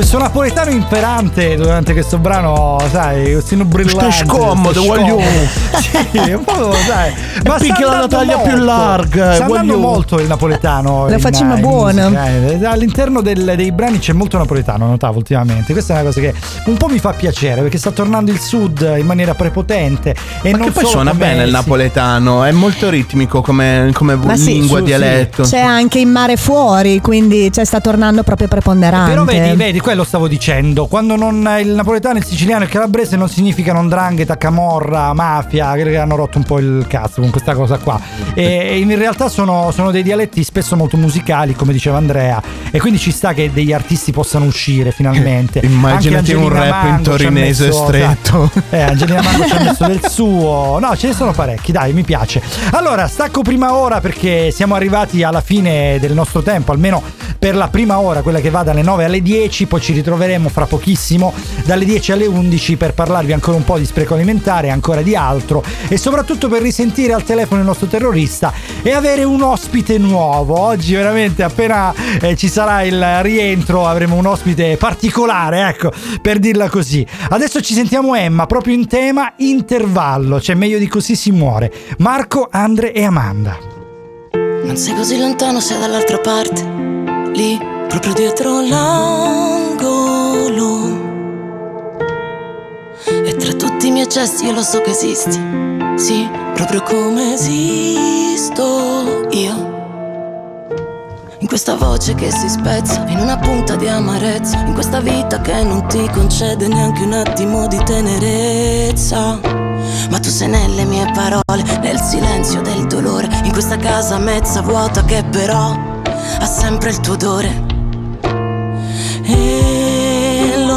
Questo 0.00 0.16
napoletano 0.16 0.70
imperante 0.70 1.56
durante 1.56 1.92
questo 1.92 2.16
brano, 2.16 2.78
sai, 2.90 3.32
questino 3.32 3.66
brillante. 3.66 4.10
Stai 4.12 4.26
scomodo, 4.26 4.82
voglio- 4.82 5.18
Sì, 6.10 6.30
un 6.32 6.42
po', 6.42 6.72
sai. 6.86 7.12
Ma 7.44 7.56
picchia 7.58 7.98
la 7.98 8.08
taglia 8.08 8.38
più 8.38 8.52
molto. 8.52 8.64
larga, 8.64 9.34
Sta 9.34 9.44
andando 9.44 9.74
voglio- 9.74 9.86
molto 9.86 10.18
il 10.18 10.26
napoletano. 10.26 11.06
Lo 11.06 11.12
in- 11.12 11.20
facciamo 11.20 11.54
in 11.54 11.60
buono. 11.60 12.02
musica, 12.08 12.28
eh. 12.28 12.64
All'interno 12.64 13.20
del- 13.20 13.52
dei 13.56 13.72
brani 13.72 13.98
c'è 13.98 14.14
molto 14.14 14.38
napoletano, 14.38 14.86
notavo 14.86 15.18
ultimamente. 15.18 15.72
Questa 15.74 15.92
è 15.92 15.96
una 16.00 16.06
cosa 16.06 16.20
che 16.20 16.32
un 16.64 16.76
po' 16.78 16.88
mi 16.88 16.98
fa 16.98 17.12
piacere 17.12 17.60
perché 17.60 17.76
sta 17.76 17.90
tornando 17.90 18.30
il 18.30 18.40
sud 18.40 18.94
in 18.98 19.04
maniera 19.04 19.34
prepotente. 19.34 20.14
E 20.40 20.50
Ma 20.52 20.56
non 20.56 20.66
che 20.68 20.72
poi 20.72 20.86
suona 20.86 21.12
bene 21.12 21.42
il 21.42 21.48
sì. 21.48 21.52
napoletano, 21.52 22.42
è 22.44 22.52
molto 22.52 22.88
ritmico 22.88 23.42
come, 23.42 23.90
come 23.92 24.18
sì, 24.38 24.44
lingua, 24.46 24.68
su, 24.68 24.76
sì. 24.76 24.82
dialetto. 24.84 25.42
C'è 25.42 25.60
anche 25.60 25.98
in 25.98 26.08
mare 26.08 26.38
fuori, 26.38 27.02
quindi 27.02 27.52
cioè, 27.52 27.66
sta 27.66 27.80
tornando 27.80 28.22
proprio 28.22 28.48
preponderante. 28.48 29.10
Però 29.10 29.24
vedi, 29.24 29.56
vedi, 29.56 29.78
quello 29.90 30.04
stavo 30.04 30.28
dicendo. 30.28 30.86
Quando 30.86 31.16
non 31.16 31.56
il 31.60 31.70
napoletano, 31.70 32.18
il 32.18 32.24
siciliano 32.24 32.62
e 32.62 32.66
il 32.66 32.70
calabrese 32.70 33.16
non 33.16 33.28
significano 33.28 33.82
ndrangheta, 33.82 34.36
camorra, 34.36 35.12
mafia, 35.14 35.72
che 35.72 35.96
hanno 35.96 36.14
rotto 36.14 36.38
un 36.38 36.44
po' 36.44 36.60
il 36.60 36.84
cazzo 36.88 37.20
con 37.20 37.30
questa 37.30 37.54
cosa 37.54 37.76
qua. 37.78 38.00
E, 38.34 38.78
in 38.78 38.96
realtà 38.96 39.28
sono, 39.28 39.72
sono 39.72 39.90
dei 39.90 40.04
dialetti 40.04 40.44
spesso 40.44 40.76
molto 40.76 40.96
musicali, 40.96 41.56
come 41.56 41.72
diceva 41.72 41.96
Andrea. 41.96 42.40
E 42.70 42.78
quindi 42.78 43.00
ci 43.00 43.10
sta 43.10 43.34
che 43.34 43.50
degli 43.52 43.72
artisti 43.72 44.12
possano 44.12 44.44
uscire 44.44 44.92
finalmente. 44.92 45.58
Immaginati 45.66 46.34
un 46.34 46.48
rap 46.50 46.84
in 46.84 46.90
Mango 46.90 47.14
ha 47.14 47.16
torinese 47.16 47.66
messo- 47.66 47.84
stretto. 47.84 48.50
Eh, 48.70 48.80
Angelina 48.80 49.22
Mango 49.22 49.44
ci 49.44 49.56
ha 49.56 49.60
messo 49.60 49.86
del 49.86 50.06
suo. 50.08 50.78
No, 50.78 50.96
ce 50.96 51.08
ne 51.08 51.14
sono 51.14 51.32
parecchi, 51.32 51.72
dai, 51.72 51.92
mi 51.92 52.04
piace. 52.04 52.40
Allora, 52.70 53.08
stacco 53.08 53.42
prima 53.42 53.74
ora 53.74 54.00
perché 54.00 54.52
siamo 54.52 54.76
arrivati 54.76 55.24
alla 55.24 55.40
fine 55.40 55.98
del 55.98 56.12
nostro 56.12 56.42
tempo, 56.42 56.70
almeno 56.70 57.02
per 57.40 57.56
la 57.56 57.68
prima 57.68 57.98
ora, 57.98 58.20
quella 58.20 58.38
che 58.38 58.50
va 58.50 58.62
dalle 58.62 58.82
9 58.82 59.06
alle 59.06 59.22
10, 59.22 59.66
poi 59.66 59.79
ci 59.80 59.92
ritroveremo 59.92 60.48
fra 60.48 60.66
pochissimo 60.66 61.32
dalle 61.64 61.84
10 61.84 62.12
alle 62.12 62.26
11 62.26 62.76
per 62.76 62.94
parlarvi 62.94 63.32
ancora 63.32 63.56
un 63.56 63.64
po' 63.64 63.78
di 63.78 63.84
spreco 63.84 64.14
alimentare, 64.14 64.70
ancora 64.70 65.02
di 65.02 65.16
altro 65.16 65.62
e 65.88 65.96
soprattutto 65.96 66.48
per 66.48 66.62
risentire 66.62 67.12
al 67.12 67.24
telefono 67.24 67.60
il 67.60 67.66
nostro 67.66 67.86
terrorista 67.86 68.52
e 68.82 68.92
avere 68.92 69.24
un 69.24 69.42
ospite 69.42 69.98
nuovo. 69.98 70.58
Oggi 70.58 70.94
veramente 70.94 71.42
appena 71.42 71.92
eh, 72.20 72.36
ci 72.36 72.48
sarà 72.48 72.82
il 72.82 73.22
rientro 73.22 73.86
avremo 73.86 74.16
un 74.16 74.26
ospite 74.26 74.76
particolare, 74.76 75.68
ecco, 75.68 75.90
per 76.20 76.38
dirla 76.38 76.68
così. 76.68 77.06
Adesso 77.28 77.60
ci 77.60 77.74
sentiamo 77.74 78.14
Emma 78.14 78.46
proprio 78.46 78.74
in 78.74 78.86
tema 78.86 79.34
intervallo, 79.36 80.38
c'è 80.38 80.54
meglio 80.54 80.78
di 80.78 80.88
così 80.88 81.16
si 81.16 81.30
muore. 81.30 81.72
Marco, 81.98 82.48
Andre 82.50 82.92
e 82.92 83.04
Amanda. 83.04 83.58
Non 84.32 84.76
sei 84.76 84.94
così 84.94 85.18
lontano, 85.18 85.60
sei 85.60 85.80
dall'altra 85.80 86.18
parte, 86.18 86.62
lì, 87.32 87.58
proprio 87.88 88.12
dietro 88.12 88.60
l'angolo. 90.60 91.08
E 93.06 93.34
tra 93.36 93.52
tutti 93.52 93.88
i 93.88 93.90
miei 93.90 94.06
gesti 94.06 94.44
io 94.44 94.52
lo 94.52 94.62
so 94.62 94.80
che 94.82 94.90
esisti, 94.90 95.40
sì, 95.96 96.28
proprio 96.54 96.82
come 96.82 97.34
esisto 97.34 99.26
io. 99.30 99.68
In 101.38 101.46
questa 101.46 101.74
voce 101.74 102.14
che 102.14 102.30
si 102.30 102.48
spezza, 102.48 103.06
in 103.08 103.18
una 103.18 103.38
punta 103.38 103.74
di 103.74 103.88
amarezza, 103.88 104.58
in 104.66 104.74
questa 104.74 105.00
vita 105.00 105.40
che 105.40 105.62
non 105.62 105.86
ti 105.88 106.08
concede 106.12 106.68
neanche 106.68 107.02
un 107.02 107.14
attimo 107.14 107.66
di 107.66 107.82
tenerezza. 107.82 109.40
Ma 110.10 110.18
tu 110.18 110.28
sei 110.28 110.48
nelle 110.48 110.84
mie 110.84 111.10
parole, 111.14 111.62
nel 111.80 111.98
silenzio 111.98 112.60
del 112.60 112.86
dolore, 112.86 113.28
in 113.44 113.52
questa 113.52 113.76
casa 113.78 114.18
mezza 114.18 114.60
vuota 114.60 115.02
che 115.04 115.24
però 115.30 115.74
ha 116.38 116.46
sempre 116.46 116.90
il 116.90 117.00
tuo 117.00 117.14
odore. 117.14 117.68
E 119.22 119.59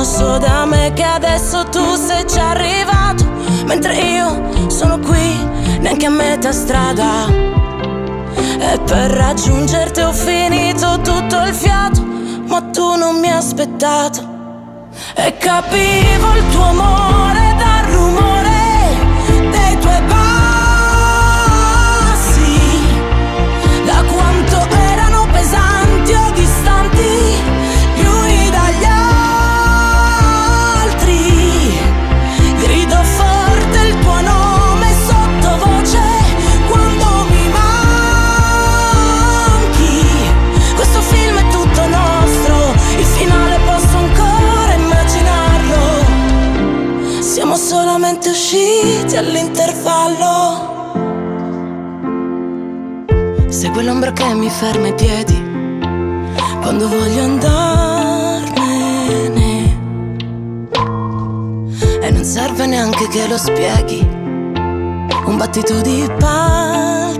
lo 0.04 0.10
so 0.10 0.38
da 0.38 0.66
me 0.66 0.92
che 0.94 1.04
adesso 1.04 1.64
tu 1.70 1.96
sei 1.96 2.26
già 2.26 2.50
arrivato, 2.50 3.24
mentre 3.66 3.96
io 3.96 4.70
sono 4.70 5.00
qui, 5.00 5.34
neanche 5.80 6.08
a 6.08 6.10
metà 6.10 6.52
strada. 6.52 7.26
E 8.36 8.80
per 8.86 9.12
raggiungerti 9.12 10.02
ho 10.02 10.12
finito 10.12 11.00
tutto 11.02 11.42
il 11.46 11.54
fiato, 11.54 12.02
ma 12.48 12.62
tu 12.64 12.96
non 12.98 13.22
mi 13.22 13.30
hai 13.30 13.38
aspettato. 13.38 14.20
E 15.16 15.38
capivo 15.38 16.36
il 16.36 16.50
tuo 16.52 16.64
amore 16.64 17.43
usciti 48.34 49.16
all'intervallo 49.16 50.72
Segui 53.48 53.84
l'ombra 53.84 54.12
che 54.12 54.34
mi 54.34 54.50
ferma 54.50 54.88
i 54.88 54.94
piedi 54.96 55.40
quando 56.60 56.88
voglio 56.88 57.24
andarmene 57.26 58.72
e 62.02 62.10
non 62.10 62.24
serve 62.24 62.66
neanche 62.66 63.08
che 63.10 63.28
lo 63.28 63.38
spieghi. 63.38 64.00
Un 65.26 65.38
battito 65.38 65.82
di 65.82 66.10
palpebre. 66.18 67.12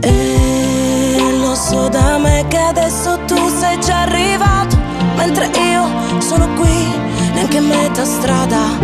E 0.00 1.38
lo 1.38 1.54
so 1.54 1.88
da 1.88 2.18
me 2.18 2.44
che 2.48 2.58
adesso 2.58 3.20
tu 3.26 3.36
sei 3.58 3.78
già 3.80 4.02
arrivato. 4.02 4.76
Mentre 5.16 5.50
io 5.58 6.20
sono 6.20 6.48
qui, 6.54 7.05
neanche 7.36 7.60
metà 7.60 8.04
strada. 8.04 8.78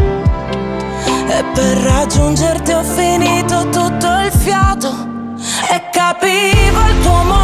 E 1.27 1.45
per 1.55 1.77
raggiungerti 1.79 2.73
ho 2.73 2.83
finito 2.83 3.69
tutto 3.71 4.07
il 4.25 4.31
fiato. 4.31 4.91
E 5.71 5.89
capivo 5.91 6.81
il 6.87 7.01
tuo 7.01 7.15
amore 7.15 7.42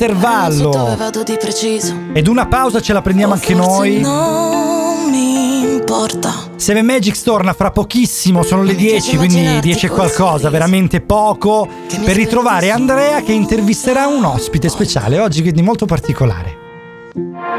intervallo. 0.00 0.94
vado 0.96 1.22
di 1.22 1.36
preciso? 1.38 1.94
Ed 2.14 2.26
una 2.26 2.46
pausa 2.46 2.80
ce 2.80 2.94
la 2.94 3.02
prendiamo 3.02 3.34
anche 3.34 3.54
noi. 3.54 4.00
Non 4.00 5.10
mi 5.10 5.60
importa. 5.60 6.32
Seven 6.56 6.86
Magics 6.86 7.22
torna 7.22 7.52
fra 7.52 7.70
pochissimo, 7.70 8.42
sono 8.42 8.62
le 8.62 8.74
10, 8.74 9.16
quindi 9.16 9.60
10 9.60 9.86
e 9.86 9.88
qualcosa, 9.90 10.48
veramente 10.48 11.02
poco, 11.02 11.68
per 12.04 12.16
ritrovare 12.16 12.70
Andrea 12.70 13.20
che 13.20 13.32
intervisterà 13.32 14.06
un 14.06 14.24
ospite 14.24 14.70
speciale 14.70 15.18
oggi, 15.18 15.42
quindi 15.42 15.60
molto 15.62 15.84
particolare. 15.84 16.56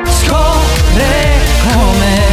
Scopre 0.04 1.40
come 1.74 2.30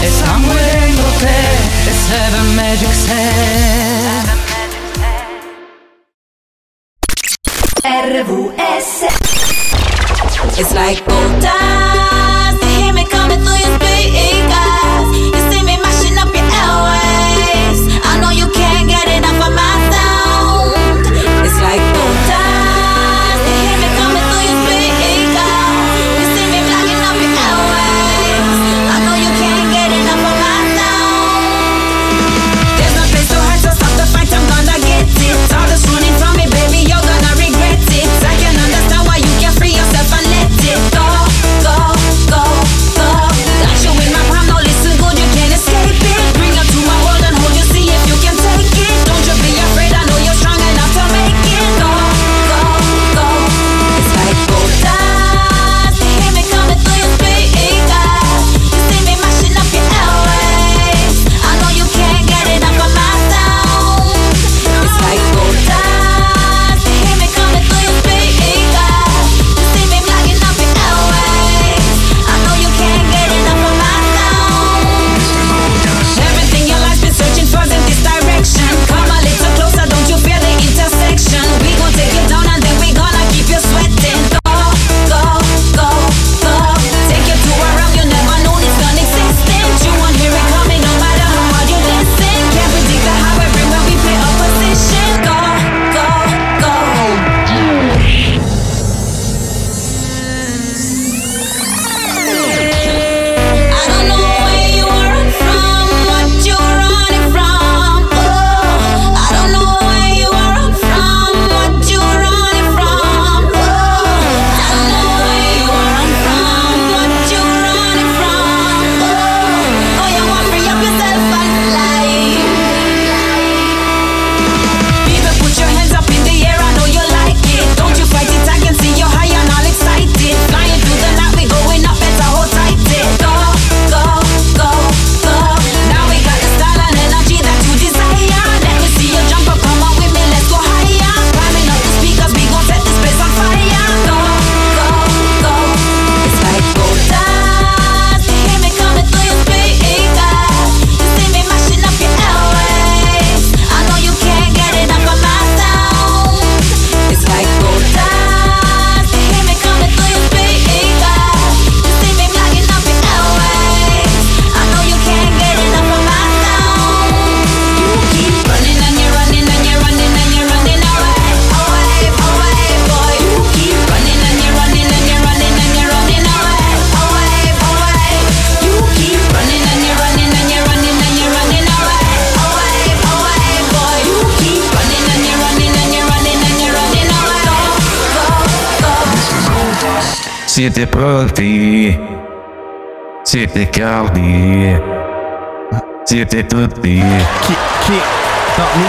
E 0.00 0.10
sangue 0.10 0.60
dentro 0.60 1.04
te 1.18 1.88
E 1.88 1.92
Seven 1.92 2.54
Magic 2.54 2.92
Set 2.92 3.95
It's 10.58 10.72
like 10.72 11.02
old 11.02 11.42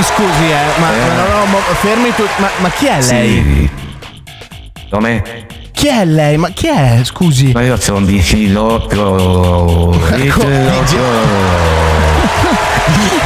scusi, 0.03 0.45
eh, 0.49 0.79
ma 0.79 0.91
Eh. 0.93 1.15
no, 1.15 1.27
no, 1.39 1.45
mo- 1.45 1.61
fermi 1.81 2.13
tu. 2.15 2.25
Ma, 2.37 2.49
ma 2.57 2.69
chi 2.69 2.85
è 2.87 3.01
lei? 3.01 3.29
Sì. 3.29 3.69
Come? 4.89 5.45
Chi 5.71 5.87
è 5.87 6.05
lei? 6.05 6.37
Ma 6.37 6.49
chi 6.49 6.67
è? 6.67 7.01
Scusi. 7.03 7.51
Ma 7.53 7.61
io 7.61 7.77
sono 7.79 8.01
di 8.05 8.19
Filotto. 8.19 9.93
Ecco, 10.11 10.45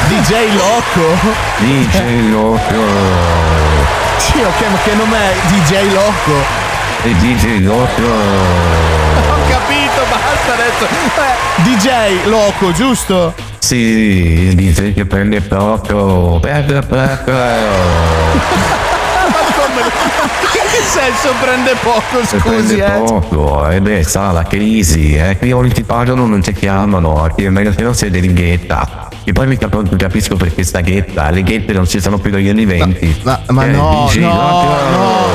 DJ 0.07 0.53
Loco? 0.55 1.15
DJ 1.59 2.30
Loco. 2.32 2.84
Sì, 4.17 4.39
ok, 4.41 4.61
ma 4.69 4.78
che 4.84 4.93
nome 4.95 5.17
è 5.17 5.34
DJ 5.47 5.93
Loco? 5.93 6.43
E 7.03 7.15
DJ 7.15 7.63
Loco. 7.63 8.01
Ho 9.32 9.47
capito, 9.49 10.01
basta 10.09 10.53
adesso. 10.53 10.86
Eh, 10.86 11.61
DJ 11.63 12.26
Loco, 12.28 12.72
giusto? 12.74 13.34
Sì, 13.62 14.53
dice 14.55 14.91
che 14.93 15.05
prende 15.05 15.39
poco. 15.41 16.39
Prende 16.41 16.82
poco. 16.82 17.32
Ma 17.32 17.47
come? 19.55 19.82
In 19.82 20.68
che 20.72 20.82
senso 20.84 21.30
prende 21.39 21.76
poco, 21.82 22.26
scusi, 22.26 22.39
prende 22.76 22.86
eh? 22.86 22.99
poco, 22.99 23.70
e 23.70 23.80
beh, 23.80 24.03
sa 24.03 24.32
la 24.32 24.41
crisi, 24.43 25.16
eh, 25.16 25.38
qui 25.38 25.49
non 25.49 25.72
ti 25.72 25.84
pagano, 25.84 26.26
non 26.26 26.41
ti 26.41 26.51
chiamano, 26.53 27.32
che 27.36 27.49
non 27.49 27.93
sei 27.95 28.26
in 28.26 28.34
ghetta. 28.34 29.07
E 29.24 29.32
poi 29.32 29.55
non 29.72 29.88
capisco 29.95 30.36
perché 30.36 30.64
sta 30.64 30.82
ghetta, 30.82 31.30
le 31.30 31.43
ghette 31.43 31.72
non 31.74 31.88
ci 31.88 32.01
sono 32.01 32.18
più 32.18 32.32
dagli 32.32 32.49
anni 32.49 32.66
20. 32.66 33.22
Ma, 33.24 33.39
ma 33.49 33.66
Eh, 33.66 33.70
no, 33.70 34.05
dici, 34.07 34.20
no, 34.22 34.36
proprio- 34.36 34.97
no. 34.97 35.31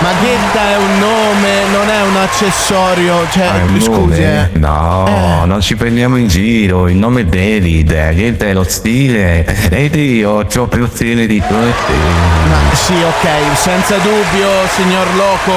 Ma 0.00 0.08
Ghetta 0.18 0.70
è 0.70 0.76
un 0.78 0.98
nome, 0.98 1.64
non 1.72 1.88
è 1.90 2.02
un 2.02 2.16
accessorio. 2.16 3.26
Cioè, 3.30 3.44
Ah, 3.46 3.80
scusi, 3.80 4.22
eh. 4.22 4.48
No, 4.54 5.44
non 5.44 5.60
ci 5.60 5.76
prendiamo 5.76 6.16
in 6.16 6.26
giro, 6.26 6.88
il 6.88 6.96
nome 6.96 7.20
è 7.20 7.24
David, 7.26 7.90
eh, 7.92 8.14
Ghetta 8.14 8.46
è 8.46 8.54
lo 8.54 8.64
stile. 8.64 9.44
Ed 9.70 9.94
io 9.96 10.46
ho 10.54 10.66
più 10.66 10.88
stile 10.90 11.26
di 11.26 11.38
tutti. 11.38 11.92
Ma 12.48 12.74
sì, 12.74 12.94
ok, 12.94 13.56
senza 13.56 13.96
dubbio, 13.96 14.48
signor 14.74 15.06
Loco, 15.16 15.52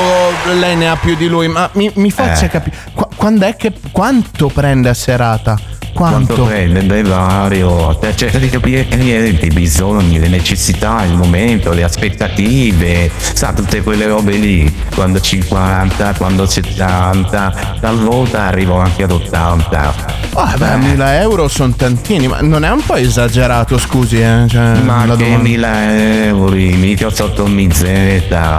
lei 0.59 0.75
ne 0.75 0.89
ha 0.89 0.97
più 0.97 1.15
di 1.15 1.27
lui. 1.27 1.47
Ma 1.47 1.69
mi, 1.73 1.89
mi 1.95 2.11
faccia 2.11 2.45
Eh. 2.45 2.49
capire, 2.49 2.75
qu- 2.93 3.15
quando 3.15 3.45
è 3.45 3.55
che. 3.55 3.71
quanto 3.91 4.47
prende 4.47 4.89
a 4.89 4.93
serata? 4.93 5.57
Quanto? 5.93 6.33
Quanto 6.33 6.45
prende 6.45 6.85
dai 6.85 7.03
vario, 7.03 7.97
Cioè, 7.99 8.15
cerca 8.15 8.39
di 8.39 8.49
capire 8.49 8.81
i 8.89 9.47
bisogni, 9.47 10.19
le 10.19 10.27
necessità, 10.27 11.03
il 11.03 11.15
momento, 11.15 11.71
le 11.71 11.83
aspettative, 11.83 13.11
sa 13.15 13.53
tutte 13.53 13.81
quelle 13.83 14.07
robe 14.07 14.31
lì, 14.33 14.73
quando 14.95 15.19
50, 15.21 16.13
quando 16.17 16.45
70, 16.47 17.77
talvolta 17.79 18.41
arrivo 18.43 18.79
anche 18.79 19.03
ad 19.03 19.11
80. 19.11 19.93
Ah, 20.33 20.53
beh, 20.57 20.77
1000 20.77 21.19
euro 21.19 21.47
sono 21.47 21.73
tantini, 21.75 22.27
ma 22.27 22.39
non 22.41 22.65
è 22.65 22.71
un 22.71 22.83
po' 22.83 22.95
esagerato, 22.95 23.77
scusi, 23.77 24.19
eh? 24.19 24.45
Cioè, 24.47 24.79
Ma 24.79 25.01
che 25.01 25.07
domanda- 25.07 25.37
1000 25.37 26.25
euro, 26.27 26.55
mica 26.55 27.09
sotto 27.11 27.45
mi 27.45 27.69
Z, 27.71 27.83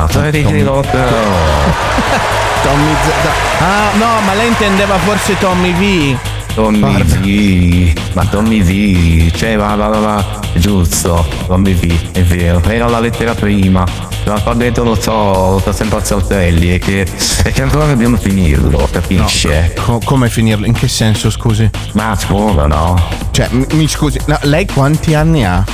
fai 0.08 0.30
di 0.30 0.42
Tommy. 0.44 0.62
Tommy 0.62 0.84
Z. 3.02 3.10
Ah, 3.60 3.90
no, 3.98 4.20
ma 4.24 4.34
lei 4.34 4.46
intendeva 4.48 4.96
forse 4.98 5.36
Tommy 5.38 5.72
V. 5.72 6.16
Tommy 6.54 7.02
V, 7.02 7.92
ma 8.14 8.24
Tommy 8.26 8.62
V, 8.62 9.30
cioè 9.32 9.56
va 9.56 9.74
va 9.74 9.88
va, 9.88 9.98
va, 9.98 10.40
giusto, 10.54 11.26
Tommy 11.48 11.74
V, 11.74 12.12
è 12.12 12.22
vero, 12.22 12.62
era 12.68 12.88
la 12.88 13.00
lettera 13.00 13.34
prima, 13.34 13.84
ma 14.24 14.40
qua 14.40 14.54
dentro 14.54 14.84
lo 14.84 14.94
so, 14.94 15.12
lo 15.12 15.58
so 15.58 15.72
sempre 15.72 15.98
a 15.98 16.04
saltelli, 16.04 16.68
è 16.68 16.78
che, 16.78 17.08
è 17.42 17.50
che 17.50 17.62
ancora 17.62 17.86
dobbiamo 17.86 18.16
finirlo, 18.16 18.88
capisce? 18.90 19.74
Co- 19.84 20.00
come 20.04 20.28
finirlo? 20.28 20.64
In 20.64 20.74
che 20.74 20.86
senso, 20.86 21.28
scusi? 21.28 21.68
Ma 21.94 22.10
a 22.10 22.16
scuola 22.16 22.66
no? 22.66 23.02
Cioè, 23.32 23.48
mi, 23.72 23.88
scusi, 23.88 24.20
no, 24.26 24.38
lei 24.42 24.66
quanti 24.66 25.14
anni 25.14 25.44
ha? 25.44 25.64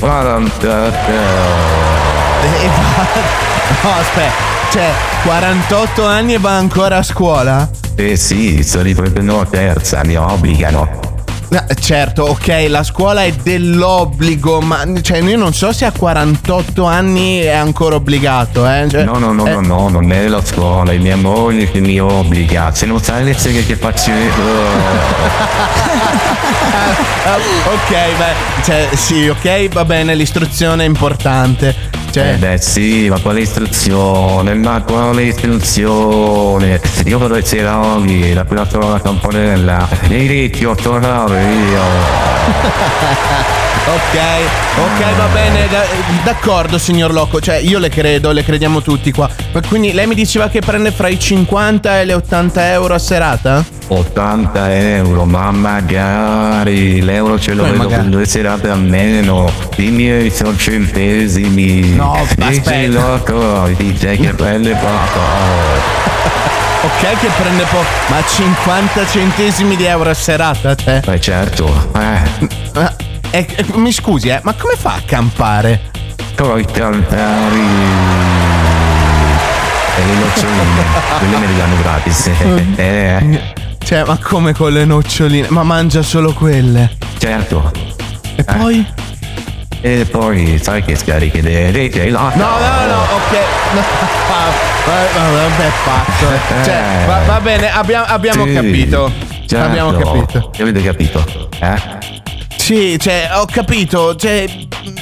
48. 0.00 2.13
E 2.44 2.66
va- 2.68 3.42
No, 3.82 3.90
aspetta, 3.98 4.32
cioè, 4.70 4.90
48 5.24 6.06
anni 6.06 6.34
e 6.34 6.38
va 6.38 6.56
ancora 6.56 6.98
a 6.98 7.02
scuola? 7.02 7.68
Eh 7.96 8.16
sì, 8.16 8.62
sto 8.62 8.82
riprendendo 8.82 9.36
la 9.38 9.46
terza, 9.46 10.02
mi 10.04 10.16
obbligano. 10.16 11.02
No, 11.48 11.62
certo, 11.78 12.24
ok, 12.24 12.66
la 12.68 12.82
scuola 12.82 13.22
è 13.22 13.30
dell'obbligo, 13.32 14.60
ma 14.60 14.82
cioè 15.02 15.18
io 15.18 15.36
non 15.36 15.52
so 15.52 15.72
se 15.72 15.84
a 15.84 15.92
48 15.92 16.84
anni 16.84 17.38
è 17.40 17.50
ancora 17.50 17.94
obbligato, 17.96 18.66
eh? 18.68 18.86
Cioè, 18.90 19.04
No, 19.04 19.18
no, 19.18 19.32
no, 19.32 19.46
eh, 19.46 19.50
no, 19.52 19.60
no, 19.60 19.88
non 19.88 20.10
è 20.10 20.26
la 20.26 20.44
scuola, 20.44 20.90
è 20.92 20.96
mia 20.98 21.16
moglie 21.16 21.70
che 21.70 21.80
mi 21.80 22.00
obbliga. 22.00 22.72
Se 22.74 22.86
non 22.86 23.00
sai 23.00 23.24
le 23.24 23.34
seghe 23.38 23.64
che 23.64 23.76
faccio 23.76 24.10
io. 24.10 24.32
ah, 27.26 27.36
ok, 27.72 27.90
beh, 28.16 28.62
cioè, 28.64 28.88
sì, 28.94 29.28
ok, 29.28 29.68
va 29.68 29.84
bene, 29.84 30.14
l'istruzione 30.14 30.84
è 30.84 30.86
importante. 30.86 32.02
Cioè, 32.14 32.34
Eh 32.34 32.36
beh 32.36 32.58
sì, 32.58 33.08
ma 33.08 33.18
quale 33.18 33.40
istruzione? 33.40 34.54
Ma 34.54 34.80
quale 34.86 35.24
istruzione? 35.24 36.80
Io 37.06 37.18
vorrei 37.18 37.40
essere 37.42 37.66
oggi, 37.66 38.32
la 38.32 38.44
prima 38.44 38.64
la 38.70 39.00
campanella. 39.00 39.88
I 40.10 40.24
ricchi 40.28 40.64
ho 40.64 40.76
tornato 40.76 41.32
io. 41.32 41.82
Ok, 43.86 44.18
ok, 44.78 45.16
va 45.16 45.26
bene, 45.34 45.68
da- 45.68 45.84
d'accordo 46.24 46.78
signor 46.78 47.12
Loco, 47.12 47.38
cioè 47.38 47.56
io 47.56 47.78
le 47.78 47.90
credo, 47.90 48.32
le 48.32 48.42
crediamo 48.42 48.80
tutti 48.80 49.12
qua. 49.12 49.28
Ma 49.52 49.60
quindi 49.68 49.92
lei 49.92 50.06
mi 50.06 50.14
diceva 50.14 50.48
che 50.48 50.60
prende 50.60 50.90
fra 50.90 51.08
i 51.08 51.18
50 51.18 52.00
e 52.00 52.04
le 52.06 52.14
80 52.14 52.72
euro 52.72 52.94
a 52.94 52.98
serata? 52.98 53.62
80 53.86 54.74
euro, 54.96 55.26
ma 55.26 55.50
magari 55.50 57.02
l'euro 57.02 57.38
ce 57.38 57.52
lo 57.52 57.60
Come 57.64 57.72
vedo 57.72 57.84
magari? 57.84 58.02
per 58.04 58.10
due 58.10 58.24
serate 58.26 58.68
almeno. 58.70 59.50
I 59.76 59.90
miei 59.90 60.30
sono 60.30 60.56
centesimi. 60.56 61.90
No, 61.94 62.03
Dici 62.36 62.58
aspetta. 62.58 62.86
loco, 63.00 63.68
dice 63.76 64.16
che 64.16 64.34
prende 64.34 64.74
poco. 64.74 66.42
Ok 66.84 67.18
che 67.18 67.30
prende 67.40 67.62
poco, 67.64 67.84
ma 68.08 68.22
50 68.22 69.06
centesimi 69.06 69.74
di 69.74 69.84
euro 69.84 70.10
a 70.10 70.14
serata, 70.14 70.74
cioè? 70.74 71.00
Beh 71.00 71.18
certo, 71.18 71.66
eh. 71.96 72.48
Ma- 72.74 72.94
eh, 73.30 73.46
eh, 73.56 73.64
mi 73.76 73.90
scusi, 73.90 74.28
eh, 74.28 74.38
ma 74.42 74.52
come 74.52 74.74
fa 74.76 74.90
a 74.96 75.00
campare? 75.06 75.80
Con 76.36 76.58
i 76.58 76.64
cantari. 76.66 77.62
E 79.96 80.04
le 80.04 80.14
noccioline, 80.14 80.82
quelle 81.18 81.36
me 81.38 81.46
le 81.46 81.56
danno 81.56 81.76
gratis. 81.78 82.30
Eh, 82.76 83.40
Cioè, 83.82 84.04
ma 84.04 84.18
come 84.22 84.52
con 84.52 84.70
le 84.72 84.84
noccioline? 84.84 85.46
Ma 85.48 85.62
mangia 85.62 86.02
solo 86.02 86.34
quelle? 86.34 86.90
certo. 87.16 87.72
E 88.36 88.44
poi? 88.44 88.86
E 89.86 90.06
poi 90.10 90.58
sai 90.62 90.82
che 90.82 90.96
scarichi 90.96 91.42
le 91.42 91.70
reti 91.70 91.98
e 91.98 92.08
là. 92.08 92.32
No, 92.34 92.44
no, 92.46 92.86
no, 92.86 93.00
ok. 93.02 93.36
No, 93.74 93.82
va- 94.86 94.92
va- 95.12 95.30
vabbè, 95.42 95.70
pazzo. 95.84 96.26
Cioè, 96.64 96.82
va, 97.06 97.18
va 97.26 97.40
bene, 97.40 97.70
abbiamo, 97.70 98.06
abbiamo 98.08 98.46
Sì, 98.46 98.52
capito. 98.54 99.12
certo. 99.46 99.58
Abbiamo 99.66 99.92
capito. 99.92 100.50
Avete 100.58 100.82
capito? 100.82 101.48
Eh? 101.60 101.76
Sì, 102.56 102.96
cioè, 102.98 103.28
ho 103.34 103.44
capito. 103.44 104.16
Cioè, 104.16 104.46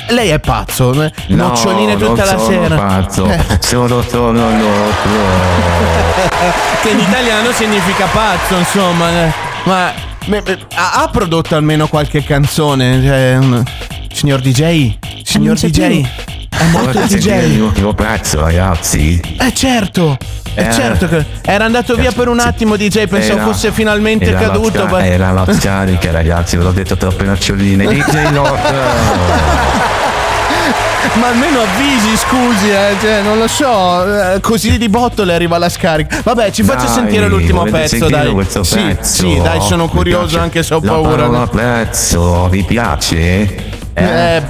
lei 0.08 0.30
è 0.30 0.40
pazzo. 0.40 1.00
eh? 1.00 1.12
Noccioline 1.28 1.92
no, 1.94 1.98
tutta 2.08 2.24
non 2.24 2.34
la 2.34 2.38
sono 2.40 2.62
sera. 2.64 2.74
Pazzo. 2.74 3.26
Eh, 3.26 3.40
Sono 3.62 4.02
sono 4.02 4.50
no. 4.50 4.90
che 6.82 6.88
in 6.90 6.98
italiano 6.98 7.52
significa 7.52 8.06
pazzo, 8.06 8.56
insomma. 8.56 9.08
eh. 9.26 9.32
Ma 9.62 9.92
ha, 10.74 11.08
prodotto 11.12 11.54
almeno 11.54 11.86
qualche 11.86 12.24
canzone? 12.24 13.00
Cioè, 13.00 13.36
un- 13.38 13.62
signor 14.12 14.40
DJ? 14.40 14.96
Signor 15.22 15.58
DJ? 15.58 16.00
più. 16.00 16.90
È 17.00 17.06
sentire 17.08 17.36
il 17.44 17.50
DJ. 17.50 17.56
mio 17.56 17.70
primo 17.72 17.94
pezzo, 17.94 18.40
ragazzi? 18.40 19.20
Eh 19.38 19.52
certo. 19.54 20.16
Eh, 20.54 20.66
Eh. 20.68 20.72
certo 20.72 21.08
che 21.08 21.24
era 21.42 21.64
andato 21.64 21.94
via 21.96 22.12
per 22.12 22.28
un 22.28 22.38
attimo 22.38 22.76
DJ, 22.76 23.06
pensavo 23.06 23.40
Era- 23.40 23.46
fosse 23.46 23.72
finalmente 23.72 24.26
era 24.26 24.38
caduto. 24.38 24.80
sca- 24.80 24.84
ma- 24.90 25.04
Era 25.04 25.30
la 25.32 25.46
scarica, 25.52 26.10
ragazzi, 26.10 26.56
ve 26.56 26.62
l'ho 26.64 26.72
detto 26.72 26.96
troppe 26.96 27.24
noccioline. 27.24 27.86
DJ 27.86 28.30
Lot. 28.32 28.60
Ma 31.14 31.26
almeno 31.28 31.60
avvisi, 31.60 32.16
scusi, 32.16 32.70
eh, 32.70 32.96
cioè, 33.00 33.22
non 33.22 33.36
lo 33.38 33.46
so. 33.48 34.34
eh, 34.34 34.40
così 34.40 34.78
di 34.78 34.88
botto 34.88 35.24
le 35.24 35.34
arriva 35.34 35.58
la 35.58 35.68
scarica. 35.68 36.20
Vabbè, 36.22 36.50
ci 36.52 36.62
faccia 36.62 36.84
Dai, 36.86 36.94
sentire 36.94 37.28
l'ultimo 37.28 37.64
pezzo, 37.64 38.08
dai. 38.08 38.30
questo 38.32 38.62
sì, 38.62 38.76
pezzo? 38.76 39.28
sì, 39.28 39.40
dai, 39.42 39.60
sono 39.60 39.88
curioso 39.88 40.38
anche 40.38 40.62
se 40.62 40.72
ho 40.74 40.80
La 40.82 40.90
paura. 40.92 41.10
parola 41.28 41.46
pezzo, 41.48 42.48
vi 42.48 42.62
piace? 42.62 43.71
Eh, 43.94 44.42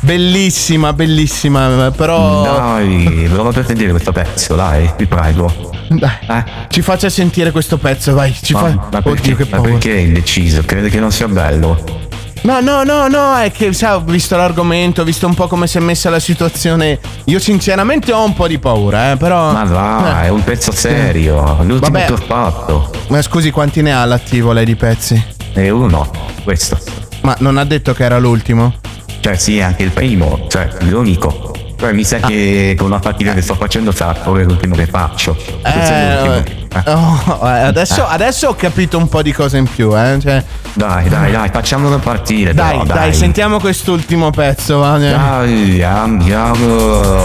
bellissima, 0.00 0.92
bellissima, 0.92 1.90
però. 1.90 2.42
Dai, 2.42 3.26
ve 3.28 3.34
lo 3.34 3.44
fate 3.44 3.64
sentire 3.64 3.90
questo 3.90 4.12
pezzo, 4.12 4.54
dai, 4.54 4.90
vi 4.96 5.06
prego. 5.06 5.72
Dai, 5.88 6.44
ci 6.68 6.82
faccia 6.82 7.08
sentire 7.10 7.50
questo 7.50 7.76
pezzo, 7.76 8.14
vai. 8.14 8.34
Ci 8.40 8.52
ma, 8.54 8.58
fa... 8.60 8.88
ma 8.92 9.02
perché, 9.02 9.32
Oddio, 9.32 9.36
che 9.36 9.46
ma 9.50 9.60
perché 9.60 9.94
è 9.94 9.98
indeciso? 10.00 10.62
Crede 10.64 10.88
che 10.88 11.00
non 11.00 11.12
sia 11.12 11.28
bello? 11.28 12.02
No, 12.42 12.60
no, 12.60 12.82
no, 12.84 13.08
no, 13.08 13.36
è 13.38 13.50
che 13.50 13.72
sai, 13.72 13.94
ho 13.94 14.00
visto 14.00 14.36
l'argomento, 14.36 15.00
ho 15.00 15.04
visto 15.04 15.26
un 15.26 15.32
po' 15.32 15.46
come 15.48 15.66
si 15.66 15.78
è 15.78 15.80
messa 15.80 16.10
la 16.10 16.18
situazione. 16.20 16.98
Io 17.24 17.38
sinceramente 17.38 18.12
ho 18.12 18.22
un 18.22 18.34
po' 18.34 18.46
di 18.46 18.58
paura, 18.58 19.12
eh, 19.12 19.16
però... 19.16 19.50
Ma 19.52 19.64
va, 19.64 20.22
Eh. 20.22 20.26
è 20.26 20.28
un 20.28 20.44
pezzo 20.44 20.70
serio. 20.70 21.42
L'ultimo 21.62 21.80
Vabbè. 21.98 22.04
che 22.04 22.12
ho 22.12 22.16
fatto. 22.18 22.90
Ma 23.08 23.22
scusi, 23.22 23.50
quanti 23.50 23.80
ne 23.80 23.94
ha 23.94 24.02
all'attivo 24.02 24.52
lei 24.52 24.66
di 24.66 24.76
pezzi? 24.76 25.22
E 25.54 25.70
uno, 25.70 26.10
questo. 26.42 26.78
Ma 27.22 27.34
non 27.38 27.56
ha 27.56 27.64
detto 27.64 27.94
che 27.94 28.04
era 28.04 28.18
l'ultimo? 28.18 28.74
Cioè 29.24 29.36
sì, 29.36 29.58
anche 29.58 29.84
il 29.84 29.90
primo, 29.90 30.44
cioè 30.48 30.68
l'unico. 30.80 31.50
Cioè 31.78 31.92
mi 31.92 32.04
sa 32.04 32.18
che 32.18 32.76
con 32.78 32.90
la 32.90 33.00
fatica 33.00 33.32
che 33.32 33.40
sto 33.40 33.54
facendo 33.54 33.90
sarà 33.90 34.12
pure 34.12 34.44
l'ultimo 34.44 34.74
che 34.74 34.84
faccio. 34.84 35.34
L'ultimo. 36.26 36.68
Eh, 36.84 36.90
oh, 36.90 37.40
eh, 37.48 37.60
adesso, 37.60 38.06
adesso 38.06 38.48
ho 38.48 38.54
capito 38.54 38.98
un 38.98 39.08
po' 39.08 39.22
di 39.22 39.32
cose 39.32 39.56
in 39.56 39.66
più, 39.66 39.96
eh. 39.98 40.18
Cioè, 40.20 40.44
Dai, 40.74 41.08
dai, 41.08 41.32
dai, 41.32 41.48
facciamolo 41.48 41.98
partire. 42.00 42.52
dai, 42.52 42.80
però, 42.80 42.84
dai, 42.84 43.14
sentiamo 43.14 43.58
quest'ultimo 43.58 44.28
pezzo, 44.28 44.80
va. 44.80 44.98
Dai, 44.98 45.82
andiamo. 45.82 47.22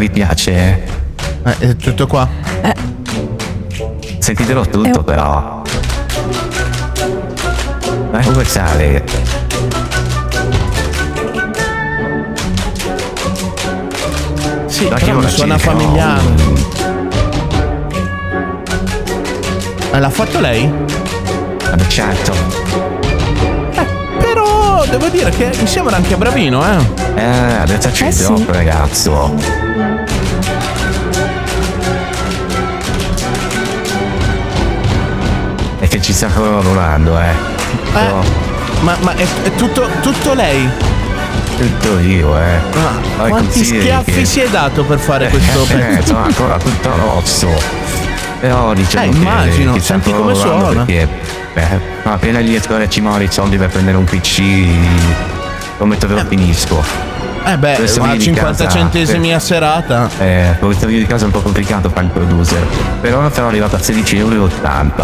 Vi 0.00 0.08
piace? 0.10 0.82
Eh, 1.44 1.58
è 1.58 1.76
tutto 1.76 2.06
qua. 2.06 2.26
Sentitelo 4.18 4.66
tutto 4.66 5.02
però. 5.02 5.62
Dai, 8.10 8.24
come 8.24 8.44
sale? 8.44 9.04
Sì, 14.66 14.84
però 14.86 15.18
che 15.20 15.28
suona 15.28 15.58
familiare. 15.58 16.22
Eh, 19.92 19.98
l'ha 19.98 20.10
fatto 20.10 20.40
lei? 20.40 20.72
Vabbè, 21.68 21.86
certo. 21.88 22.32
Però 24.18 24.84
devo 24.88 25.08
dire 25.08 25.30
che 25.30 25.50
mi 25.60 25.66
sembra 25.66 25.96
anche 25.96 26.16
bravino, 26.16 26.64
eh. 26.64 26.78
Eh, 27.16 27.24
adesso 27.60 27.92
ci 27.92 28.06
Eh, 28.06 28.12
sì. 28.12 28.46
ragazzo. 28.48 29.34
Ci 36.10 36.16
sta 36.16 36.28
lavorando, 36.36 37.16
eh. 37.20 37.32
Però 37.92 38.20
Ma, 38.80 38.96
ma 39.02 39.14
è, 39.14 39.24
è 39.44 39.54
tutto, 39.54 39.88
tutto 40.02 40.34
lei? 40.34 40.68
tutto 41.56 41.98
io, 42.00 42.36
eh. 42.36 42.58
Poi 43.16 43.28
Quanti 43.30 43.64
schiaffi 43.64 44.10
che- 44.12 44.24
si 44.24 44.40
è 44.40 44.48
dato 44.48 44.82
per 44.82 44.98
fare 44.98 45.28
questo 45.28 45.62
Eh, 45.68 45.76
pezzo? 45.76 46.06
sono 46.06 46.24
ancora 46.24 46.56
tutto 46.58 46.90
rosso. 46.96 47.48
Però 48.40 48.72
diciamo 48.72 49.04
Eh, 49.04 49.08
che- 49.10 49.16
immagino, 49.16 49.72
che 49.74 49.78
sta 49.80 49.92
senti 49.92 50.10
come 50.12 50.34
suona. 50.34 50.82
Perché, 50.84 51.06
beh, 51.54 51.80
appena 52.04 52.40
riesco 52.40 52.74
a 52.74 52.78
recimare 52.78 53.24
i 53.24 53.28
soldi 53.30 53.56
per 53.56 53.68
prendere 53.68 53.96
un 53.96 54.04
PC, 54.04 54.42
prometto 55.76 56.06
che 56.08 56.14
lo 56.14 56.24
finisco. 56.26 56.82
Eh 57.50 57.58
beh, 57.58 57.78
ma 57.78 57.84
video 57.84 58.12
di 58.12 58.20
50 58.20 58.64
casa- 58.64 58.68
centesimi 58.68 59.34
a 59.34 59.40
serata. 59.40 60.08
Eh, 60.20 60.54
questo 60.60 60.86
video 60.86 61.00
di 61.00 61.08
casa 61.08 61.24
è 61.24 61.26
un 61.26 61.32
po' 61.32 61.40
complicato 61.40 61.90
fare 61.90 62.06
il 62.06 62.12
producer. 62.12 62.64
Per 63.00 63.12
ora 63.12 63.28
sono 63.32 63.48
arrivato 63.48 63.74
a 63.74 63.80
16,80 63.80 64.16
euro, 64.16 64.48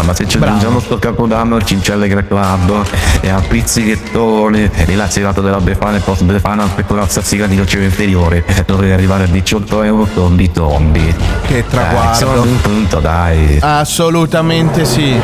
ma 0.03 0.13
se 0.13 0.25
ci 0.29 0.37
aggiungiamo 0.37 0.79
sto 0.79 0.97
capodanno 0.97 1.55
al 1.55 1.65
Cincelle 1.65 2.07
Club 2.07 2.85
e 3.19 3.27
a 3.27 3.41
pizzichettone 3.45 4.71
e 4.73 4.85
rilaziato 4.85 5.41
della 5.41 5.59
Befana 5.59 5.97
e 5.97 5.99
post 5.99 6.23
Befana 6.23 6.63
al 6.63 6.69
pecorazza 6.69 7.21
sigla 7.21 7.47
di 7.47 7.57
doceva 7.57 7.83
inferiore, 7.83 8.45
dovrei 8.65 8.93
arrivare 8.93 9.25
a 9.25 9.27
18 9.27 9.81
euro 9.83 10.07
tondi 10.13 10.49
tondi. 10.49 11.15
Che 11.45 11.65
Dai, 11.69 12.15
siamo 12.15 12.31
ad 12.31 12.45
un 12.45 12.61
punto, 12.61 12.99
dai. 13.01 13.57
Assolutamente 13.59 14.85
sì. 14.85 15.19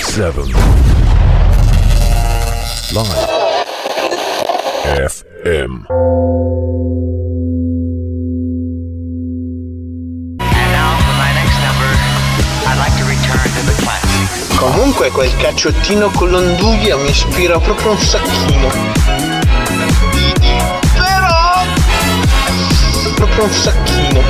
7 0.00 0.42
Live 2.92 3.35
FM 4.94 5.86
Comunque 14.56 15.10
quel 15.10 15.36
cacciottino 15.36 16.10
con 16.10 16.30
l'onduglia 16.30 16.96
mi 16.96 17.10
ispira 17.10 17.58
proprio 17.58 17.90
un 17.90 17.98
sacchino. 17.98 18.68
Però 20.94 21.64
proprio 23.14 23.44
un 23.44 23.52
sacchino, 23.52 24.20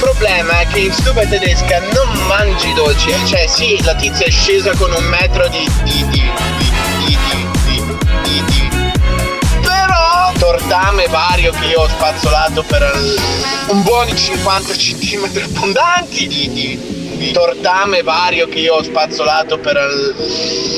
problema 0.00 0.60
è 0.60 0.66
che 0.66 0.80
in 0.80 0.92
stupa 0.92 1.26
tedesca 1.26 1.78
non 1.92 2.26
mangi 2.26 2.72
dolci, 2.72 3.10
eh, 3.10 3.26
cioè 3.26 3.46
sì, 3.46 3.80
la 3.84 3.94
tizia 3.94 4.24
è 4.26 4.30
scesa 4.30 4.74
con 4.74 4.90
un 4.90 5.04
metro 5.04 5.46
di... 5.48 5.68
di, 5.84 6.06
di, 6.08 6.22
di, 7.04 7.18
di, 7.66 7.86
di, 8.22 8.44
di 8.46 8.68
Però 9.60 10.32
tortame 10.38 11.06
vario 11.08 11.52
che 11.52 11.66
io 11.66 11.82
ho 11.82 11.88
spazzolato 11.88 12.62
per 12.62 12.82
un 13.66 13.82
buoni 13.82 14.16
50 14.16 14.72
cm 14.72 15.24
abbondanti 15.44 16.26
di, 16.26 16.48
di 16.50 17.32
tortame 17.32 18.02
vario 18.02 18.48
che 18.48 18.58
io 18.58 18.76
ho 18.76 18.82
spazzolato 18.82 19.58
per... 19.58 19.76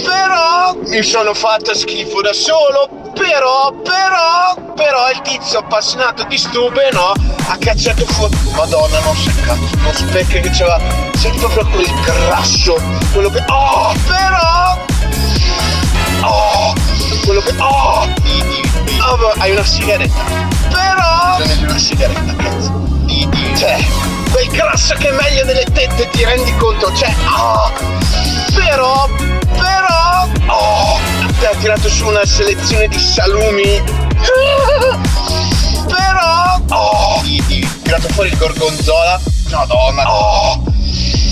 Però 0.05 0.77
mi 0.87 1.03
sono 1.03 1.33
fatto 1.33 1.73
schifo 1.75 2.21
da 2.21 2.33
solo 2.33 3.02
però 3.23 3.73
però 3.85 4.75
però 4.75 5.11
il 5.11 5.21
tizio 5.23 5.61
appassionato 5.61 6.25
di 6.25 6.37
stube 6.37 6.91
no 6.93 7.13
ha 7.49 7.57
cacciato 7.57 8.05
fuori 8.07 8.37
madonna 8.57 8.99
non 9.01 9.17
si 9.17 9.33
cazzo 9.43 9.77
non 9.77 9.95
specchia 9.95 10.41
che 10.41 10.51
c'era 10.51 10.77
c'è 11.13 11.31
proprio 11.39 11.65
quel 11.69 12.01
grasso 12.01 12.75
quello 13.13 13.31
che 13.31 13.45
oh 13.47 13.95
però 14.07 14.77
oh 16.23 16.75
quello 17.25 17.41
che 17.41 17.55
oh. 17.59 18.09
Oh, 19.05 19.33
hai 19.39 19.51
una 19.53 19.65
sigaretta 19.65 20.23
però 20.69 21.39
una 21.61 21.79
sigaretta 21.79 22.35
cazzo 22.37 22.73
cioè 23.57 23.85
quel 24.33 24.49
grasso 24.49 24.95
che 24.95 25.09
è 25.09 25.13
meglio 25.13 25.45
delle 25.45 25.65
tette 25.73 26.09
ti 26.11 26.25
rendi 26.25 26.55
conto 26.57 26.93
cioè 26.95 27.15
oh 27.37 27.73
però 28.53 29.09
però 29.55 30.29
oh 30.47 31.12
ti 31.43 31.49
ha 31.49 31.57
tirato 31.57 31.89
su 31.89 32.07
una 32.07 32.25
selezione 32.25 32.87
di 32.87 33.01
salumi. 33.01 33.83
Però 35.89 36.61
oh 36.69 37.21
di. 37.25 37.69
tirato 37.83 38.07
fuori 38.11 38.29
il 38.29 38.37
gorgonzola. 38.37 39.21
Madonna. 39.51 40.05
Oh 40.09 40.63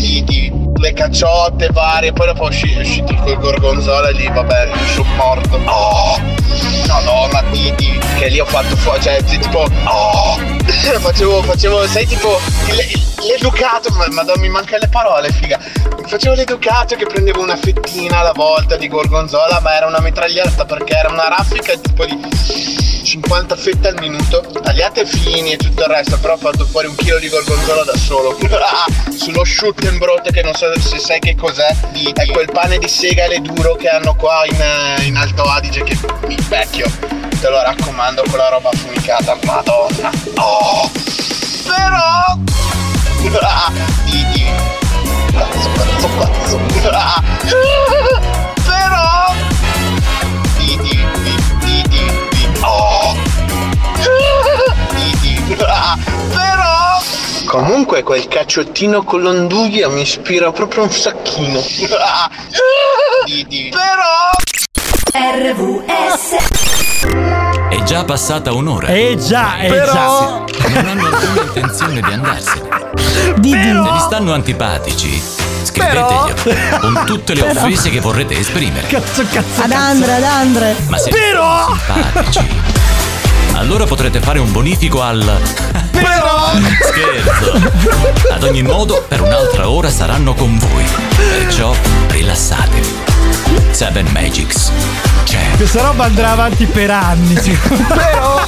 di 0.01 0.50
le 0.81 0.93
cacciotte 0.95 1.69
varie 1.73 2.13
poi 2.13 2.27
dopo 2.27 2.47
è 2.47 2.49
usci- 2.49 2.73
è 2.73 2.81
uscito 2.81 3.13
il 3.13 3.39
gorgonzola 3.39 4.09
e 4.09 4.13
lì 4.13 4.29
vabbè 4.29 4.71
sono 4.95 5.09
morto. 5.15 5.61
Oh! 5.67 6.19
Madonna 6.89 7.43
di, 7.51 7.73
di 7.77 7.99
che 8.19 8.29
lì 8.29 8.41
ho 8.41 8.47
fatto 8.47 8.75
fuori 8.77 9.01
cioè 9.01 9.23
tipo 9.23 9.59
oh! 9.85 10.39
Facevo 11.01 11.43
facevo 11.43 11.87
sai 11.87 12.07
tipo 12.07 12.41
l'educato 13.27 13.91
ma 13.95 14.07
madonna 14.09 14.41
mi 14.41 14.49
mancano 14.49 14.79
le 14.81 14.89
parole 14.89 15.31
figa. 15.31 15.59
Facevo 16.07 16.35
l'educato 16.35 16.97
che 16.97 17.07
prendevo 17.07 17.43
una 17.43 17.57
fettina 17.57 18.19
alla 18.21 18.33
volta 18.33 18.77
di 18.77 18.89
gorgonzola 18.89 19.61
ma 19.61 19.77
era 19.77 19.87
una 19.87 20.01
mitragliata 20.01 20.65
perché 20.65 20.95
era 20.95 21.11
una 21.11 21.29
raffica 21.29 21.77
tipo 21.77 22.05
di 22.07 22.19
50 23.11 23.57
fette 23.57 23.89
al 23.89 23.97
minuto, 23.99 24.41
tagliate 24.63 25.05
fini 25.05 25.55
e 25.55 25.57
tutto 25.57 25.83
il 25.83 25.89
resto, 25.89 26.17
però 26.21 26.35
ho 26.35 26.37
fatto 26.37 26.65
fuori 26.65 26.87
un 26.87 26.95
chilo 26.95 27.19
di 27.19 27.29
gorgonzola 27.29 27.83
da 27.83 27.97
solo. 27.97 28.39
Sullo 29.19 29.43
Schuttenbrot 29.43 30.31
che 30.31 30.43
non 30.43 30.55
so 30.55 30.73
se 30.79 31.01
sai 31.01 31.19
che 31.19 31.35
cos'è, 31.35 31.75
di, 31.91 32.09
è 32.15 32.27
quel 32.27 32.49
pane 32.53 32.79
di 32.79 32.87
segale 32.87 33.41
duro 33.41 33.75
che 33.75 33.89
hanno 33.89 34.15
qua 34.15 34.45
in, 34.49 34.61
eh, 34.61 35.03
in 35.07 35.17
Alto 35.17 35.43
Adige 35.43 35.83
che 35.83 35.99
mi 36.29 36.37
vecchio. 36.49 36.87
Te 37.41 37.49
lo 37.49 37.61
raccomando 37.61 38.23
con 38.29 38.39
la 38.39 38.49
roba 38.49 38.69
affumicata, 38.69 39.37
madonna. 39.43 40.11
Oh! 40.37 40.89
Però 41.65 42.39
di, 44.05 44.25
di. 44.33 44.45
Cazzo, 45.33 45.69
cazzo, 45.75 46.61
cazzo. 46.77 48.29
Però 56.31 56.79
Comunque 57.47 58.03
quel 58.05 58.29
cacciottino 58.29 59.03
con 59.03 59.23
l'onduglia 59.23 59.89
mi 59.89 60.03
ispira 60.03 60.53
proprio 60.53 60.85
un 60.85 60.91
sacchino. 60.91 61.61
Di, 63.27 63.45
di. 63.49 63.69
Però 63.71 64.31
RVS 65.13 66.37
È 67.69 67.83
già 67.83 68.05
passata 68.05 68.53
un'ora. 68.53 68.87
Eh 68.89 69.17
già, 69.19 69.59
eh 69.59 69.69
Però- 69.69 70.45
Non 70.69 70.87
hanno 70.87 71.07
alcuna 71.07 71.43
intenzione 71.43 72.01
di 72.01 72.13
andarsene. 72.13 72.69
Se 73.11 73.35
vi 73.41 73.99
stanno 73.99 74.33
antipatici, 74.33 75.21
scriveteglielo 75.63 76.79
con 76.81 77.03
tutte 77.05 77.35
le 77.35 77.43
Però- 77.53 77.61
offese 77.63 77.91
che 77.91 78.01
vorrete 78.01 78.39
esprimere. 78.39 78.87
Cazzo, 78.87 79.25
cazzo, 79.31 79.63
Ad 79.63 79.73
Andre, 79.73 80.15
ad 80.15 80.23
Andre. 80.23 80.77
Ma 80.89 80.97
se 80.99 81.11
Però... 81.11 81.67
simpatici, 81.75 82.49
allora 83.61 83.85
potrete 83.85 84.21
fare 84.21 84.39
un 84.39 84.51
bonifico 84.51 85.03
al. 85.03 85.21
Però. 85.93 86.51
Scherzo! 86.89 88.33
Ad 88.33 88.43
ogni 88.43 88.63
modo, 88.63 89.05
per 89.07 89.21
un'altra 89.21 89.69
ora 89.69 89.91
saranno 89.91 90.33
con 90.33 90.57
voi. 90.57 90.85
Perciò 91.15 91.75
rilassatevi. 92.09 92.95
Seven 93.71 94.07
Magics. 94.13 94.73
C'è. 95.25 95.57
Questa 95.57 95.83
roba 95.83 96.05
andrà 96.05 96.31
avanti 96.31 96.65
per 96.65 96.91
anni. 96.91 97.35
Però. 97.87 98.47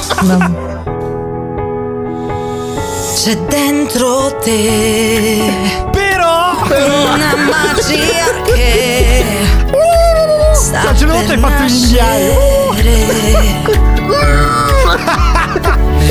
C'è 3.15 3.37
dentro 3.47 4.35
te 4.43 5.87
Però 5.91 6.57
una 6.67 7.35
magia 7.35 8.41
che 8.43 9.23
sta 10.55 10.83
L'altra 10.83 11.07
volta 11.07 11.31
hai 11.33 11.39
per 11.39 11.49
fatto 11.51 11.63
l'indiaio. 11.63 12.62
Nascere. 12.73 13.61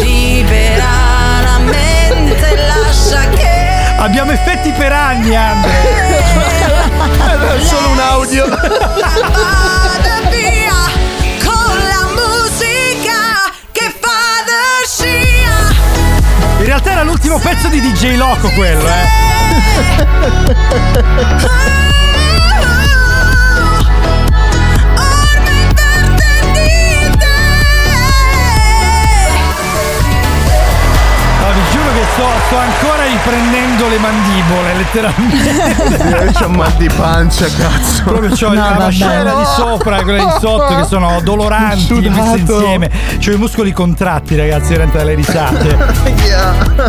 Libera 0.00 1.40
la 1.42 1.58
mente, 1.58 2.56
lascia 2.56 3.28
che 3.30 3.70
Abbiamo 3.98 4.32
effetti 4.32 4.72
per 4.72 4.92
anni, 4.92 5.36
Andre. 5.36 5.70
È 7.56 7.60
solo 7.60 7.88
un 7.90 8.00
audio. 8.00 8.48
vada 8.48 10.20
via 10.30 10.74
con 11.44 11.76
la 11.76 12.08
musica 12.10 13.52
che 13.70 13.94
fa 14.00 14.42
da 14.44 14.82
scia. 14.84 15.70
In 16.58 16.64
realtà 16.64 16.90
era 16.92 17.02
l'ultimo 17.04 17.38
pezzo 17.38 17.68
di 17.68 17.80
DJ 17.80 18.16
Loco 18.16 18.50
quello, 18.50 18.88
eh. 18.88 19.06
Sto, 32.12 32.24
sto 32.46 32.56
ancora 32.56 33.04
riprendendo 33.06 33.88
le 33.88 33.98
mandibole, 33.98 34.74
letteralmente. 34.76 36.24
Io 36.24 36.32
c'ho 36.32 36.48
mal 36.48 36.72
di 36.72 36.88
pancia, 36.94 37.46
cazzo. 37.46 38.02
Proprio 38.04 38.30
c'ho 38.30 38.48
No, 38.48 38.54
la 38.54 38.60
vabbè. 38.70 38.78
mascella 38.84 39.34
di 39.34 39.44
sopra 39.56 39.98
e 39.98 40.02
quella 40.02 40.24
di 40.24 40.30
sotto 40.40 40.76
che 40.76 40.84
sono 40.84 41.20
doloranti 41.22 41.94
messe 42.08 42.38
insieme. 42.38 42.90
C'ho 43.24 43.30
i 43.32 43.36
muscoli 43.36 43.72
contratti, 43.72 44.36
ragazzi, 44.36 44.68
veramente 44.70 44.98
dalle 44.98 45.14
risate. 45.14 45.76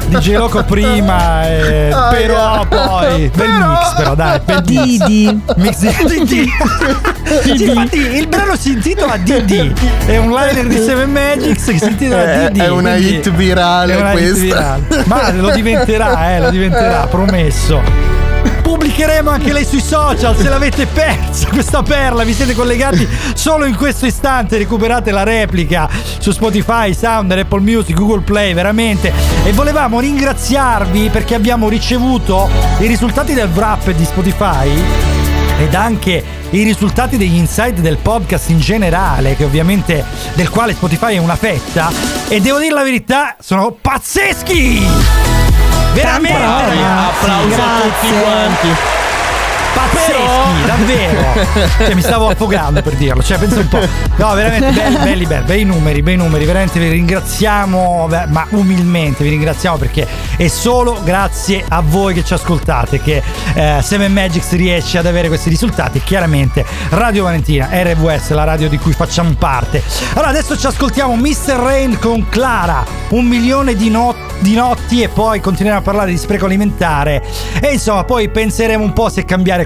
DJ 0.08 0.36
Loco 0.36 0.64
prima, 0.64 1.48
eh, 1.48 1.92
Ah, 1.94 2.10
però 2.10 2.34
yeah. 2.56 2.66
poi. 2.66 3.32
Bel 3.34 3.50
mix, 3.50 3.94
però, 3.96 4.16
dai. 4.16 4.40
Bel 4.46 4.62
Didi. 4.62 5.42
Mix 5.58 5.78
di 5.78 6.06
Didi. 6.26 6.52
Sì, 7.44 7.64
infatti 7.64 7.98
il 7.98 8.28
brano 8.28 8.56
si 8.56 8.72
intitola 8.74 9.18
Didi. 9.18 9.74
È 10.06 10.18
un 10.18 10.30
liner 10.32 10.68
di 10.68 10.78
Seven 10.78 11.12
Magics 11.12 11.66
che 11.66 11.78
si 11.78 11.86
intitola 11.88 12.24
È- 12.24 12.48
Didi. 12.52 12.60
è 12.60 12.70
una 12.70 12.96
hit 12.96 13.30
virale 13.32 13.94
è 13.94 14.00
una 14.00 14.12
hit 14.14 14.38
questa. 14.40 14.80
Ma 15.14 15.32
lo 15.32 15.52
diventerà, 15.52 16.36
eh, 16.36 16.40
lo 16.40 16.50
diventerà, 16.50 17.08
promesso. 17.08 17.82
Pubblicheremo 18.62 19.30
anche 19.30 19.54
lei 19.54 19.66
sui 19.66 19.82
social 19.82 20.36
se 20.36 20.50
l'avete 20.50 20.86
persa 20.86 21.48
questa 21.50 21.84
perla, 21.84 22.24
vi 22.24 22.34
siete 22.34 22.54
collegati 22.56 23.08
solo 23.36 23.66
in 23.66 23.76
questo 23.76 24.06
istante, 24.06 24.58
recuperate 24.58 25.12
la 25.12 25.24
replica 25.24 25.88
su 26.18 26.32
Spotify, 26.32 26.94
Sounder, 26.94 27.40
Apple 27.40 27.62
Music, 27.62 27.96
Google 27.96 28.22
Play, 28.22 28.54
veramente. 28.54 29.14
E 29.46 29.52
volevamo 29.52 30.00
ringraziarvi 30.00 31.10
perché 31.10 31.36
abbiamo 31.36 31.70
ricevuto 31.70 32.50
i 32.80 32.88
risultati 32.88 33.34
del 33.34 33.50
wrap 33.54 33.92
di 33.92 34.04
Spotify 34.04 35.13
ed 35.64 35.76
anche 35.76 36.24
i 36.50 36.64
risultati 36.64 37.18
degli 37.18 37.36
insight 37.36 37.80
del 37.80 37.98
podcast 37.98 38.50
in 38.50 38.60
generale, 38.60 39.36
che 39.36 39.46
ovviamente 39.46 40.04
del 40.34 40.50
quale 40.50 40.74
Spotify 40.74 41.16
è 41.16 41.20
una 41.20 41.38
fetta. 41.38 41.90
E 42.28 42.42
devo 42.42 42.60
dire 42.60 42.74
la 42.74 42.84
verità, 42.84 43.36
sono 43.40 43.72
pazzeschi! 43.72 44.86
Veramente! 45.94 46.36
Applauso 46.36 47.62
a 47.62 47.82
tutti 47.82 48.14
quanti. 48.22 49.02
Pazzeschi, 49.92 50.66
davvero! 50.66 51.72
Cioè, 51.78 51.94
mi 51.94 52.02
stavo 52.02 52.30
affogando 52.30 52.82
per 52.82 52.96
dirlo, 52.96 53.22
cioè 53.22 53.38
penso 53.38 53.60
un 53.60 53.68
po'. 53.68 53.80
No, 54.16 54.34
veramente 54.34 54.72
belli, 54.72 54.98
belli, 54.98 55.26
belli, 55.26 55.46
bei 55.46 55.64
numeri, 55.64 56.02
bei 56.02 56.16
numeri, 56.16 56.46
veramente 56.46 56.80
vi 56.80 56.90
ringraziamo, 56.90 58.10
ma 58.28 58.46
umilmente 58.52 59.24
vi 59.24 59.30
ringraziamo 59.32 59.78
perché 59.78 60.08
è 60.38 60.48
solo 60.48 61.00
grazie 61.04 61.64
a 61.68 61.82
voi 61.82 62.14
che 62.14 62.24
ci 62.24 62.34
ascoltate 62.34 63.02
che 63.02 63.22
eh, 63.54 63.80
Seven 63.82 64.12
Magics 64.14 64.52
riesce 64.52 64.98
ad 64.98 65.06
avere 65.06 65.28
questi 65.28 65.50
risultati. 65.50 66.02
Chiaramente 66.02 66.66
Radio 66.90 67.24
Valentina, 67.24 67.70
RVS, 67.72 68.32
la 68.32 68.44
radio 68.44 68.70
di 68.70 68.78
cui 68.78 68.94
facciamo 68.94 69.34
parte. 69.38 69.84
Allora, 70.14 70.30
adesso 70.30 70.58
ci 70.58 70.68
ascoltiamo 70.68 71.16
Mr. 71.16 71.56
Rain 71.56 72.00
con 72.00 72.28
Clara, 72.30 72.86
un 73.10 73.26
milione 73.26 73.76
di 73.76 73.90
notti 73.90 74.32
di 74.44 74.56
notti 74.56 75.02
e 75.02 75.08
poi 75.08 75.40
continueremo 75.40 75.82
a 75.82 75.84
parlare 75.84 76.12
di 76.12 76.18
spreco 76.18 76.46
alimentare 76.46 77.24
e 77.62 77.72
insomma 77.72 78.04
poi 78.04 78.30
penseremo 78.30 78.84
un 78.84 78.92
po' 78.92 79.08
se 79.08 79.24
cambiare 79.24 79.66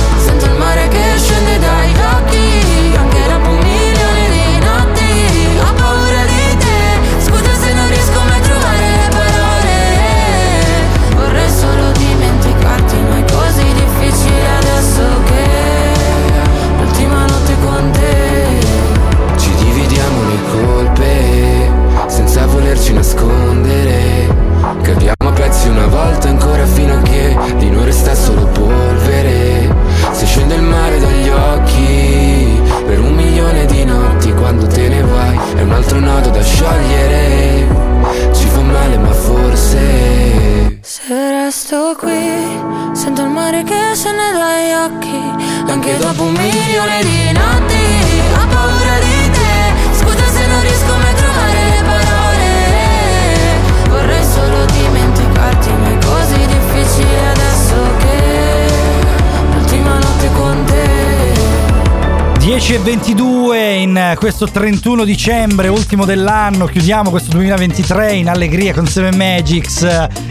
10 62.71 62.73
e 62.73 62.79
22 62.85 63.73
in 63.73 64.13
questo 64.15 64.47
31 64.47 65.03
dicembre, 65.03 65.67
ultimo 65.67 66.05
dell'anno, 66.05 66.67
chiudiamo 66.67 67.09
questo 67.09 67.29
2023 67.31 68.13
in 68.13 68.29
allegria 68.29 68.73
con 68.73 68.87
Seven 68.87 69.17
Magics. 69.17 69.79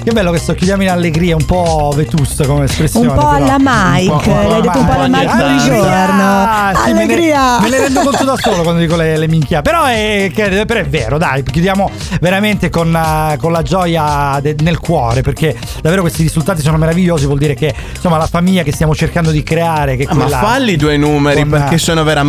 Che 0.02 0.10
bello 0.10 0.30
questo, 0.30 0.54
chiudiamo 0.54 0.82
in 0.82 0.88
allegria, 0.88 1.36
un 1.36 1.44
po' 1.44 1.92
vetusta 1.94 2.46
come 2.46 2.64
espressione. 2.64 3.08
Un 3.08 3.12
po' 3.14 3.20
però. 3.20 3.44
alla 3.44 3.56
Mike, 3.58 4.10
Un 4.10 4.20
po' 4.22 4.32
alla 4.38 4.48
l'hai 4.48 4.60
detto 4.62 4.78
un 4.78 4.86
po' 4.86 4.92
alla 4.92 5.08
Mike 5.08 5.34
buongiorno. 5.36 6.82
Sì, 6.82 6.92
me 6.92 6.92
ne- 6.94 7.02
Allegria. 7.12 7.60
Me, 7.60 7.68
ne 7.68 7.78
rendo 7.78 8.00
conto 8.00 8.24
da 8.24 8.36
solo 8.38 8.62
quando 8.62 8.80
dico 8.80 8.96
le, 8.96 9.18
le 9.18 9.28
minchia. 9.28 9.60
Però 9.60 9.84
è, 9.84 10.30
che- 10.34 10.64
però 10.64 10.80
è 10.80 10.86
vero, 10.86 11.18
dai, 11.18 11.42
chiudiamo 11.42 11.90
veramente 12.22 12.70
con, 12.70 12.94
eh, 12.96 13.36
con 13.36 13.52
la 13.52 13.60
gioia 13.60 14.38
de- 14.40 14.56
nel 14.62 14.78
cuore, 14.78 15.20
perché 15.20 15.54
davvero 15.82 16.00
questi 16.00 16.22
risultati 16.22 16.62
sono 16.62 16.78
meravigliosi, 16.78 17.26
vuol 17.26 17.38
dire 17.38 17.52
che 17.52 17.74
insomma 17.94 18.16
la 18.16 18.26
famiglia 18.26 18.62
che 18.62 18.72
stiamo 18.72 18.94
cercando 18.94 19.30
di 19.30 19.42
creare, 19.42 19.96
che 19.96 20.04
è 20.04 20.06
Ah, 20.08 20.14
ma 20.14 20.22
quella- 20.22 20.38
falli 20.38 20.76
due 20.76 20.96
numeri 20.96 21.40
con- 21.40 21.50
perché 21.50 21.76
sono 21.76 22.02
veramente 22.02 22.28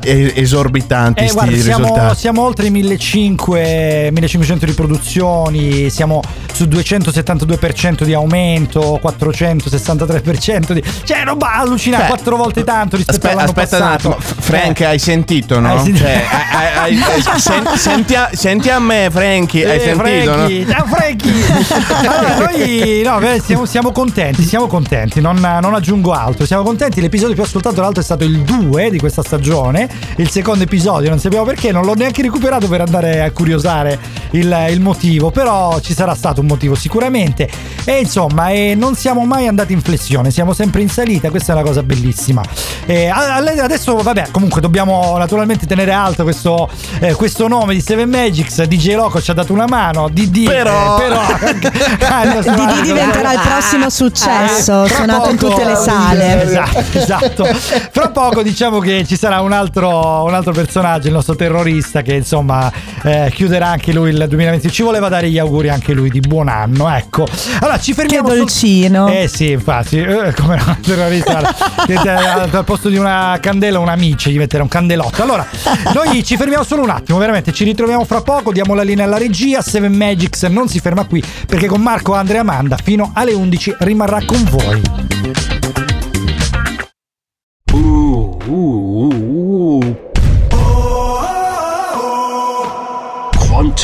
eh, 0.00 0.32
esorbitanti 0.36 1.24
Eh, 1.24 1.32
guarda, 1.32 1.56
siamo, 1.56 1.84
risultati. 1.84 2.18
siamo 2.18 2.42
oltre 2.42 2.66
i 2.66 2.70
1500, 2.70 4.10
1500 4.12 4.66
riproduzioni, 4.66 5.90
siamo 5.90 6.20
su 6.56 6.64
272% 6.64 8.04
di 8.04 8.14
aumento, 8.14 8.98
463% 9.02 10.72
di... 10.72 10.82
Cioè, 11.04 11.22
roba 11.24 11.52
allucinante, 11.56 12.06
Cioè, 12.06 12.14
quattro 12.16 12.36
volte 12.36 12.64
tanto 12.64 12.96
rispetto 12.96 13.26
Aspetta, 13.26 13.34
all'anno 13.34 13.50
aspetta 13.54 13.76
un 13.76 13.82
passato. 13.82 14.08
attimo, 14.16 14.20
F- 14.20 14.42
Frank, 14.42 14.80
hai 14.80 14.98
sentito, 14.98 15.60
no? 15.60 15.68
Hai 15.72 15.78
sentito? 15.80 15.98
Cioè, 16.06 16.24
hai- 16.52 16.94
hai- 16.94 17.02
hai- 17.28 17.40
sen- 17.40 17.76
senti, 17.76 18.14
a, 18.14 18.30
senti 18.32 18.70
a 18.70 18.78
me, 18.78 19.08
Frankie, 19.10 19.68
hai 19.68 19.76
Eh, 19.76 19.80
sentito, 19.80 20.04
Frankie, 20.04 20.64
no? 20.64 20.72
Ciao 20.72 20.86
Frankie! 20.86 21.44
allora, 22.08 22.38
noi 22.38 23.02
no, 23.04 23.18
beh, 23.18 23.40
siamo, 23.44 23.66
siamo 23.66 23.92
contenti, 23.92 24.42
siamo 24.42 24.66
contenti, 24.66 25.20
non, 25.20 25.36
non 25.36 25.74
aggiungo 25.74 26.12
altro, 26.12 26.46
siamo 26.46 26.62
contenti. 26.62 27.02
L'episodio 27.02 27.34
più 27.34 27.42
ascoltato, 27.42 27.74
tra 27.74 27.84
l'altro, 27.84 28.00
è 28.00 28.04
stato 28.04 28.24
il 28.24 28.38
2 28.40 28.88
di 28.90 28.98
questa 28.98 29.22
stagione. 29.22 29.88
Il 30.16 30.30
secondo 30.30 30.64
episodio, 30.64 31.10
non 31.10 31.18
sappiamo 31.18 31.44
perché, 31.44 31.70
non 31.70 31.84
l'ho 31.84 31.94
neanche 31.94 32.22
recuperato 32.22 32.66
per 32.66 32.80
andare 32.80 33.20
a 33.22 33.30
curiosare 33.30 33.98
il, 34.30 34.66
il 34.70 34.80
motivo. 34.80 35.30
Però 35.30 35.78
ci 35.80 35.92
sarà 35.92 36.14
stato 36.14 36.40
un 36.40 36.45
motivo 36.46 36.74
sicuramente. 36.74 37.48
E 37.84 37.98
insomma, 38.00 38.48
eh, 38.50 38.74
non 38.76 38.94
siamo 38.94 39.24
mai 39.24 39.46
andati 39.46 39.72
in 39.72 39.80
flessione, 39.82 40.30
siamo 40.30 40.52
sempre 40.52 40.80
in 40.82 40.88
salita. 40.88 41.30
Questa 41.30 41.52
è 41.52 41.56
una 41.56 41.64
cosa 41.64 41.82
bellissima. 41.82 42.42
Eh, 42.86 43.08
adesso, 43.08 43.96
vabbè, 43.96 44.28
comunque 44.30 44.60
dobbiamo 44.60 45.16
naturalmente 45.18 45.66
tenere 45.66 45.92
alto 45.92 46.22
questo, 46.22 46.68
eh, 47.00 47.14
questo 47.14 47.48
nome 47.48 47.74
di 47.74 47.80
Seven 47.80 48.08
Magics. 48.08 48.62
DJ 48.64 48.94
Loco 48.94 49.20
ci 49.20 49.30
ha 49.30 49.34
dato 49.34 49.52
una 49.52 49.66
mano. 49.66 50.08
DD, 50.08 50.44
Però- 50.44 50.98
eh, 50.98 51.02
però 51.02 51.22
Didi 52.56 52.82
diventerà 52.82 53.32
il 53.32 53.40
prossimo 53.40 53.90
successo, 53.90 54.84
Eh, 54.84 54.88
fra 54.88 54.96
suonato 54.96 55.30
in 55.30 55.36
tutte 55.36 55.64
le 55.64 55.74
sale. 55.76 56.42
Esatto, 56.42 56.98
esatto. 56.98 57.44
Fra 57.90 58.08
poco 58.10 58.42
diciamo 58.42 58.78
che 58.78 59.04
ci 59.06 59.16
sarà 59.16 59.40
un 59.40 59.52
altro, 59.52 60.24
un 60.24 60.34
altro 60.34 60.52
personaggio, 60.52 61.08
il 61.08 61.12
nostro 61.14 61.34
terrorista, 61.34 62.02
che 62.02 62.14
insomma 62.14 62.70
eh, 63.02 63.30
chiuderà 63.34 63.68
anche 63.68 63.92
lui 63.92 64.10
il 64.10 64.24
2020. 64.28 64.70
Ci 64.70 64.82
voleva 64.82 65.08
dare 65.08 65.28
gli 65.30 65.38
auguri 65.38 65.68
anche 65.68 65.92
lui 65.92 66.10
di 66.10 66.20
buon 66.20 66.35
anno. 66.44 66.88
Ecco. 66.94 67.26
Allora 67.60 67.78
ci 67.78 67.92
fermiamo. 67.92 68.28
Che 68.28 68.36
dolcino. 68.36 69.08
Eh 69.08 69.28
sì, 69.28 69.50
infatti, 69.50 69.98
eh, 69.98 70.32
come 70.34 70.56
no, 70.56 70.76
terrorista. 70.82 71.54
al 72.56 72.64
posto 72.64 72.88
di 72.88 72.96
una 72.96 73.38
candela, 73.40 73.78
un 73.78 73.88
amici, 73.88 74.30
gli 74.30 74.38
mettere 74.38 74.62
un 74.62 74.68
candelotto. 74.68 75.22
Allora, 75.22 75.46
noi 75.94 76.24
ci 76.24 76.36
fermiamo 76.36 76.64
solo 76.64 76.82
un 76.82 76.90
attimo, 76.90 77.18
veramente. 77.18 77.52
Ci 77.52 77.64
ritroviamo 77.64 78.04
fra 78.04 78.22
poco. 78.22 78.52
Diamo 78.52 78.74
la 78.74 78.82
linea 78.82 79.04
alla 79.04 79.18
regia. 79.18 79.60
Seven 79.60 79.92
Magics 79.92 80.42
non 80.44 80.68
si 80.68 80.80
ferma 80.80 81.04
qui 81.04 81.22
perché 81.46 81.66
con 81.66 81.80
Marco, 81.80 82.14
Andrea 82.14 82.40
Amanda 82.40 82.76
fino 82.76 83.10
alle 83.14 83.32
11 83.32 83.76
rimarrà 83.78 84.24
con 84.24 84.44
voi. 84.50 85.55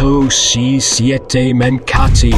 Quanto 0.03 0.31
si 0.31 0.81
siete 0.81 1.55
mancati? 1.55 2.35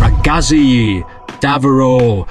Ragazzi, 0.00 1.00
davvero. 1.38 2.26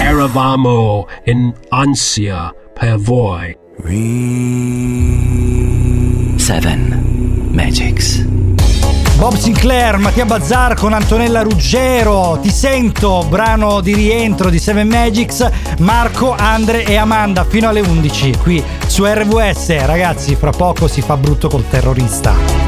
Eravamo 0.00 1.06
in 1.26 1.52
ansia 1.68 2.52
per 2.74 2.96
voi. 2.98 3.56
Seven 6.38 7.50
Magics. 7.52 8.26
Bob 9.20 9.36
Sinclair, 9.36 9.98
Mattia 9.98 10.24
Bazzar 10.24 10.72
con 10.72 10.94
Antonella 10.94 11.42
Ruggero, 11.42 12.38
Ti 12.40 12.50
sento, 12.50 13.22
brano 13.28 13.82
di 13.82 13.94
rientro 13.94 14.48
di 14.48 14.58
Seven 14.58 14.88
Magics, 14.88 15.46
Marco, 15.80 16.34
Andre 16.34 16.86
e 16.86 16.96
Amanda 16.96 17.44
fino 17.44 17.68
alle 17.68 17.82
11 17.82 18.38
qui 18.42 18.64
su 18.86 19.04
RWS. 19.04 19.84
Ragazzi, 19.84 20.36
fra 20.36 20.52
poco 20.52 20.88
si 20.88 21.02
fa 21.02 21.18
brutto 21.18 21.48
col 21.50 21.68
terrorista. 21.68 22.59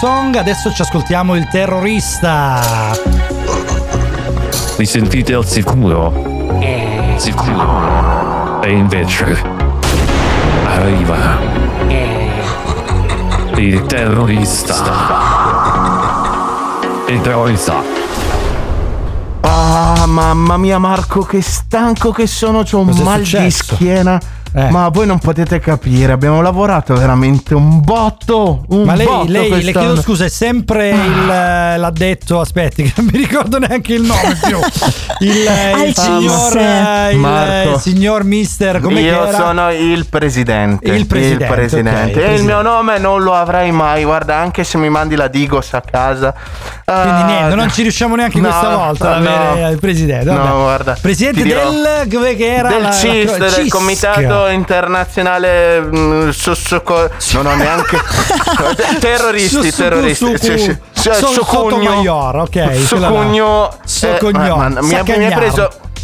Song. 0.00 0.34
Adesso 0.34 0.72
ci 0.72 0.80
ascoltiamo 0.80 1.34
il 1.36 1.46
terrorista. 1.48 2.60
Vi 4.78 4.86
sentite 4.86 5.34
al 5.34 5.46
sicuro? 5.46 6.10
Sicuro. 7.16 8.62
E 8.62 8.70
invece 8.72 9.42
arriva 10.64 11.38
il 13.56 13.84
terrorista. 13.86 14.74
Il 17.08 17.20
terrorista. 17.20 17.82
Ah, 19.42 20.04
mamma 20.06 20.56
mia, 20.56 20.78
Marco, 20.78 21.24
che 21.24 21.42
stanco 21.42 22.10
che 22.10 22.26
sono. 22.26 22.62
C'ho 22.62 22.78
un 22.78 22.86
Cos'è 22.86 23.02
mal 23.02 23.18
di 23.18 23.24
successo? 23.26 23.74
schiena. 23.74 24.18
Eh. 24.52 24.68
Ma 24.70 24.88
voi 24.88 25.06
non 25.06 25.18
potete 25.20 25.60
capire, 25.60 26.12
abbiamo 26.12 26.40
lavorato 26.40 26.94
veramente 26.94 27.54
un 27.54 27.80
botto. 27.80 28.64
Un 28.68 28.82
Ma 28.82 28.94
lei, 28.94 29.06
botto 29.06 29.30
lei 29.30 29.62
le 29.62 29.72
chiedo 29.72 30.00
scusa, 30.00 30.24
è 30.24 30.28
sempre 30.28 30.90
il, 30.90 31.30
eh, 31.30 31.76
l'addetto, 31.76 32.40
aspetti, 32.40 32.82
che 32.90 32.92
non 32.96 33.08
mi 33.12 33.18
ricordo 33.18 33.58
neanche 33.58 33.94
il 33.94 34.02
nome 34.02 34.36
più. 34.42 34.58
Il, 35.22 35.46
eh, 35.46 35.86
il 35.86 35.94
signor, 35.94 36.56
eh, 36.56 37.10
il, 37.12 37.18
Marco. 37.18 37.78
signor 37.78 38.24
mister, 38.24 38.80
come 38.80 39.00
Io 39.02 39.26
era? 39.26 39.36
sono 39.36 39.70
il 39.70 40.06
presidente. 40.06 40.88
Il 40.90 41.06
presidente, 41.06 41.44
presidente. 41.54 41.98
ok, 41.98 42.06
il 42.06 42.06
E 42.06 42.08
il 42.08 42.24
presidente. 42.24 42.42
mio 42.42 42.62
nome 42.62 42.98
non 42.98 43.22
lo 43.22 43.34
avrei 43.34 43.70
mai. 43.70 44.04
Guarda, 44.04 44.36
anche 44.36 44.64
se 44.64 44.78
mi 44.78 44.88
mandi 44.88 45.16
la 45.16 45.28
Digos 45.28 45.74
a 45.74 45.82
casa. 45.82 46.34
Quindi 46.92 47.20
Ah, 47.22 47.24
niente, 47.26 47.54
non 47.54 47.70
ci 47.70 47.82
riusciamo 47.82 48.16
neanche 48.16 48.40
no, 48.40 48.48
questa 48.48 48.74
volta 48.76 49.14
ad 49.16 49.22
no. 49.22 49.50
avere 49.50 49.70
il 49.72 49.78
presidente. 49.78 50.24
Vabbè. 50.24 50.48
No, 50.48 50.62
guarda. 50.62 50.96
Presidente 51.00 51.42
del 51.44 52.08
come 52.12 52.34
che 52.36 52.54
era 52.54 52.68
del 52.68 52.82
la- 52.82 52.88
la- 52.88 52.94
CIS, 52.94 53.36
del 53.36 53.52
CISC. 53.52 53.68
Comitato 53.68 54.46
Internazionale 54.48 55.88
socco- 56.32 57.08
non 57.32 57.46
ho 57.46 57.54
neanche 57.54 57.98
terroristi, 59.00 59.72
terroristi. 59.72 60.14
su- 60.26 60.34
Sì, 60.36 60.58
sì. 60.58 60.76
Sì, 60.92 61.10
so- 61.14 61.26
Socugno. 61.28 61.70
Sotomayor, 61.80 62.36
ok. 62.36 62.74
Socugno. 62.76 63.70
Eh, 64.02 64.18
mi, 64.82 64.94
ha, 64.94 65.04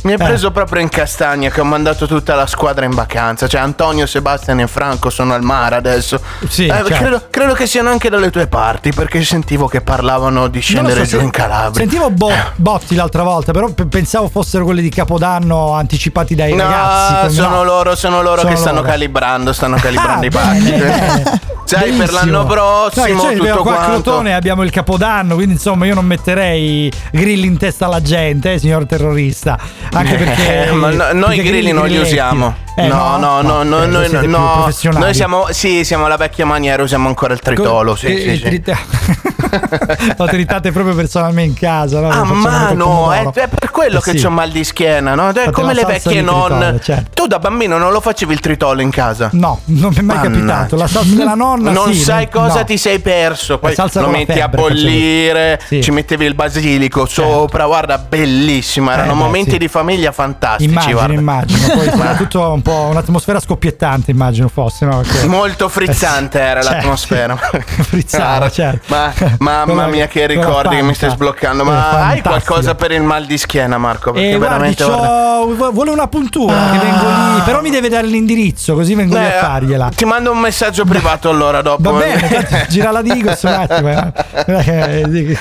mi 0.06 0.12
ha 0.12 0.16
preso 0.16 0.24
Eh. 0.24 0.34
preso 0.36 0.50
proprio 0.50 0.82
in 0.82 0.88
castagna 0.88 1.50
che 1.50 1.60
ho 1.60 1.64
mandato 1.64 2.06
tutta 2.06 2.34
la 2.34 2.46
squadra 2.46 2.84
in 2.84 2.92
vacanza. 2.94 3.46
Cioè 3.48 3.60
Antonio, 3.60 4.06
Sebastian 4.06 4.60
e 4.60 4.66
Franco 4.66 5.10
sono 5.10 5.34
al 5.34 5.42
mare 5.42 5.74
adesso. 5.76 6.20
Sì, 6.48 6.66
Eh, 6.66 6.68
certo. 6.68 6.94
credo, 6.94 7.22
credo 7.30 7.52
che 7.54 7.66
siano 7.66 7.90
anche 7.90 8.08
dalle 8.08 8.30
tue 8.30 8.46
parti 8.46 8.92
perché 8.92 9.22
sentivo 9.24 9.66
che 9.66 9.80
parlavano 9.80 10.46
di 10.48 10.60
scendere 10.60 11.04
so, 11.06 11.18
giù 11.18 11.24
in 11.24 11.30
Calabria. 11.30 11.80
Sentivo 11.86 12.10
Bo- 12.10 12.30
Botti 12.56 12.94
l'altra 12.94 13.22
volta, 13.22 13.52
però 13.52 13.68
pe- 13.70 13.86
pensavo 13.86 14.28
fossero 14.28 14.64
quelli 14.64 14.82
di 14.82 14.90
Capodanno 14.90 15.72
anticipati 15.72 16.34
dai 16.34 16.54
No, 16.54 16.62
ragazzi. 16.62 17.34
sono 17.34 17.56
no. 17.56 17.64
loro, 17.64 17.94
sono 17.96 18.22
loro 18.22 18.40
Sono 18.42 18.50
che 18.50 18.56
stanno 18.56 18.76
loro. 18.80 18.88
calibrando, 18.88 19.52
stanno 19.52 19.76
calibrando 19.76 20.22
Ah, 20.22 20.26
i 20.26 20.30
pacchi. 20.30 21.44
Sai, 21.66 21.90
per 21.92 22.12
l'anno 22.12 22.46
prossimo 22.46 23.04
Sai, 23.06 23.18
cioè, 23.18 23.36
tutto 23.36 23.62
qua 23.62 23.72
a 23.72 23.74
quanto. 23.84 24.02
Crotone 24.02 24.34
abbiamo 24.34 24.62
il 24.62 24.70
Capodanno, 24.70 25.34
quindi 25.34 25.54
insomma 25.54 25.84
io 25.86 25.94
non 25.94 26.04
metterei 26.04 26.92
grilli 27.10 27.46
in 27.46 27.56
testa 27.58 27.86
alla 27.86 28.00
gente, 28.00 28.52
eh, 28.52 28.58
signor 28.60 28.86
terrorista. 28.86 29.58
Anche 29.96 30.16
perché. 30.16 30.66
Eh, 30.68 30.72
ma 30.72 30.90
no- 30.90 31.12
noi 31.12 31.36
perché 31.36 31.40
i 31.40 31.44
grilli 31.44 31.72
non 31.72 31.86
li 31.88 31.98
usiamo. 31.98 32.64
Eh, 32.78 32.88
no, 32.88 33.16
no, 33.16 33.40
no, 33.40 33.62
no, 33.62 33.82
eh, 33.82 33.86
noi, 33.86 34.26
no. 34.28 34.52
professionali. 34.56 35.02
noi 35.04 35.14
siamo, 35.14 35.46
sì, 35.50 35.82
siamo 35.82 36.04
alla 36.04 36.18
vecchia 36.18 36.44
maniera, 36.44 36.82
usiamo 36.82 37.08
ancora 37.08 37.32
il 37.32 37.40
tritolo. 37.40 37.94
Sì, 37.96 38.06
Eh, 38.06 38.18
sì, 38.18 38.36
sì. 38.36 38.42
trita- 38.42 38.76
Lo 40.18 40.26
tritate 40.26 40.72
proprio 40.72 40.94
personalmente 40.94 41.48
in 41.50 41.54
casa, 41.54 42.00
no? 42.00 42.10
A 42.10 42.26
col 42.26 42.36
mano, 42.36 43.12
è, 43.12 43.22
è 43.32 43.48
per 43.48 43.70
quello 43.70 43.98
Eh, 43.98 44.02
che 44.02 44.10
sì. 44.18 44.24
c'ho 44.24 44.30
mal 44.30 44.50
di 44.50 44.62
schiena, 44.64 45.14
no? 45.14 45.30
È 45.30 45.50
come 45.50 45.72
le 45.72 45.84
vecchie 45.84 46.20
nonne. 46.20 46.78
certo. 46.82 47.10
Tu 47.14 47.26
da 47.26 47.38
bambino 47.38 47.78
non 47.78 47.92
lo 47.92 48.00
facevi 48.00 48.32
il 48.34 48.40
tritolo 48.40 48.80
in 48.82 48.90
casa? 48.90 49.30
No, 49.32 49.60
non 49.66 49.90
mi 49.92 49.98
è 49.98 50.02
mai 50.02 50.16
Mannaggia. 50.16 50.30
capitato. 50.34 50.76
La 50.76 50.86
salsa 50.86 51.14
della 51.14 51.34
nonna 51.34 51.70
non 51.70 51.92
sì, 51.94 52.00
sai 52.00 52.28
no. 52.32 52.40
cosa 52.42 52.64
ti 52.64 52.76
sei 52.76 52.98
perso. 52.98 53.58
Poi 53.58 53.74
lo 53.76 54.08
metti 54.08 54.32
a 54.32 54.34
febbre 54.48 54.62
facevi. 54.62 54.82
bollire, 54.82 55.60
Sì. 55.66 55.82
ci 55.82 55.90
mettevi 55.92 56.26
il 56.26 56.34
basilico 56.34 57.06
sopra. 57.06 57.64
Guarda, 57.66 57.98
bellissimo. 57.98 58.90
Erano 58.90 59.12
Eh, 59.12 59.14
momenti 59.14 59.52
sì. 59.52 59.58
di 59.58 59.68
famiglia 59.76 60.12
fantastici. 60.12 60.70
Immagino, 60.70 60.92
guarda. 60.94 61.12
immagino. 61.14 61.74
Poi 61.74 61.90
soprattutto 61.90 62.52
un 62.52 62.62
po' 62.62 62.88
un'atmosfera 62.90 63.40
scoppiettante, 63.40 64.10
immagino 64.10 64.48
fosse, 64.48 64.84
no? 64.86 65.00
Perché- 65.00 65.26
Molto 65.26 65.68
frizzante 65.68 66.40
era 66.40 66.62
Certo, 66.62 66.76
l'atmosfera. 66.76 67.36
Frizzava, 67.36 68.24
Guarda, 68.36 68.50
certo. 68.50 68.94
Ma 68.94 69.12
mamma 69.38 69.86
mia, 69.86 70.06
che 70.06 70.26
ricordi 70.26 70.76
che 70.76 70.82
mi 70.82 70.94
stai 70.94 71.10
sbloccando. 71.10 71.64
Ma 71.64 71.88
hai 71.88 72.20
fantastica. 72.20 72.28
qualcosa 72.28 72.74
per 72.74 72.92
il 72.92 73.02
mal 73.02 73.24
di 73.26 73.36
schiena, 73.38 73.78
Marco? 73.78 74.12
Perché 74.12 74.30
E 74.30 74.36
guardi, 74.36 74.54
veramente 74.54 74.84
c'ho- 74.84 74.96
guarda. 74.96 75.70
vuole 75.70 75.90
una 75.90 76.06
puntura 76.08 76.70
che 76.72 76.78
vengo 76.78 77.06
lì, 77.34 77.40
però 77.44 77.60
mi 77.60 77.70
deve 77.70 77.88
dare 77.88 78.06
l'indirizzo, 78.06 78.74
così 78.74 78.94
vengo 78.94 79.16
lì 79.18 79.24
Eh, 79.24 79.36
a 79.36 79.40
fargliela. 79.40 79.90
Ti 79.94 80.04
mando 80.04 80.30
un 80.32 80.38
messaggio 80.38 80.84
privato 80.84 81.28
allora 81.28 81.60
dopo. 81.62 81.90
Va 81.92 81.98
bene, 81.98 82.66
gira 82.68 82.90
la 82.90 83.02
Digos 83.02 83.42
un 83.42 83.52
attimo. 83.52 83.90
eh. 83.90 85.36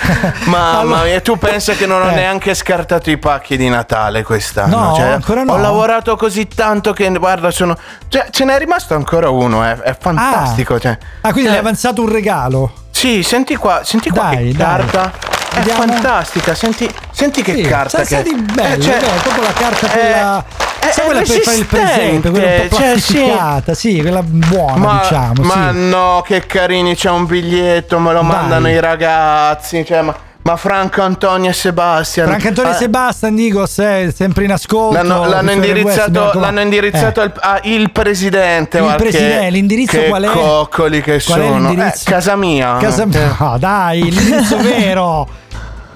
Mamma 0.45 0.79
Allora- 0.79 1.03
mia, 1.03 1.21
tu 1.21 1.37
pensa 1.37 1.73
che 1.73 1.85
non 1.85 2.01
ho 2.01 2.09
Eh. 2.09 2.15
neanche 2.15 2.53
scartato 2.53 3.09
i 3.09 3.17
pacchi 3.17 3.57
di 3.57 3.69
Natale 3.69 4.23
quest'anno? 4.25 4.77
No, 4.77 4.95
Cioè, 4.95 5.05
ancora 5.11 5.43
no. 5.43 5.53
Ho 5.53 5.57
lavorato 5.57 6.15
così 6.17 6.47
tanto 6.47 6.91
che, 6.91 7.09
guarda, 7.11 7.49
sono. 7.51 7.77
Cioè, 8.09 8.27
ce 8.31 8.43
n'è 8.43 8.57
rimasto 8.57 8.93
ancora 8.95 9.29
uno, 9.29 9.63
è, 9.63 9.75
è 9.77 9.95
fantastico. 9.97 10.77
cioè. 10.79 10.97
Ah, 11.21 11.31
quindi 11.31 11.49
Eh, 11.49 11.53
hai 11.53 11.59
avanzato 11.59 12.01
un 12.01 12.11
regalo? 12.11 12.73
Sì, 12.91 13.23
senti 13.23 13.55
qua, 13.55 13.81
senti 13.83 14.09
qua 14.09 14.23
Dai, 14.23 14.37
che 14.51 14.57
dai. 14.57 14.65
carta. 14.67 15.11
È 15.55 15.59
Vediamo. 15.59 15.83
fantastica, 15.85 16.53
senti, 16.53 16.93
senti 17.11 17.41
che 17.41 17.53
Sì, 17.55 17.61
carta 17.61 18.01
che 18.03 18.23
di 18.23 18.33
bello, 18.33 18.73
Eh, 18.75 18.79
cioè, 18.81 18.99
beh, 18.99 19.05
proprio 19.21 19.43
la 19.43 19.53
carta 19.53 19.87
quella. 19.87 20.43
è- 20.79 20.91
sai 20.91 21.05
quella 21.05 21.21
per 21.21 21.39
fare 21.39 21.57
il 21.57 21.65
presepe, 21.65 22.29
quella 22.29 22.45
un 22.61 22.67
po' 22.67 22.77
resistente, 22.77 22.77
cioè, 22.77 22.99
sì. 22.99 23.13
plastificata, 23.13 23.73
sì, 23.73 24.01
quella 24.01 24.21
buona, 24.21 24.75
ma, 24.75 24.99
diciamo. 25.01 25.33
ma 25.43 25.69
sì. 25.71 25.87
no, 25.89 26.23
che 26.25 26.45
carini, 26.45 26.93
c'è 26.95 27.09
un 27.09 27.25
biglietto, 27.25 27.99
me 27.99 28.11
lo 28.11 28.19
Dai. 28.21 28.27
mandano 28.31 28.67
i 28.69 28.79
ragazzi. 28.81 29.85
Cioè, 29.85 30.01
ma, 30.01 30.13
ma 30.45 30.57
Franco 30.57 31.01
Antonio 31.01 31.49
e 31.49 31.53
Sebastian. 31.53 32.27
Franco 32.27 32.47
Antonio 32.49 32.69
Ah, 32.71 32.75
e 32.75 32.77
Sebastian, 32.77 33.35
Digos, 33.35 33.79
è 33.79 34.11
sempre 34.13 34.43
in 34.43 34.51
ascolto. 34.51 34.93
L'hanno, 34.95 35.25
l'hanno 35.25 35.51
West, 35.51 35.55
indirizzato, 35.65 36.11
Bianco- 36.11 36.39
l'hanno 36.39 36.59
indirizzato 36.61 37.19
Eh. 37.21 37.23
al 37.23 37.33
a 37.39 37.59
il 37.63 37.91
presidente. 37.91 38.77
Il 38.77 38.93
presidente, 38.95 39.49
l'indirizzo 39.49 39.99
qual 40.03 40.23
è? 40.23 40.27
coccoli 40.31 41.01
che 41.01 41.19
Qual 41.23 41.41
sono. 41.41 41.71
Eh, 41.71 41.93
casa 42.03 42.35
mia. 42.35 42.77
Casa 42.77 43.03
Eh. 43.09 43.29
no, 43.39 43.57
dai, 43.57 44.03
l'indirizzo 44.03 44.57
vero. 44.61 45.27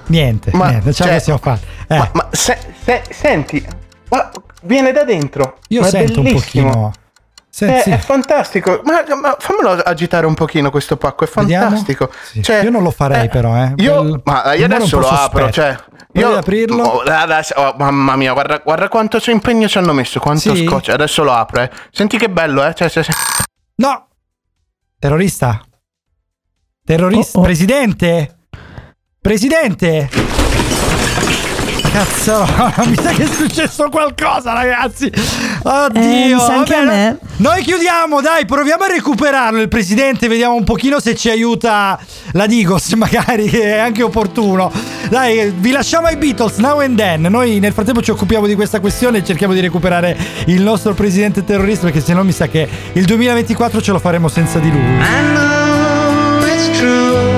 Niente, 0.06 0.50
Ma- 0.54 0.68
niente, 0.70 0.92
ce 0.92 1.02
la 1.04 1.08
cioè, 1.10 1.18
possiamo 1.18 1.38
fare. 1.40 1.60
Eh, 1.86 1.96
Ma, 1.96 2.10
ma 2.14 2.28
se- 2.32 2.58
se- 2.84 3.02
senti, 3.10 3.64
ma 4.08 4.30
viene 4.62 4.90
da 4.90 5.04
dentro. 5.04 5.58
io 5.68 5.84
sento 5.84 6.20
un 6.22 6.32
pochino. 6.32 6.92
Se- 7.52 7.78
Eh, 7.78 7.82
sì. 7.82 7.90
È 7.90 7.98
fantastico, 7.98 8.80
ma, 8.84 9.02
ma 9.20 9.36
fammelo 9.38 9.70
agitare 9.82 10.24
un 10.24 10.34
pochino 10.34 10.70
questo 10.70 10.96
pacco, 10.96 11.24
è 11.24 11.26
fantastico. 11.26 12.10
Sì. 12.22 12.42
Cioè, 12.42 12.62
io 12.62 12.70
non 12.70 12.82
lo 12.84 12.90
farei, 12.92 13.24
eh, 13.26 13.28
però, 13.28 13.56
eh. 13.56 13.72
Io, 13.76 13.98
Quel- 14.00 14.20
ma 14.24 14.54
io 14.54 14.64
adesso 14.66 14.98
lo 15.00 15.06
po' 15.08 15.14
apro, 15.14 15.46
sospetto. 15.46 15.52
cioè. 15.52 15.76
Io, 16.14 16.36
aprirlo? 16.36 16.82
Oh, 16.82 17.00
adesso- 17.00 17.54
oh, 17.56 17.74
mamma 17.76 18.14
mia, 18.16 18.32
guarda, 18.32 18.58
guarda 18.64 18.88
quanto 18.88 19.18
c'è 19.18 19.32
impegno 19.32 19.66
ci 19.68 19.78
hanno 19.78 19.92
messo, 19.92 20.20
quanto 20.20 20.54
Sì? 20.54 20.64
scotch. 20.64 20.88
Adesso 20.90 21.22
lo 21.24 21.32
apro, 21.32 21.60
eh. 21.62 21.70
Senti 21.90 22.18
che 22.18 22.30
bello, 22.30 22.64
eh. 22.64 22.72
Cioè, 22.74 22.88
cioè, 22.88 23.02
cioè- 23.02 23.14
No! 23.76 24.08
Terrorista? 24.98 25.60
Terrorista? 26.84 27.38
Oh, 27.38 27.40
oh. 27.40 27.44
Presidente? 27.44 28.38
Presidente? 29.20 30.08
Cazzo, 31.92 32.44
mi 32.86 32.94
sa 32.94 33.10
che 33.10 33.24
è 33.24 33.26
successo 33.26 33.88
qualcosa, 33.88 34.52
ragazzi. 34.52 35.10
Oddio. 35.62 36.00
Eh, 36.00 36.52
anche 36.52 36.74
vabbè, 36.74 36.74
a 36.74 36.84
me. 36.84 37.18
Noi 37.36 37.62
chiudiamo, 37.62 38.20
dai, 38.20 38.44
proviamo 38.44 38.84
a 38.84 38.88
recuperarlo 38.88 39.60
il 39.60 39.68
presidente, 39.68 40.28
vediamo 40.28 40.54
un 40.54 40.64
pochino 40.64 41.00
se 41.00 41.14
ci 41.14 41.30
aiuta 41.30 41.98
la 42.32 42.46
Digos, 42.46 42.92
magari, 42.94 43.48
che 43.48 43.74
è 43.74 43.78
anche 43.78 44.02
opportuno. 44.02 44.70
Dai, 45.08 45.52
vi 45.56 45.70
lasciamo 45.70 46.06
ai 46.06 46.16
Beatles, 46.16 46.56
now 46.58 46.80
and 46.80 46.96
then. 46.96 47.22
Noi 47.22 47.58
nel 47.58 47.72
frattempo 47.72 48.02
ci 48.02 48.10
occupiamo 48.10 48.46
di 48.46 48.54
questa 48.54 48.80
questione 48.80 49.18
e 49.18 49.24
cerchiamo 49.24 49.54
di 49.54 49.60
recuperare 49.60 50.16
il 50.46 50.62
nostro 50.62 50.94
presidente 50.94 51.44
terrorista, 51.44 51.84
perché 51.84 52.00
se 52.00 52.14
no 52.14 52.24
mi 52.24 52.32
sa 52.32 52.46
che 52.46 52.68
il 52.92 53.04
2024 53.04 53.80
ce 53.80 53.92
lo 53.92 53.98
faremo 53.98 54.28
senza 54.28 54.58
di 54.58 54.70
lui. 54.70 54.80
I 54.80 55.32
know 55.32 56.46
it's 56.46 56.78
true. 56.78 57.29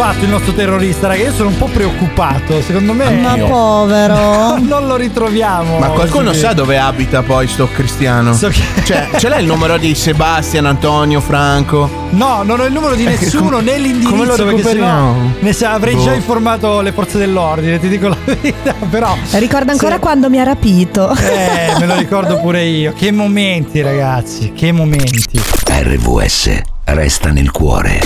Fatto 0.00 0.24
il 0.24 0.30
nostro 0.30 0.52
terrorista, 0.54 1.08
raga? 1.08 1.24
Io 1.24 1.32
sono 1.34 1.50
un 1.50 1.58
po' 1.58 1.66
preoccupato. 1.66 2.62
Secondo 2.62 2.94
me. 2.94 3.10
Ma 3.10 3.34
povero. 3.36 4.56
non 4.66 4.86
lo 4.86 4.96
ritroviamo. 4.96 5.78
Ma 5.78 5.88
qualcuno 5.88 6.32
sa 6.32 6.54
dove 6.54 6.78
abita 6.78 7.20
poi 7.22 7.46
sto 7.46 7.68
cristiano? 7.70 8.32
So 8.32 8.48
che- 8.48 8.62
Cioè, 8.84 9.08
ce 9.18 9.28
l'hai 9.28 9.40
il 9.42 9.46
numero 9.46 9.76
di 9.76 9.94
Sebastian, 9.94 10.64
Antonio, 10.64 11.20
Franco? 11.20 12.08
No, 12.12 12.42
non 12.42 12.60
ho 12.60 12.64
il 12.64 12.72
numero 12.72 12.94
di 12.94 13.04
Eh, 13.04 13.10
nessuno 13.20 13.56
com- 13.56 13.64
né 13.64 13.76
l'indirizzo 13.78 14.10
come 14.10 14.24
lo 14.24 14.36
recuperiamo? 14.36 15.34
ne 15.38 15.52
sa- 15.52 15.72
avrei 15.72 15.94
Boh. 15.94 16.04
già 16.04 16.14
informato 16.14 16.80
le 16.80 16.92
forze 16.92 17.18
dell'ordine, 17.18 17.78
ti 17.78 17.88
dico 17.88 18.08
la 18.08 18.16
verità, 18.24 18.74
però 18.88 19.14
Ricordo 19.32 19.70
ancora 19.72 19.94
Se- 19.96 20.00
quando 20.00 20.30
mi 20.30 20.40
ha 20.40 20.44
rapito. 20.44 21.10
eh, 21.14 21.74
me 21.78 21.84
lo 21.86 21.94
ricordo 21.96 22.38
pure 22.40 22.64
io. 22.64 22.94
Che 22.96 23.12
momenti, 23.12 23.82
ragazzi, 23.82 24.52
che 24.54 24.72
momenti. 24.72 25.38
RVS 25.68 26.58
resta 26.84 27.28
nel 27.30 27.50
cuore. 27.50 28.00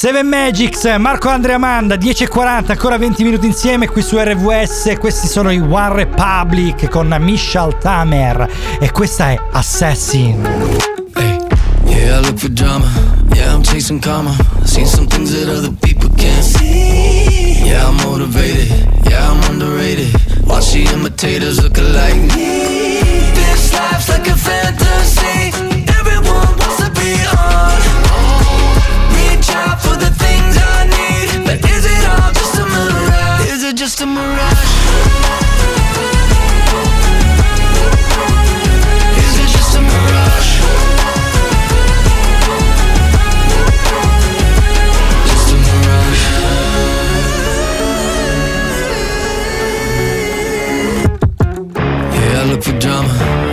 Seven 0.00 0.28
Magics, 0.28 0.96
Marco 0.96 1.28
Andrea 1.28 1.56
Amanda, 1.56 1.94
10.40, 1.96 2.70
ancora 2.70 2.96
20 2.96 3.22
minuti 3.22 3.44
insieme 3.44 3.86
qui 3.86 4.00
su 4.00 4.16
RVS. 4.16 4.96
Questi 4.98 5.26
sono 5.26 5.50
i 5.50 5.58
One 5.58 5.92
Republic 5.92 6.88
con 6.88 7.14
Michelle 7.20 7.76
Tamer 7.78 8.48
e 8.80 8.90
questa 8.92 9.32
è 9.32 9.38
Assassin. 9.52 10.40
Yeah, 11.84 12.18
I 12.18 12.24
look 12.24 12.38
for 12.38 12.48
drama. 12.48 12.86
Yeah, 13.34 13.52
I'm 13.52 13.60
chasing 13.62 14.00
karma. 14.00 14.34
Seen 14.64 14.86
some 14.86 15.06
things 15.06 15.32
that 15.32 15.54
other 15.54 15.74
people 15.82 16.08
can't 16.16 16.44
see. 16.44 17.62
Yeah, 17.62 17.86
I'm 17.86 17.96
motivated. 17.96 18.70
Yeah, 19.06 19.30
I'm 19.30 19.42
underrated. 19.50 20.14
Watch 20.46 20.72
the 20.72 20.90
imitators 20.94 21.60
look 21.62 21.76
alike 21.76 22.14
me. 22.14 23.02
This 23.34 23.70
life's 23.74 24.08
like 24.08 24.26
a 24.30 24.34
fantasy. 24.34 25.69
For 29.82 29.96
the 29.96 30.10
things 30.22 30.56
I 30.56 30.86
need. 30.94 31.44
But 31.46 31.58
is 31.74 31.84
it 31.94 32.02
all 32.12 32.32
just 32.32 32.54
a 32.58 32.64
mirage? 32.74 33.50
Is 33.52 33.62
it 33.64 33.76
just 33.76 34.00
a 34.00 34.06
mirage? 34.06 34.70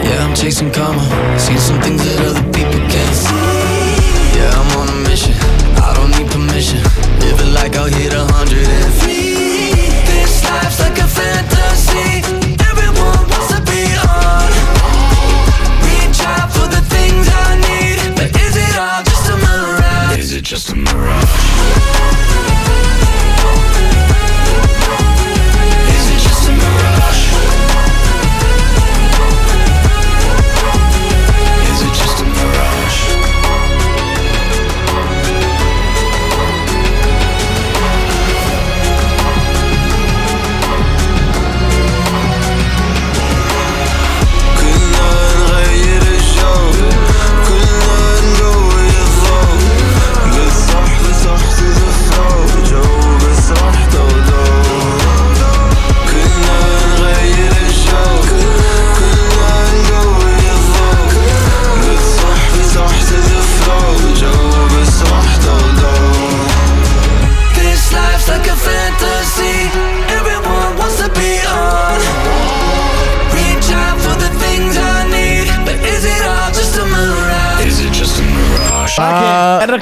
Yeah, 0.08 0.26
I'm 0.26 0.34
chasing 0.36 0.72
karma. 0.72 1.02
Seen 1.38 1.58
some 1.58 1.82
things 1.82 2.02
that 2.06 2.20
other 2.28 2.44
people 2.54 2.80
can't 2.90 3.16
see. 3.16 3.27
Permission. 6.58 6.82
Living 7.20 7.54
like 7.54 7.76
I'll 7.76 7.86
hit 7.86 8.14
a 8.14 8.26
hundred 8.34 8.68
and 8.68 9.07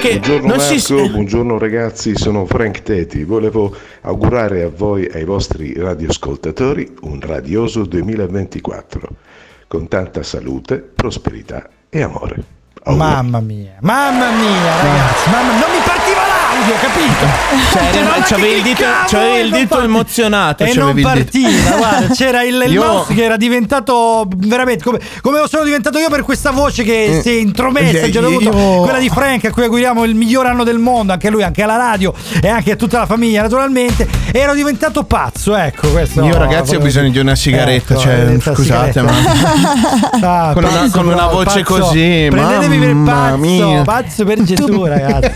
Era 0.05 0.19
che 0.19 0.19
Buongiorno 0.19 0.47
non 0.47 0.57
Marco, 0.57 0.77
si 0.77 1.09
buongiorno 1.09 1.57
ragazzi, 1.57 2.15
sono 2.15 2.45
Frank 2.45 2.83
Teti. 2.83 3.23
Volevo 3.23 3.75
augurare 4.01 4.61
a 4.61 4.69
voi 4.69 5.05
e 5.05 5.17
ai 5.17 5.25
vostri 5.25 5.73
radioascoltatori 5.75 6.93
un 7.01 7.19
radioso 7.21 7.85
2024 7.85 9.09
con 9.67 9.87
tanta 9.87 10.21
salute, 10.21 10.77
prosperità 10.77 11.67
e 11.89 12.03
amore. 12.03 12.43
Mamma 12.85 13.39
mia, 13.39 13.77
mamma 13.81 14.29
mia, 14.29 14.81
ragazzi, 14.81 15.29
mamma, 15.31 15.51
non 15.53 15.71
mi 15.71 15.77
partiva 15.83 15.94
l'audio, 16.55 16.75
capito? 16.81 17.25
Cioè, 17.71 18.03
ma 18.03 18.13
che 18.13 18.21
c'avevi 18.23 18.55
il 18.57 18.63
dito, 18.63 18.83
e 19.19 19.39
il 19.41 19.51
dito 19.51 19.81
emozionato. 19.81 20.63
E 20.63 20.73
non 20.73 20.99
partiva, 21.01 21.71
guarda, 21.77 22.13
c'era 22.13 22.43
il, 22.43 22.61
il 22.65 22.71
Io- 22.73 22.83
mouse 22.83 23.13
che 23.13 23.23
era 23.23 23.37
diventato 23.37 24.27
veramente 24.35 24.83
come, 24.83 24.99
come 25.21 25.39
lo 25.39 25.47
sono 25.47 25.63
diventato 25.63 25.97
io 25.97 26.09
per 26.09 26.23
questa 26.23 26.51
voce 26.51 26.83
che 26.83 27.17
Eh, 27.17 27.21
si 27.21 27.29
è 27.29 27.33
intromessa, 27.39 28.05
eh, 28.05 28.09
già 28.11 28.21
dovuto, 28.21 28.49
io- 28.49 28.81
quella 28.81 28.99
di 28.99 29.09
Frank 29.09 29.45
a 29.45 29.51
cui 29.51 29.63
auguriamo 29.63 30.03
il 30.03 30.15
miglior 30.15 30.45
anno 30.45 30.63
del 30.63 30.77
mondo, 30.77 31.13
anche 31.13 31.29
lui, 31.29 31.43
anche 31.43 31.61
alla 31.63 31.77
radio 31.77 32.13
e 32.41 32.47
anche 32.47 32.71
a 32.71 32.75
tutta 32.75 32.99
la 32.99 33.05
famiglia 33.05 33.41
naturalmente. 33.41 34.07
Ero 34.31 34.53
diventato 34.53 35.03
pazzo, 35.03 35.55
ecco 35.55 35.89
questo. 35.89 36.23
Io 36.23 36.37
ragazzi 36.37 36.75
ho 36.75 36.79
bisogno 36.79 37.09
di 37.09 37.19
una 37.19 37.35
sigaretta, 37.35 37.93
Ecco, 37.93 38.01
cioè, 38.01 38.19
diventa 38.19 38.53
scusate, 38.53 38.91
sigaretta. 38.91 39.11
ma 40.21 40.23
Ah, 40.47 40.53
con, 40.53 40.63
una, 40.63 40.71
pazzo 40.73 40.97
con 40.97 41.07
una 41.07 41.27
voce 41.27 41.61
pazzo. 41.61 41.79
così, 41.81 42.27
Prendetevi 42.29 42.77
per 42.77 42.95
pazzo, 43.03 43.37
mia. 43.37 43.81
pazzo 43.83 44.23
per 44.25 44.41
Gesù, 44.43 44.83
ragazzi. 44.85 45.31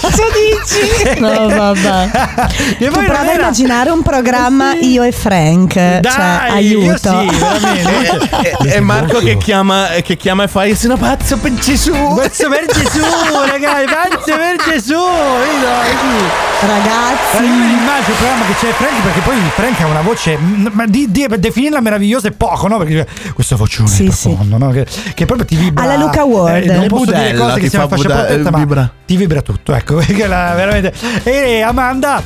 Cazzo 0.00 0.22
dici? 0.32 1.20
No, 1.20 1.48
vabbè. 1.48 2.10
Che 2.78 2.88
poi 2.90 3.04
Tu 3.06 3.12
prova 3.12 3.20
a 3.20 3.24
era- 3.24 3.42
immaginare 3.42 3.90
un 3.90 4.02
programma 4.02 4.74
io 4.74 5.02
e 5.02 5.12
Frank. 5.12 5.72
cioè, 5.72 6.00
aiuto. 6.50 7.20
io 7.22 7.30
sì, 7.30 7.36
veramente. 7.38 8.56
E, 8.64 8.72
e 8.74 8.80
Marco 8.80 9.18
che 9.20 9.36
chiama, 9.36 9.86
che 10.02 10.16
chiama 10.16 10.44
e 10.44 10.48
fa 10.48 10.64
io 10.64 10.74
sono 10.74 10.96
pazzo 10.96 11.36
per 11.38 11.54
Gesù. 11.54 11.92
Pazzo 12.16 12.48
per 12.48 12.64
Gesù, 12.66 13.00
ragazzi, 13.50 13.84
pazzo 13.86 14.36
per 14.36 14.56
Gesù. 14.72 14.94
Ragazzi. 16.60 17.36
Ma 17.36 17.42
io 17.42 17.48
me 17.54 17.66
l'immagino 17.66 18.08
il 18.08 18.14
programma 18.16 18.44
che 18.46 18.54
c'è 18.58 18.72
Frank 18.72 19.02
perché 19.02 19.20
poi 19.20 19.36
Frank 19.54 19.80
ha 19.80 19.86
una 19.86 20.00
voce 20.00 20.38
ma 20.38 20.86
di, 20.86 21.10
di- 21.10 21.26
definirla 21.38 21.80
meravigliosa 21.80 22.28
è 22.28 22.30
poco, 22.32 22.66
no? 22.68 22.78
Perché 22.78 23.06
questa 23.34 23.56
vocione 23.56 23.88
Sì, 23.88 24.04
profondo, 24.04 24.56
no? 24.58 24.70
Che, 24.70 24.86
che 25.14 25.26
proprio 25.26 25.46
ti 25.46 25.54
vibra. 25.56 25.84
Alla 25.84 25.96
Luca 25.96 26.24
Ward. 26.24 26.64
Eh, 26.64 26.72
non 26.72 26.84
E 26.84 26.86
posso 26.88 27.04
dire 27.12 27.34
cose 27.34 27.54
che 27.54 27.60
ti 27.60 27.68
siano 27.68 27.88
fa 27.88 27.96
fascia 27.96 28.08
buda- 28.08 28.24
protetta, 28.24 28.50
ma 28.50 28.58
vibra. 28.58 28.92
ti 29.06 29.16
vibra 29.16 29.42
tutto, 29.42 29.72
ecco, 29.76 29.96
perché 30.04 30.26
la- 30.26 30.54
veramente. 30.54 30.92
E 31.24 31.60
Amanda 31.62 32.22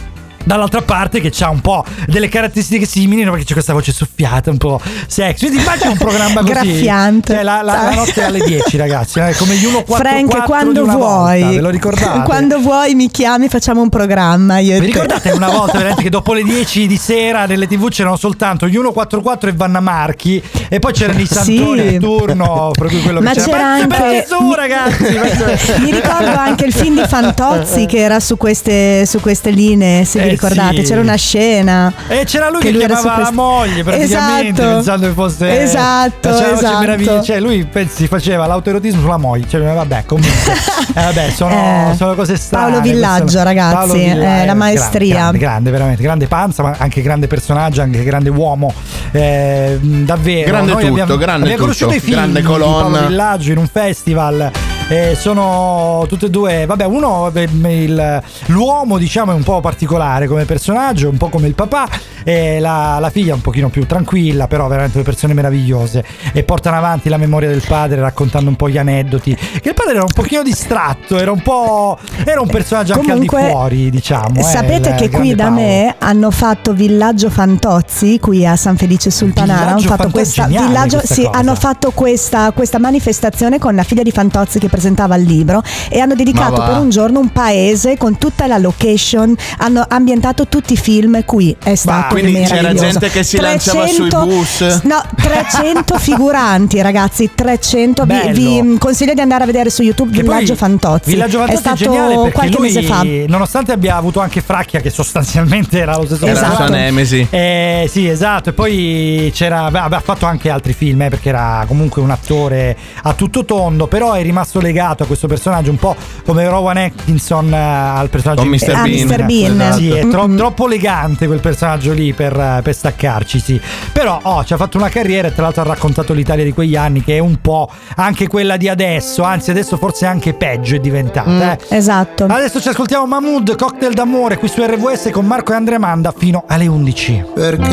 Dall'altra 0.50 0.82
parte 0.82 1.20
che 1.20 1.32
ha 1.44 1.48
un 1.48 1.60
po' 1.60 1.84
delle 2.08 2.28
caratteristiche 2.28 2.84
simili, 2.84 3.22
no? 3.22 3.30
perché 3.30 3.46
c'è 3.46 3.52
questa 3.52 3.72
voce 3.72 3.92
soffiata, 3.92 4.50
un 4.50 4.56
po' 4.58 4.80
sexy. 5.06 5.46
Quindi 5.46 5.62
immagina 5.62 5.90
un 5.90 5.96
programma 5.96 6.40
così. 6.40 6.52
Graffiante. 6.52 7.34
Cioè, 7.34 7.42
la, 7.44 7.62
la- 7.62 7.82
la 7.84 7.94
notte 7.94 8.22
alle 8.24 8.40
10, 8.40 8.76
ragazzi. 8.76 9.20
eh, 9.20 9.34
Come 9.36 9.54
gli 9.54 9.60
144 9.62 9.94
Frank, 9.94 10.44
quando 10.44 10.84
vuoi, 10.84 10.96
volta, 11.40 11.54
ve 11.54 11.60
lo 11.60 11.70
ricordate? 11.70 12.22
quando 12.24 12.58
vuoi 12.58 12.94
mi 12.96 13.08
chiami, 13.12 13.48
facciamo 13.48 13.80
un 13.80 13.88
programma. 13.90 14.58
Io 14.58 14.74
Vi 14.74 14.80
te. 14.80 14.86
ricordate 14.86 15.30
una 15.30 15.50
volta 15.50 15.72
veramente 15.78 16.02
che 16.02 16.10
dopo 16.10 16.32
le 16.32 16.42
10 16.42 16.86
di 16.88 16.96
sera 16.96 17.46
nelle 17.46 17.68
tv 17.68 17.88
c'erano 17.88 18.16
soltanto 18.16 18.66
gli 18.66 18.72
144 18.72 19.50
e 19.50 19.52
Vanna 19.52 19.78
Marchi 19.80 20.42
e 20.68 20.80
poi 20.80 20.92
c'erano 20.92 21.20
i 21.20 21.26
Santoni 21.26 21.88
Sì. 21.90 21.98
turno, 21.98 22.70
cui 22.76 23.02
quello 23.02 23.20
Ma 23.20 23.30
che 23.32 23.40
c'era 23.42 23.76
Pezzo 23.78 23.86
per 23.88 24.00
anche 24.00 24.26
Gesù, 24.28 24.52
ragazzi. 24.52 25.78
Mi 25.80 25.92
ricordo 25.92 26.30
anche 26.36 26.64
il 26.64 26.72
film 26.72 27.00
di 27.00 27.06
Fantozzi 27.06 27.86
che 27.90 27.98
era 27.98 28.18
su 28.18 28.36
queste, 28.36 29.06
su 29.06 29.20
queste 29.20 29.50
linee, 29.50 30.04
se 30.04 30.18
vi 30.20 30.28
Eh, 30.30 30.36
ricordate, 30.48 30.76
sì. 30.76 30.82
c'era 30.88 31.00
una 31.00 31.14
scena. 31.16 31.92
E 32.08 32.24
c'era 32.24 32.48
lui 32.50 32.60
che, 32.60 32.72
su 32.72 32.78
chiamava 32.78 33.08
la 33.08 33.14
queste- 33.16 33.34
moglie 33.34 33.82
praticamente 33.84 34.60
Esatto. 34.62 34.74
pensando 34.74 35.06
che 35.06 35.12
fosse 35.12 35.62
Esatto, 35.62 36.28
voce 36.30 36.52
esatto. 36.52 36.78
meraviglia. 36.80 37.22
Cioè 37.22 37.40
lui 37.40 37.64
pensi 37.64 38.06
faceva 38.06 38.46
l'autoerotismo 38.46 39.00
sulla 39.00 39.16
moglie. 39.16 39.46
Cioè, 39.48 39.60
vabbè, 39.60 40.04
comunque. 40.06 40.28
Eh, 40.90 41.02
vabbè, 41.02 41.30
sono, 41.30 41.52
Eh, 41.92 41.94
sono 41.96 42.14
cose 42.16 42.36
strane. 42.36 42.70
Paolo 42.72 42.80
Villaggio, 42.82 43.22
queste- 43.22 43.44
ragazzi, 43.44 43.74
Paolo 43.76 43.94
eh, 43.94 43.98
Villa- 43.98 44.44
la 44.44 44.52
eh, 44.52 44.54
maestria. 44.54 45.14
Grande, 45.14 45.38
grande, 45.38 45.70
veramente, 45.70 46.02
grande 46.02 46.26
panza, 46.26 46.62
ma 46.64 46.74
anche 46.78 47.00
grande 47.00 47.26
personaggio, 47.28 47.80
anche 47.80 48.02
grande 48.02 48.28
uomo. 48.30 48.72
eh, 49.12 49.78
davvero. 49.80 50.46
Grande 50.50 50.72
Noi 50.72 50.80
tutto, 50.82 50.92
abbiamo, 50.92 51.16
grande 51.16 51.42
abbiamo 51.44 51.62
conosciuto 51.62 51.92
tutto, 51.92 51.96
i 51.96 52.00
figli 52.04 52.14
grande 52.14 52.40
di 52.40 52.46
colonna. 52.46 52.82
Paolo 52.98 53.06
Villaggio 53.06 53.52
in 53.52 53.58
un 53.58 53.66
festival 53.68 54.50
Eh, 54.90 55.14
sono 55.14 56.04
tutte 56.08 56.26
e 56.26 56.30
due, 56.30 56.66
vabbè, 56.66 56.84
uno 56.84 57.30
eh, 57.32 57.42
il- 57.44 58.22
l'uomo 58.46 58.98
diciamo 58.98 59.30
è 59.30 59.34
un 59.36 59.44
po' 59.44 59.60
particolare 59.60 60.26
come 60.26 60.44
personaggio, 60.46 61.08
un 61.08 61.16
po' 61.16 61.28
come 61.28 61.46
il 61.46 61.54
papà, 61.54 61.86
e 62.24 62.58
la, 62.58 62.98
la 62.98 63.08
figlia 63.08 63.30
è 63.30 63.34
un 63.34 63.40
pochino 63.40 63.68
più 63.68 63.86
tranquilla, 63.86 64.48
però 64.48 64.66
veramente 64.66 64.94
due 64.94 65.04
persone 65.04 65.32
meravigliose 65.32 66.04
e 66.32 66.42
portano 66.42 66.76
avanti 66.76 67.08
la 67.08 67.18
memoria 67.18 67.48
del 67.48 67.62
padre 67.64 68.00
raccontando 68.00 68.50
un 68.50 68.56
po' 68.56 68.68
gli 68.68 68.78
aneddoti. 68.78 69.32
Che 69.62 69.68
il 69.68 69.74
padre 69.74 69.92
era 69.92 70.02
un 70.02 70.12
pochino 70.12 70.42
distratto, 70.42 71.18
era 71.20 71.30
un 71.30 71.40
po' 71.40 71.96
era 72.24 72.40
un 72.40 72.48
personaggio 72.48 72.94
anche 72.94 73.12
al 73.12 73.20
di 73.20 73.28
fuori, 73.28 73.90
diciamo. 73.90 74.40
eh, 74.40 74.42
Sapete 74.42 74.88
il 74.88 74.94
che 74.96 75.08
qui 75.08 75.36
da 75.36 75.44
Paolo. 75.44 75.60
me 75.60 75.94
hanno 75.98 76.32
fatto 76.32 76.72
Villaggio 76.72 77.30
Fantozzi 77.30 78.18
qui 78.18 78.44
a 78.44 78.56
San 78.56 78.76
Felice 78.76 79.12
sul 79.12 79.32
Panaro. 79.32 79.70
Hanno 79.70 79.80
fatto 79.82 80.10
questa, 80.10 80.48
questa 80.48 81.00
sì, 81.14 81.28
hanno 81.30 81.54
fatto 81.54 81.92
questa, 81.92 82.50
questa 82.50 82.80
manifestazione 82.80 83.60
con 83.60 83.76
la 83.76 83.84
figlia 83.84 84.02
di 84.02 84.10
Fantozzi 84.10 84.58
che 84.58 84.68
presentava 84.80 85.14
il 85.16 85.24
libro 85.24 85.62
e 85.90 86.00
hanno 86.00 86.14
dedicato 86.14 86.62
per 86.62 86.78
un 86.78 86.88
giorno 86.88 87.20
un 87.20 87.28
paese 87.28 87.98
con 87.98 88.16
tutta 88.16 88.46
la 88.46 88.56
location. 88.56 89.36
Hanno 89.58 89.84
ambientato 89.86 90.48
tutti 90.48 90.72
i 90.72 90.76
film 90.76 91.22
qui. 91.26 91.54
È 91.62 91.74
stato 91.74 92.14
quindi 92.14 92.32
c'era 92.32 92.54
meraviglioso. 92.62 92.86
gente 92.86 93.10
che 93.10 93.22
si 93.22 93.38
lanciava 93.38 93.86
sui 93.86 94.08
bus. 94.08 94.80
No, 94.84 95.02
300 95.16 95.98
figuranti, 96.00 96.80
ragazzi. 96.80 97.30
300. 97.34 98.04
Vi, 98.04 98.30
vi, 98.32 98.78
consiglio 98.78 99.12
di 99.12 99.20
andare 99.20 99.42
a 99.42 99.46
vedere 99.46 99.68
su 99.68 99.82
YouTube 99.82 100.12
Che 100.12 100.22
Villaggio 100.22 100.54
Fantozzi. 100.54 101.10
Villaggio 101.10 101.38
Fantozzi 101.38 101.56
è 101.56 101.60
stato 101.60 101.76
geniale 101.76 102.14
perché 102.14 102.32
qualche 102.32 102.56
lui, 102.56 102.72
mese 102.72 102.82
fa. 102.82 103.04
nonostante 103.26 103.72
abbia 103.72 103.96
avuto 103.96 104.20
anche 104.20 104.40
Fracchia, 104.40 104.80
che 104.80 104.90
sostanzialmente 104.90 105.78
era 105.78 105.96
lo 105.96 106.06
stesso 106.06 106.24
Era 106.24 106.32
la 106.32 106.40
personaggio. 106.40 106.66
sua 106.66 106.76
nemesi. 106.76 107.26
Eh, 107.28 107.86
sì, 107.90 108.08
esatto. 108.08 108.50
E 108.50 108.52
poi 108.54 109.30
c'era. 109.34 109.70
beh, 109.70 109.78
Ha 109.78 110.00
fatto 110.02 110.24
anche 110.24 110.48
altri 110.48 110.72
film, 110.72 111.02
eh, 111.02 111.10
perché 111.10 111.28
era 111.28 111.64
comunque 111.66 112.00
un 112.00 112.10
attore 112.10 112.76
a 113.02 113.12
tutto 113.12 113.44
tondo. 113.44 113.86
Però 113.86 114.14
è 114.14 114.22
rimasto 114.22 114.58
legato 114.70 115.02
a 115.02 115.06
questo 115.06 115.26
personaggio, 115.26 115.70
un 115.70 115.76
po' 115.78 115.96
come 116.24 116.48
Rowan 116.48 116.76
Atkinson 116.76 117.52
eh, 117.52 117.56
al 117.58 118.08
personaggio 118.08 118.42
di 118.42 118.48
Mr. 118.48 118.74
Ah, 118.74 118.82
Bean. 118.82 119.06
Mr. 119.08 119.24
Bean. 119.26 119.60
Esatto. 119.60 119.76
Sì, 119.78 119.90
è 119.90 120.08
tro- 120.08 120.26
Mm-mm. 120.28 120.36
troppo 120.36 120.66
elegante 120.66 121.26
quel 121.26 121.40
personaggio 121.40 121.92
lì 121.92 122.12
per, 122.12 122.38
eh, 122.38 122.60
per 122.62 122.74
staccarci, 122.74 123.38
sì. 123.40 123.60
Però 123.92 124.18
oh, 124.22 124.44
ci 124.44 124.52
ha 124.52 124.56
fatto 124.56 124.78
una 124.78 124.88
carriera 124.88 125.28
e 125.28 125.32
tra 125.34 125.42
l'altro 125.42 125.62
ha 125.62 125.66
raccontato 125.66 126.12
l'Italia 126.12 126.44
di 126.44 126.52
quegli 126.52 126.76
anni 126.76 127.02
che 127.02 127.16
è 127.16 127.18
un 127.18 127.40
po' 127.40 127.68
anche 127.96 128.28
quella 128.28 128.56
di 128.56 128.68
adesso, 128.68 129.22
anzi 129.22 129.50
adesso 129.50 129.76
forse 129.76 130.06
anche 130.06 130.34
peggio 130.34 130.76
è 130.76 130.78
diventata. 130.78 131.52
eh. 131.52 131.58
Esatto. 131.76 132.24
Adesso 132.28 132.60
ci 132.60 132.68
ascoltiamo 132.68 133.06
Mahmood, 133.06 133.56
Cocktail 133.56 133.92
d'amore 133.92 134.38
qui 134.38 134.48
su 134.48 134.62
RVS 134.62 135.10
con 135.12 135.26
Marco 135.26 135.52
e 135.52 135.56
Andrea 135.56 135.78
Manda 135.78 136.14
fino 136.16 136.44
alle 136.46 136.66
11. 136.66 137.24
Perché 137.34 137.68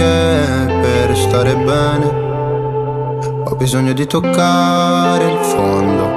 per 0.82 1.15
stare 1.15 1.56
bene 1.56 2.26
ho 3.45 3.56
bisogno 3.56 3.94
di 3.94 4.06
toccare 4.07 5.24
il 5.32 5.38
fondo. 5.41 6.16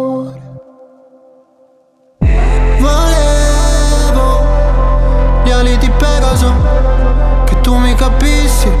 Mi 8.31 8.80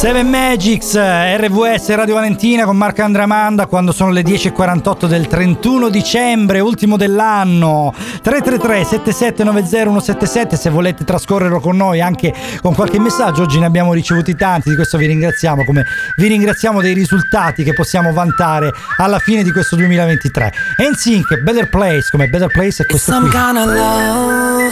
Seven 0.00 0.30
Magics, 0.30 0.96
RVS 0.96 1.94
Radio 1.94 2.14
Valentina 2.14 2.64
con 2.64 2.74
Marco 2.74 3.02
Andramanda 3.02 3.66
quando 3.66 3.92
sono 3.92 4.10
le 4.10 4.22
10.48 4.22 5.04
del 5.04 5.26
31 5.26 5.90
dicembre, 5.90 6.60
ultimo 6.60 6.96
dell'anno. 6.96 7.92
333 8.22 8.84
7790 8.84 9.68
177 9.68 10.56
se 10.56 10.70
volete 10.70 11.04
trascorrerlo 11.04 11.60
con 11.60 11.76
noi 11.76 12.00
anche 12.00 12.32
con 12.62 12.74
qualche 12.74 12.98
messaggio. 12.98 13.42
Oggi 13.42 13.58
ne 13.58 13.66
abbiamo 13.66 13.92
ricevuti 13.92 14.34
tanti, 14.34 14.70
di 14.70 14.74
questo 14.74 14.96
vi 14.96 15.04
ringraziamo, 15.04 15.64
come 15.64 15.84
vi 16.16 16.28
ringraziamo 16.28 16.80
dei 16.80 16.94
risultati 16.94 17.62
che 17.62 17.74
possiamo 17.74 18.10
vantare 18.14 18.72
alla 18.96 19.18
fine 19.18 19.42
di 19.42 19.52
questo 19.52 19.76
2023. 19.76 20.52
NSYNC, 20.78 21.42
Better 21.42 21.68
Place, 21.68 22.08
come 22.10 22.26
Better 22.28 22.48
Place 22.48 22.84
è 22.84 22.86
questo 22.86 23.12
some 23.12 23.28
qui. 23.28 23.38
kind 23.38 23.58
of 23.58 23.66
love, 23.66 24.64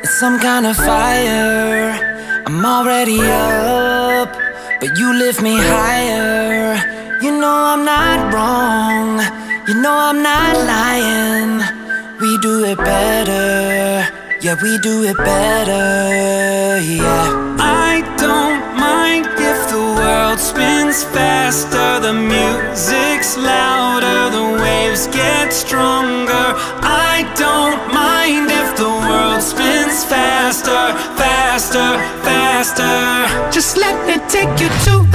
it's 0.00 0.16
some 0.16 0.38
kind 0.38 0.64
of 0.64 0.76
fire. 0.76 2.19
I'm 2.46 2.64
already 2.64 3.20
up, 3.20 4.32
but 4.80 4.96
you 4.98 5.14
lift 5.14 5.40
me 5.42 5.56
higher. 5.56 6.76
You 7.22 7.32
know 7.38 7.56
I'm 7.72 7.84
not 7.84 8.32
wrong, 8.32 9.20
you 9.68 9.74
know 9.82 9.94
I'm 9.94 10.22
not 10.22 10.56
lying. 10.56 11.60
We 12.20 12.38
do 12.38 12.64
it 12.64 12.78
better, 12.78 14.06
Yeah, 14.40 14.56
we 14.62 14.78
do 14.78 15.04
it 15.04 15.16
better, 15.18 16.80
yeah. 16.80 17.56
I 17.58 18.00
don't 18.16 18.62
mind 18.78 19.26
if 19.36 19.58
the 19.70 19.84
world 20.00 20.38
spins 20.38 21.04
faster, 21.04 22.00
the 22.00 22.14
music's 22.14 23.36
louder, 23.36 24.30
the 24.36 24.62
waves 24.62 25.06
get 25.08 25.52
stronger. 25.52 26.46
I 26.82 27.30
don't 27.36 27.80
mind 27.92 28.50
if 28.50 28.69
faster, 30.04 30.94
faster, 31.16 31.98
faster. 32.24 33.50
Just 33.50 33.76
let 33.76 33.96
me 34.06 34.16
take 34.28 34.60
you 34.60 34.68
to 34.86 35.09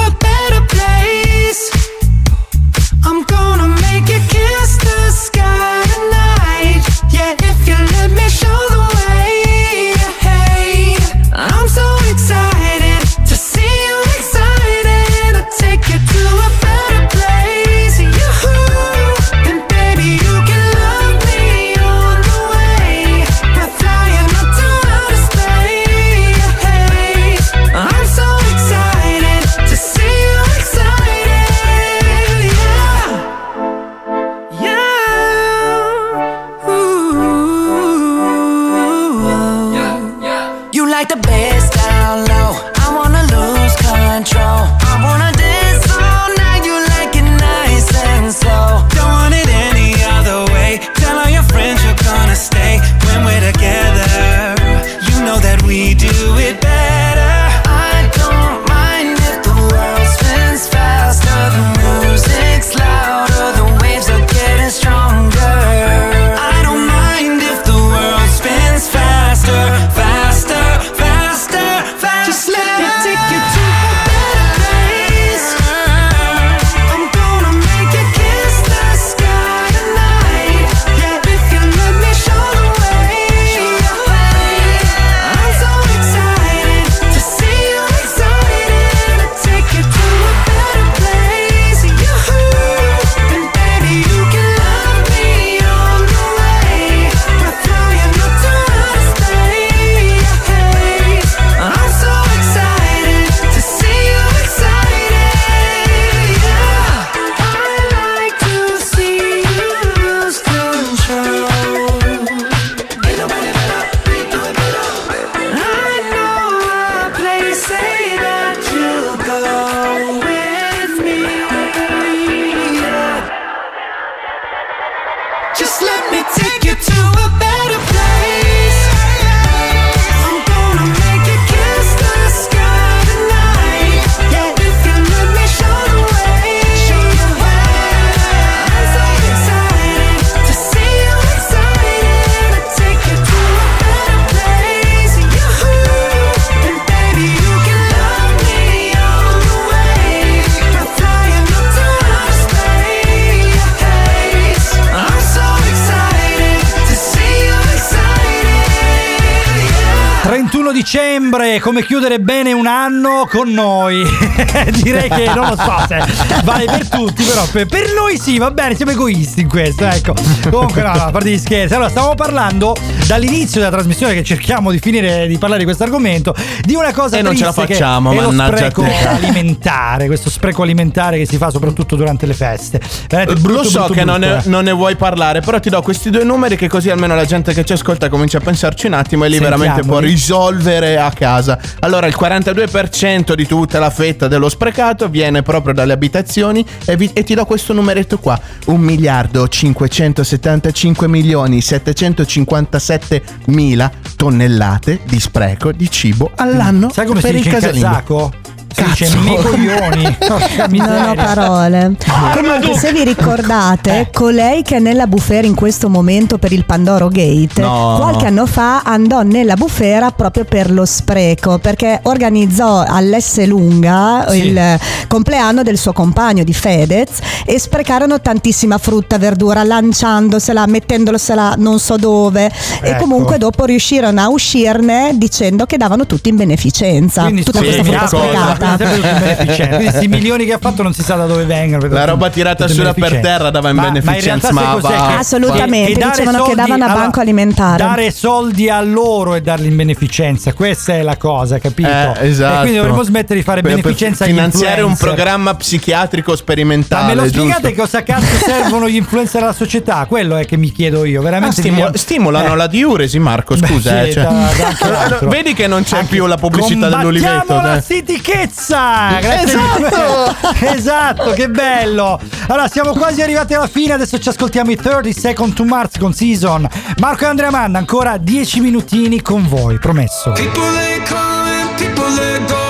come 161.60 161.86
chiudere 161.86 162.20
bene 162.20 162.52
un 162.52 162.68
anno 162.68 163.28
con 163.30 163.52
noi. 163.52 164.04
Direi 164.82 165.10
che 165.10 165.26
non 165.34 165.50
lo 165.50 165.56
so 165.56 165.86
se 165.88 166.04
vale 166.44 166.66
per 166.66 166.90
tutti, 166.90 167.24
però 167.24 167.46
per, 167.52 167.66
per 167.66 167.94
noi 167.94 168.18
sì, 168.18 168.38
va 168.38 168.52
bene, 168.52 168.76
siamo 168.76 168.92
egoisti 168.92 169.42
in 169.42 169.50
questo, 169.50 169.86
ecco. 169.86 170.14
Comunque 170.50 170.82
no, 170.82 170.94
no, 170.94 171.04
a 171.04 171.12
parte 171.12 171.30
gli 171.30 171.38
scherzi. 171.38 171.74
Allora, 171.74 171.90
stavamo 171.90 172.16
parlando 172.16 172.76
dall'inizio 173.08 173.60
della 173.60 173.72
trasmissione 173.72 174.14
che 174.14 174.24
cerchiamo 174.24 174.72
di 174.72 174.80
finire 174.80 175.28
di 175.28 175.38
parlare 175.38 175.60
di 175.60 175.66
questo 175.66 175.84
argomento, 175.84 176.34
di 176.62 176.76
una 176.76 176.94
cosa 176.94 177.18
E 177.18 177.22
non 177.22 177.36
ce 177.36 177.44
la 177.44 177.52
triste 177.52 177.74
che 177.74 177.80
facciamo, 177.80 178.12
è 178.12 178.16
mannaggia 178.16 178.58
spreco 178.58 178.82
te. 178.84 179.08
alimentare, 179.08 180.08
questo 180.08 180.30
spreco 180.30 180.64
alimentare 180.64 181.18
che 181.18 181.26
si 181.26 181.38
fa 181.38 181.50
soprattutto 181.50 181.96
durante 181.96 182.26
le 182.26 182.34
feste. 182.34 182.82
Veramente 183.08 183.42
brutto, 183.42 183.62
Lo 183.62 183.70
so 183.70 183.80
brutto, 183.80 183.94
che 183.94 184.04
non, 184.04 184.20
brutto, 184.20 184.36
ne, 184.36 184.44
eh. 184.44 184.50
non 184.50 184.64
ne 184.64 184.72
vuoi 184.72 184.96
parlare, 184.96 185.42
però 185.42 185.60
ti 185.60 185.70
do 185.70 185.82
questi 185.82 186.10
due 186.10 186.24
numeri 186.24 186.56
che 186.56 186.68
così 186.68 186.90
almeno 186.90 187.16
la 187.16 187.26
gente 187.26 187.54
che 187.54 187.64
ci 187.64 187.74
ascolta 187.74 188.10
comincia 188.10 188.38
a 188.38 188.42
pensarci 188.42 188.88
un 188.88 188.94
attimo 188.94 189.26
e 189.26 189.30
lì 189.30 189.40
veramente 189.40 189.82
può 189.82 190.00
risolvere 190.00 190.98
a 190.98 191.12
casa. 191.12 191.45
Allora, 191.80 192.08
il 192.08 192.16
42% 192.20 193.34
di 193.34 193.46
tutta 193.46 193.80
la 193.80 193.90
fetta 193.90 194.28
dello 194.28 194.50
sprecato 194.50 195.08
viene 195.10 195.42
proprio 195.42 195.74
dalle 195.74 195.94
abitazioni 195.94 196.66
e, 196.86 196.96
vi- 196.98 197.12
e 197.14 197.24
ti 197.24 197.34
do 197.36 197.46
questo 197.46 197.74
numeretto 197.74 198.18
qua: 198.18 198.40
1 198.66 198.78
miliardo 198.78 199.48
575 199.48 201.08
milioni 201.08 201.62
757 201.62 203.22
mila 203.46 203.92
tonnellate 204.16 205.00
di 205.06 205.20
spreco 205.20 205.72
di 205.72 205.90
cibo 205.90 206.32
all'anno 206.36 206.90
Sai 206.92 207.06
come 207.06 207.20
si 207.22 207.28
per 207.28 207.36
il 207.36 207.42
dice 207.44 207.56
in 207.56 207.62
casalingo. 207.62 208.32
Si 208.76 208.84
dice 208.84 209.06
Cazzo. 209.06 209.20
me 209.22 209.36
coglioni. 209.42 210.18
Non 210.86 211.08
ho 211.10 211.14
parole. 211.16 211.96
Comunque, 212.34 212.78
se 212.78 212.92
vi 212.92 213.02
Eh. 213.02 213.04
ricordate, 213.06 214.10
colei 214.12 214.62
che 214.64 214.78
è 214.78 214.80
nella 214.80 215.08
bufera 215.08 215.48
in 215.48 215.56
questo 215.56 215.90
momento 215.90 216.38
per 216.38 216.52
il 216.52 216.66
Pandoro 216.66 217.08
Gate, 217.08 217.62
No. 217.62 217.98
qualche 218.00 218.26
anno 218.28 218.46
fa 218.46 218.82
andò 218.82 219.22
nella 219.22 219.56
bufera 219.56 220.12
proprio 220.12 220.44
per 220.46 220.72
lo 220.72 220.86
spreco, 220.86 221.58
perché 221.60 222.00
organizzò 222.04 222.84
all'S 222.88 223.46
Lunga 223.46 224.26
Sì. 224.30 224.38
il 224.48 224.80
compleanno 225.08 225.64
del 225.64 225.78
suo 225.78 225.94
compagno 225.94 226.44
di 226.44 226.54
Fedez 226.54 227.20
e 227.46 227.60
sprecarono 227.60 228.20
tantissima 228.20 228.78
frutta, 228.78 229.18
verdura, 229.18 229.64
lanciandosela, 229.64 230.66
mettendosela 230.66 231.56
non 231.58 231.80
so 231.80 231.96
dove. 231.98 232.52
E 232.82 232.90
Ecco. 232.90 233.02
comunque 233.04 233.38
dopo 233.38 233.64
riuscirono 233.66 234.20
a 234.22 234.30
uscirne 234.30 235.12
dicendo 235.16 235.66
che 235.66 235.78
davano 235.78 236.06
tutto 236.06 236.28
in 236.30 236.36
beneficenza. 236.36 237.24
Quindi 237.24 237.44
tutta 237.44 237.60
questa 237.60 237.84
frutta 237.84 238.00
cosa? 238.00 238.18
sprecata. 238.18 238.65
Quindi 238.78 239.76
questi 239.84 240.08
milioni 240.08 240.46
che 240.46 240.54
ha 240.54 240.58
fatto 240.60 240.84
non 240.84 240.94
si 240.94 241.04
sa 241.04 241.16
da 241.16 241.26
dove 241.26 241.46
vengono. 241.46 241.88
La 241.88 242.06
roba 242.06 242.30
tirata 242.30 242.68
sulla 242.68 242.94
per 242.94 243.20
terra 243.20 243.50
dava 243.50 243.70
in 243.70 243.76
Ma- 243.76 243.90
beneficenza, 243.90 244.52
Ma 244.52 244.62
in 244.62 244.68
ma 244.68 244.76
va. 244.78 245.18
Assolutamente, 245.18 245.88
Che- 245.88 245.94
che 245.94 246.00
dare 246.00 246.12
dicevano 246.12 246.44
che 246.46 246.56
davano 246.56 246.84
a 246.84 246.88
allora, 246.88 247.02
banco 247.02 247.20
alimentare. 247.20 247.78
Dare 247.78 248.12
soldi 248.12 248.70
a 248.70 248.82
loro 248.82 249.36
e 249.36 249.42
darli 249.42 249.68
in 249.68 249.76
beneficenza, 249.76 250.54
questa 250.54 250.94
è 250.94 251.02
la 251.02 251.18
cosa, 251.18 251.60
capito? 251.60 251.88
Eh, 251.90 252.28
esatto. 252.28 252.56
E 252.56 252.60
quindi 252.62 252.78
dovremmo 252.78 253.04
smettere 253.04 253.40
di 253.40 253.46
fare 253.46 253.62
Per- 253.62 253.72
per 253.74 253.82
beneficenza 253.82 254.24
agli 254.24 254.30
finanziare 254.32 254.82
un 254.82 254.96
programma 254.96 255.54
psichiatrico 255.56 256.32
Ma 256.32 256.38
sperimentale. 256.38 257.06
me 257.08 257.16
lo 257.22 257.28
spiegate 257.28 257.68
giusto? 257.74 257.82
cosa 257.84 258.04
cazzo 258.04 258.26
servono 258.46 258.90
gli 258.90 258.96
influencer 258.96 259.44
alla 259.44 259.54
società? 259.54 260.06
Quello 260.08 260.38
è 260.38 260.46
che 260.46 260.58
mi 260.58 260.72
chiedo 260.72 261.06
io, 261.06 261.20
Ah, 261.20 261.24
veramente. 261.24 261.62
stimo- 261.62 261.90
mi- 261.90 261.98
stimolano 261.98 262.54
Eh. 262.54 262.58
la 262.58 262.68
diuresi, 262.68 263.20
Marco. 263.20 263.56
Scusa, 263.56 263.92
Beh, 263.92 264.02
eh, 264.02 264.06
sì, 264.08 264.12
cioè- 264.14 264.24
da- 264.24 264.30
da 264.32 265.00
anche. 265.02 265.26
Vedi 265.36 265.54
che 265.54 265.68
non 265.68 265.84
c'è 265.84 266.04
più 266.06 266.26
la 266.26 266.36
pubblicità 266.38 266.90
dell'oliveto. 266.90 267.54
la 267.56 267.62
dai. 267.62 267.82
stitichezza 267.82 268.45
pizza! 268.46 269.20
Grazie 269.20 269.44
Esatto! 269.44 270.36
esatto, 270.66 271.32
che 271.32 271.50
bello! 271.50 272.20
Allora, 272.48 272.68
siamo 272.68 272.94
quasi 272.94 273.22
arrivati 273.22 273.54
alla 273.54 273.68
fine, 273.68 273.94
adesso 273.94 274.20
ci 274.20 274.30
ascoltiamo 274.30 274.72
i 274.72 274.76
30 274.76 275.12
Second 275.12 275.54
to 275.54 275.64
Mars 275.64 275.98
con 275.98 276.14
Season. 276.14 276.68
Marco 277.00 277.24
e 277.24 277.28
Andrea 277.28 277.50
Manda, 277.50 277.80
ancora 277.80 278.18
10 278.18 278.62
minutini 278.62 279.22
con 279.22 279.48
voi, 279.48 279.78
promesso. 279.80 280.32
People 280.32 280.72
they 280.74 281.02
come 281.08 281.62
and 281.62 281.78
people 281.78 282.16
they 282.16 282.46
go. 282.46 282.65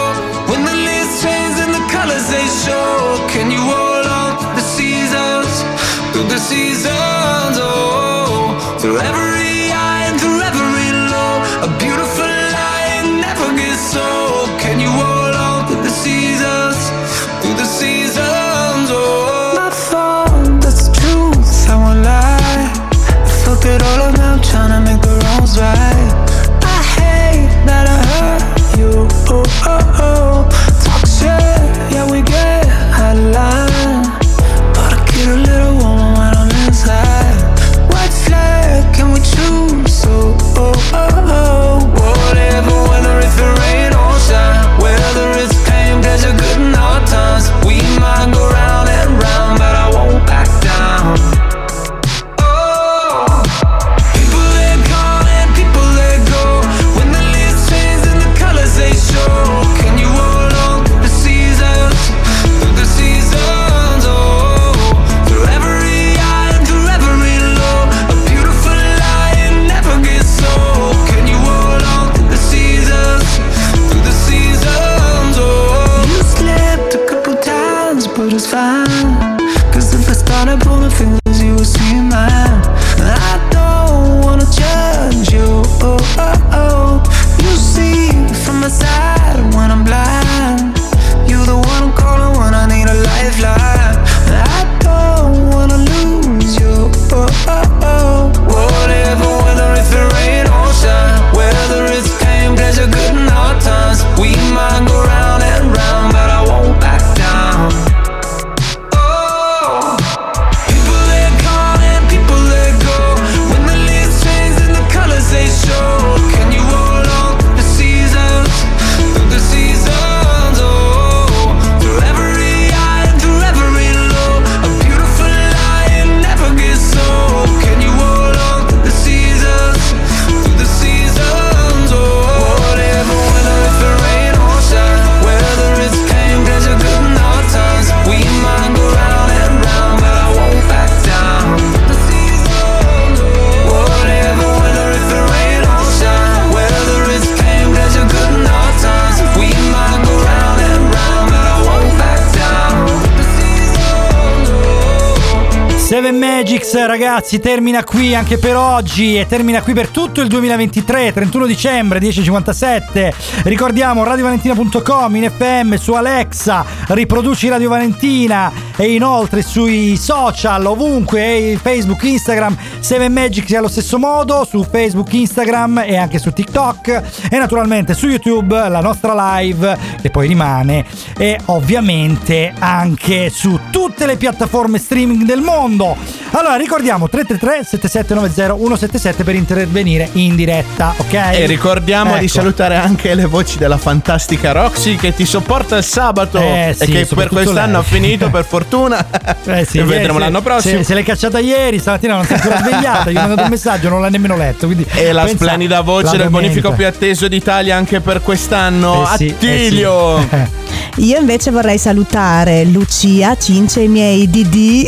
Ragazzi 157.26 157.40
termina 157.40 157.84
qui 157.84 158.14
anche 158.14 158.38
per 158.38 158.56
oggi 158.56 159.18
e 159.18 159.26
termina 159.26 159.64
qui 159.64 159.74
per 159.74 159.88
tutto 159.88 160.22
il 160.22 160.28
2023 160.28 161.12
31 161.12 161.46
dicembre 161.48 162.00
10.57 162.00 163.14
ricordiamo 163.46 164.04
radiovalentina.com 164.04 165.16
in 165.16 165.32
FM 165.36 165.74
su 165.74 165.94
Alexa 165.94 166.64
riproduci 166.90 167.48
Radio 167.48 167.70
Valentina 167.70 168.52
e 168.76 168.94
inoltre 168.94 169.42
sui 169.42 169.98
social 169.98 170.64
ovunque 170.68 171.58
Facebook 171.60 172.04
Instagram 172.04 172.56
Seven 172.80 173.12
Magics 173.12 173.52
è 173.52 173.58
allo 173.58 173.70
stesso 173.70 173.98
modo 173.98 174.46
su 174.48 174.64
Facebook 174.64 175.12
Instagram 175.12 175.80
e 175.80 175.98
anche 175.98 176.20
su 176.20 176.32
TikTok 176.32 177.28
e 177.32 177.38
naturalmente 177.40 177.96
su 177.96 178.08
YouTube 178.08 178.70
la 178.70 178.82
nostra 178.82 179.38
live 179.38 179.76
che 180.00 180.12
poi 180.12 180.28
rimane 180.28 180.86
e 181.18 181.40
ovviamente 181.46 182.54
anche 182.60 183.32
su 183.32 183.60
tutte 183.72 184.06
le 184.06 184.16
piattaforme 184.16 184.78
streaming 184.78 185.24
del 185.24 185.42
mondo. 185.42 186.15
Allora 186.38 186.56
ricordiamo 186.58 187.08
333 187.08 187.64
7790 187.64 188.56
177 188.58 189.24
per 189.24 189.36
intervenire 189.36 190.10
in 190.14 190.36
diretta, 190.36 190.94
ok? 190.98 191.14
E 191.14 191.46
ricordiamo 191.46 192.18
di 192.18 192.26
Ecco. 192.26 192.34
salutare 192.34 192.76
anche 192.76 193.14
le 193.14 193.24
voci 193.26 193.58
della 193.58 193.78
fantastica 193.78 194.52
Roxy 194.52 194.98
che 194.98 195.14
ti 195.14 195.26
sopporta 195.26 195.78
il 195.78 195.86
sabato 195.86 196.38
Eh, 196.40 196.70
e 196.70 196.74
sì, 196.74 196.92
che 196.92 197.06
per 197.16 197.30
quest'anno 197.30 197.78
ha 197.80 197.84
finito 197.84 198.30
per 198.30 198.44
fortuna. 198.50 199.06
Eh 199.46 199.64
sì, 199.64 199.78
e 199.78 199.84
vedremo 199.86 200.20
l'anno 200.20 200.42
prossimo. 200.42 200.80
Se, 200.80 200.84
se 200.84 200.94
l'hai 200.94 201.04
cacciata 201.04 201.40
ieri, 201.40 201.80
stamattina 201.80 202.16
non 202.16 202.26
si 202.26 202.34
è 202.34 202.36
ancora 202.36 202.58
svegliata. 202.68 203.12
Gli 203.12 203.16
ho 203.16 203.20
mandato 203.22 203.44
un 203.44 203.50
messaggio, 203.50 203.88
non 203.88 204.02
l'ha 204.02 204.10
nemmeno 204.10 204.36
letto. 204.36 204.66
Quindi 204.66 204.86
E 204.94 205.14
la 205.14 205.26
splendida 205.28 205.80
voce 205.80 206.04
la 206.04 206.12
del 206.12 206.22
domenica. 206.30 206.42
bonifico 206.50 206.72
più 206.74 206.86
atteso 206.86 207.30
d'Italia 207.30 207.78
anche 207.78 208.02
per 208.02 208.22
quest'anno, 208.22 209.04
Eh 209.04 209.16
sì, 209.16 209.26
eh 209.28 209.32
Attilio. 209.32 210.20
sì. 210.20 210.64
Io 210.98 211.20
invece 211.20 211.52
vorrei 211.52 211.78
salutare 211.78 212.64
Lucia, 212.64 213.36
Cince, 213.38 213.82
i 213.82 213.90
miei 213.90 214.30
DD, 214.30 214.86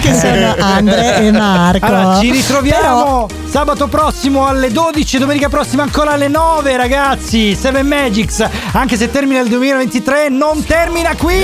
che 0.00 0.14
sono 0.14 0.54
Andre 0.88 1.16
e 1.26 1.30
Marco. 1.32 1.86
Allora, 1.86 2.18
ci 2.20 2.30
ritroviamo 2.30 3.26
sabato 3.48 3.86
prossimo 3.88 4.46
alle 4.46 4.70
12, 4.70 5.18
domenica 5.18 5.48
prossima 5.48 5.82
ancora 5.82 6.12
alle 6.12 6.28
9, 6.28 6.76
ragazzi. 6.76 7.54
Seven 7.54 7.86
Magics, 7.86 8.46
anche 8.72 8.96
se 8.96 9.10
termina 9.10 9.40
il 9.40 9.48
2023, 9.48 10.28
non 10.28 10.64
termina 10.64 11.14
qui. 11.16 11.36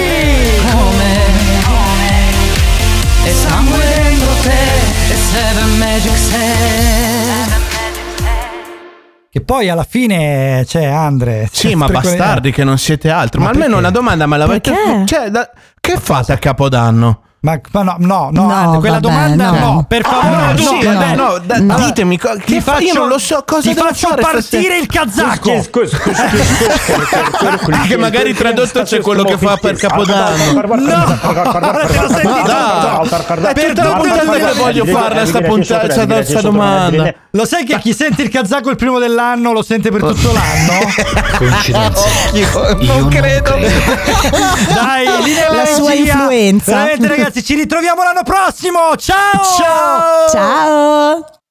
E 3.27 3.33
sangue 3.33 3.79
dentro 3.79 4.29
te 4.43 5.13
E 5.13 5.17
Seven 5.33 5.79
Magic 5.79 6.15
Set 6.15 7.53
Che 9.31 9.41
poi 9.41 9.71
alla 9.71 9.87
fine 9.89 10.63
c'è 10.67 10.85
Andre. 10.85 11.49
Sì, 11.51 11.75
ma 11.75 11.87
Per 11.87 12.01
quelle- 12.01 12.17
bastardi 12.19 12.53
che 12.53 12.65
non 12.65 12.77
siete 12.79 13.09
altro. 13.11 13.41
Ma, 13.41 13.47
Ma 13.47 13.53
almeno 13.53 13.79
una 13.79 13.91
domanda 13.91 14.27
me 14.27 14.37
l'avete 14.37 14.71
Perché? 14.71 15.07
Cioè, 15.07 15.29
da- 15.31 15.51
che 15.81 15.97
fate 15.99 16.33
a 16.33 16.37
Capodanno? 16.37 17.23
Ma, 17.45 17.61
ma 17.73 17.83
no, 17.83 17.97
no, 17.99 18.31
no, 18.33 18.47
No, 18.73 18.79
quella 18.79 19.01
vabbè, 19.01 19.07
domanda 19.07 19.51
no. 19.51 19.59
no. 19.59 19.85
per 19.87 20.01
Ah, 20.03 20.09
favore. 20.09 20.53
no, 20.53 20.57
sì, 20.57 20.83
no, 20.83 20.93
vabbè, 20.95 21.15
no, 21.15 21.39
da- 21.45 21.55
Allora, 21.57 21.85
ditemi 21.85 22.17
co- 22.19 22.37
che 22.43 22.61
faccio, 22.63 22.83
io 22.85 22.95
non 22.95 23.09
lo 23.09 23.19
so 23.19 23.45
cosa 23.47 23.69
ti 23.69 23.75
faccio 23.75 24.09
fare 24.09 24.23
partire 24.23 24.41
stasera. 24.41 24.77
il 24.77 24.87
kazako. 24.87 25.53
Che 27.87 27.97
magari 27.99 28.33
tradotto 28.33 28.83
c'è 28.83 29.01
quello 29.01 29.25
che 29.25 29.37
fa 29.37 29.59
per 29.59 29.77
Capodanno. 29.77 30.53
No, 30.55 31.19
per 33.53 33.73
che 33.75 34.53
voglio 34.57 34.85
farla 34.87 35.27
sta 35.27 35.41
puntata, 35.43 35.91
sta, 35.91 36.25
sta 36.25 36.41
domanda. 36.41 37.13
Lo 37.33 37.45
sai 37.45 37.65
che 37.65 37.79
chi 37.81 37.93
sente 37.93 38.23
il 38.23 38.29
kazako 38.31 38.71
il 38.71 38.77
primo 38.77 38.99
dell'anno 38.99 39.53
lo 39.53 39.63
sente 39.63 39.91
per 39.91 40.01
tutto 40.01 40.33
l'anno? 40.33 40.79
Coincidenza. 41.37 42.05
non 42.81 43.09
credo. 43.09 43.51
Dai, 44.73 45.05
La 45.51 45.67
sua 45.67 45.93
influenza. 45.93 46.73
Veramente 46.85 47.09
ragazzi, 47.35 47.43
ci 47.45 47.55
ritroviamo 47.55 48.03
l'anno 48.03 48.23
prossimo. 48.23 48.97
Ciao! 48.97 49.43
Ciao! 49.59 50.29
Ciao! 50.29 51.44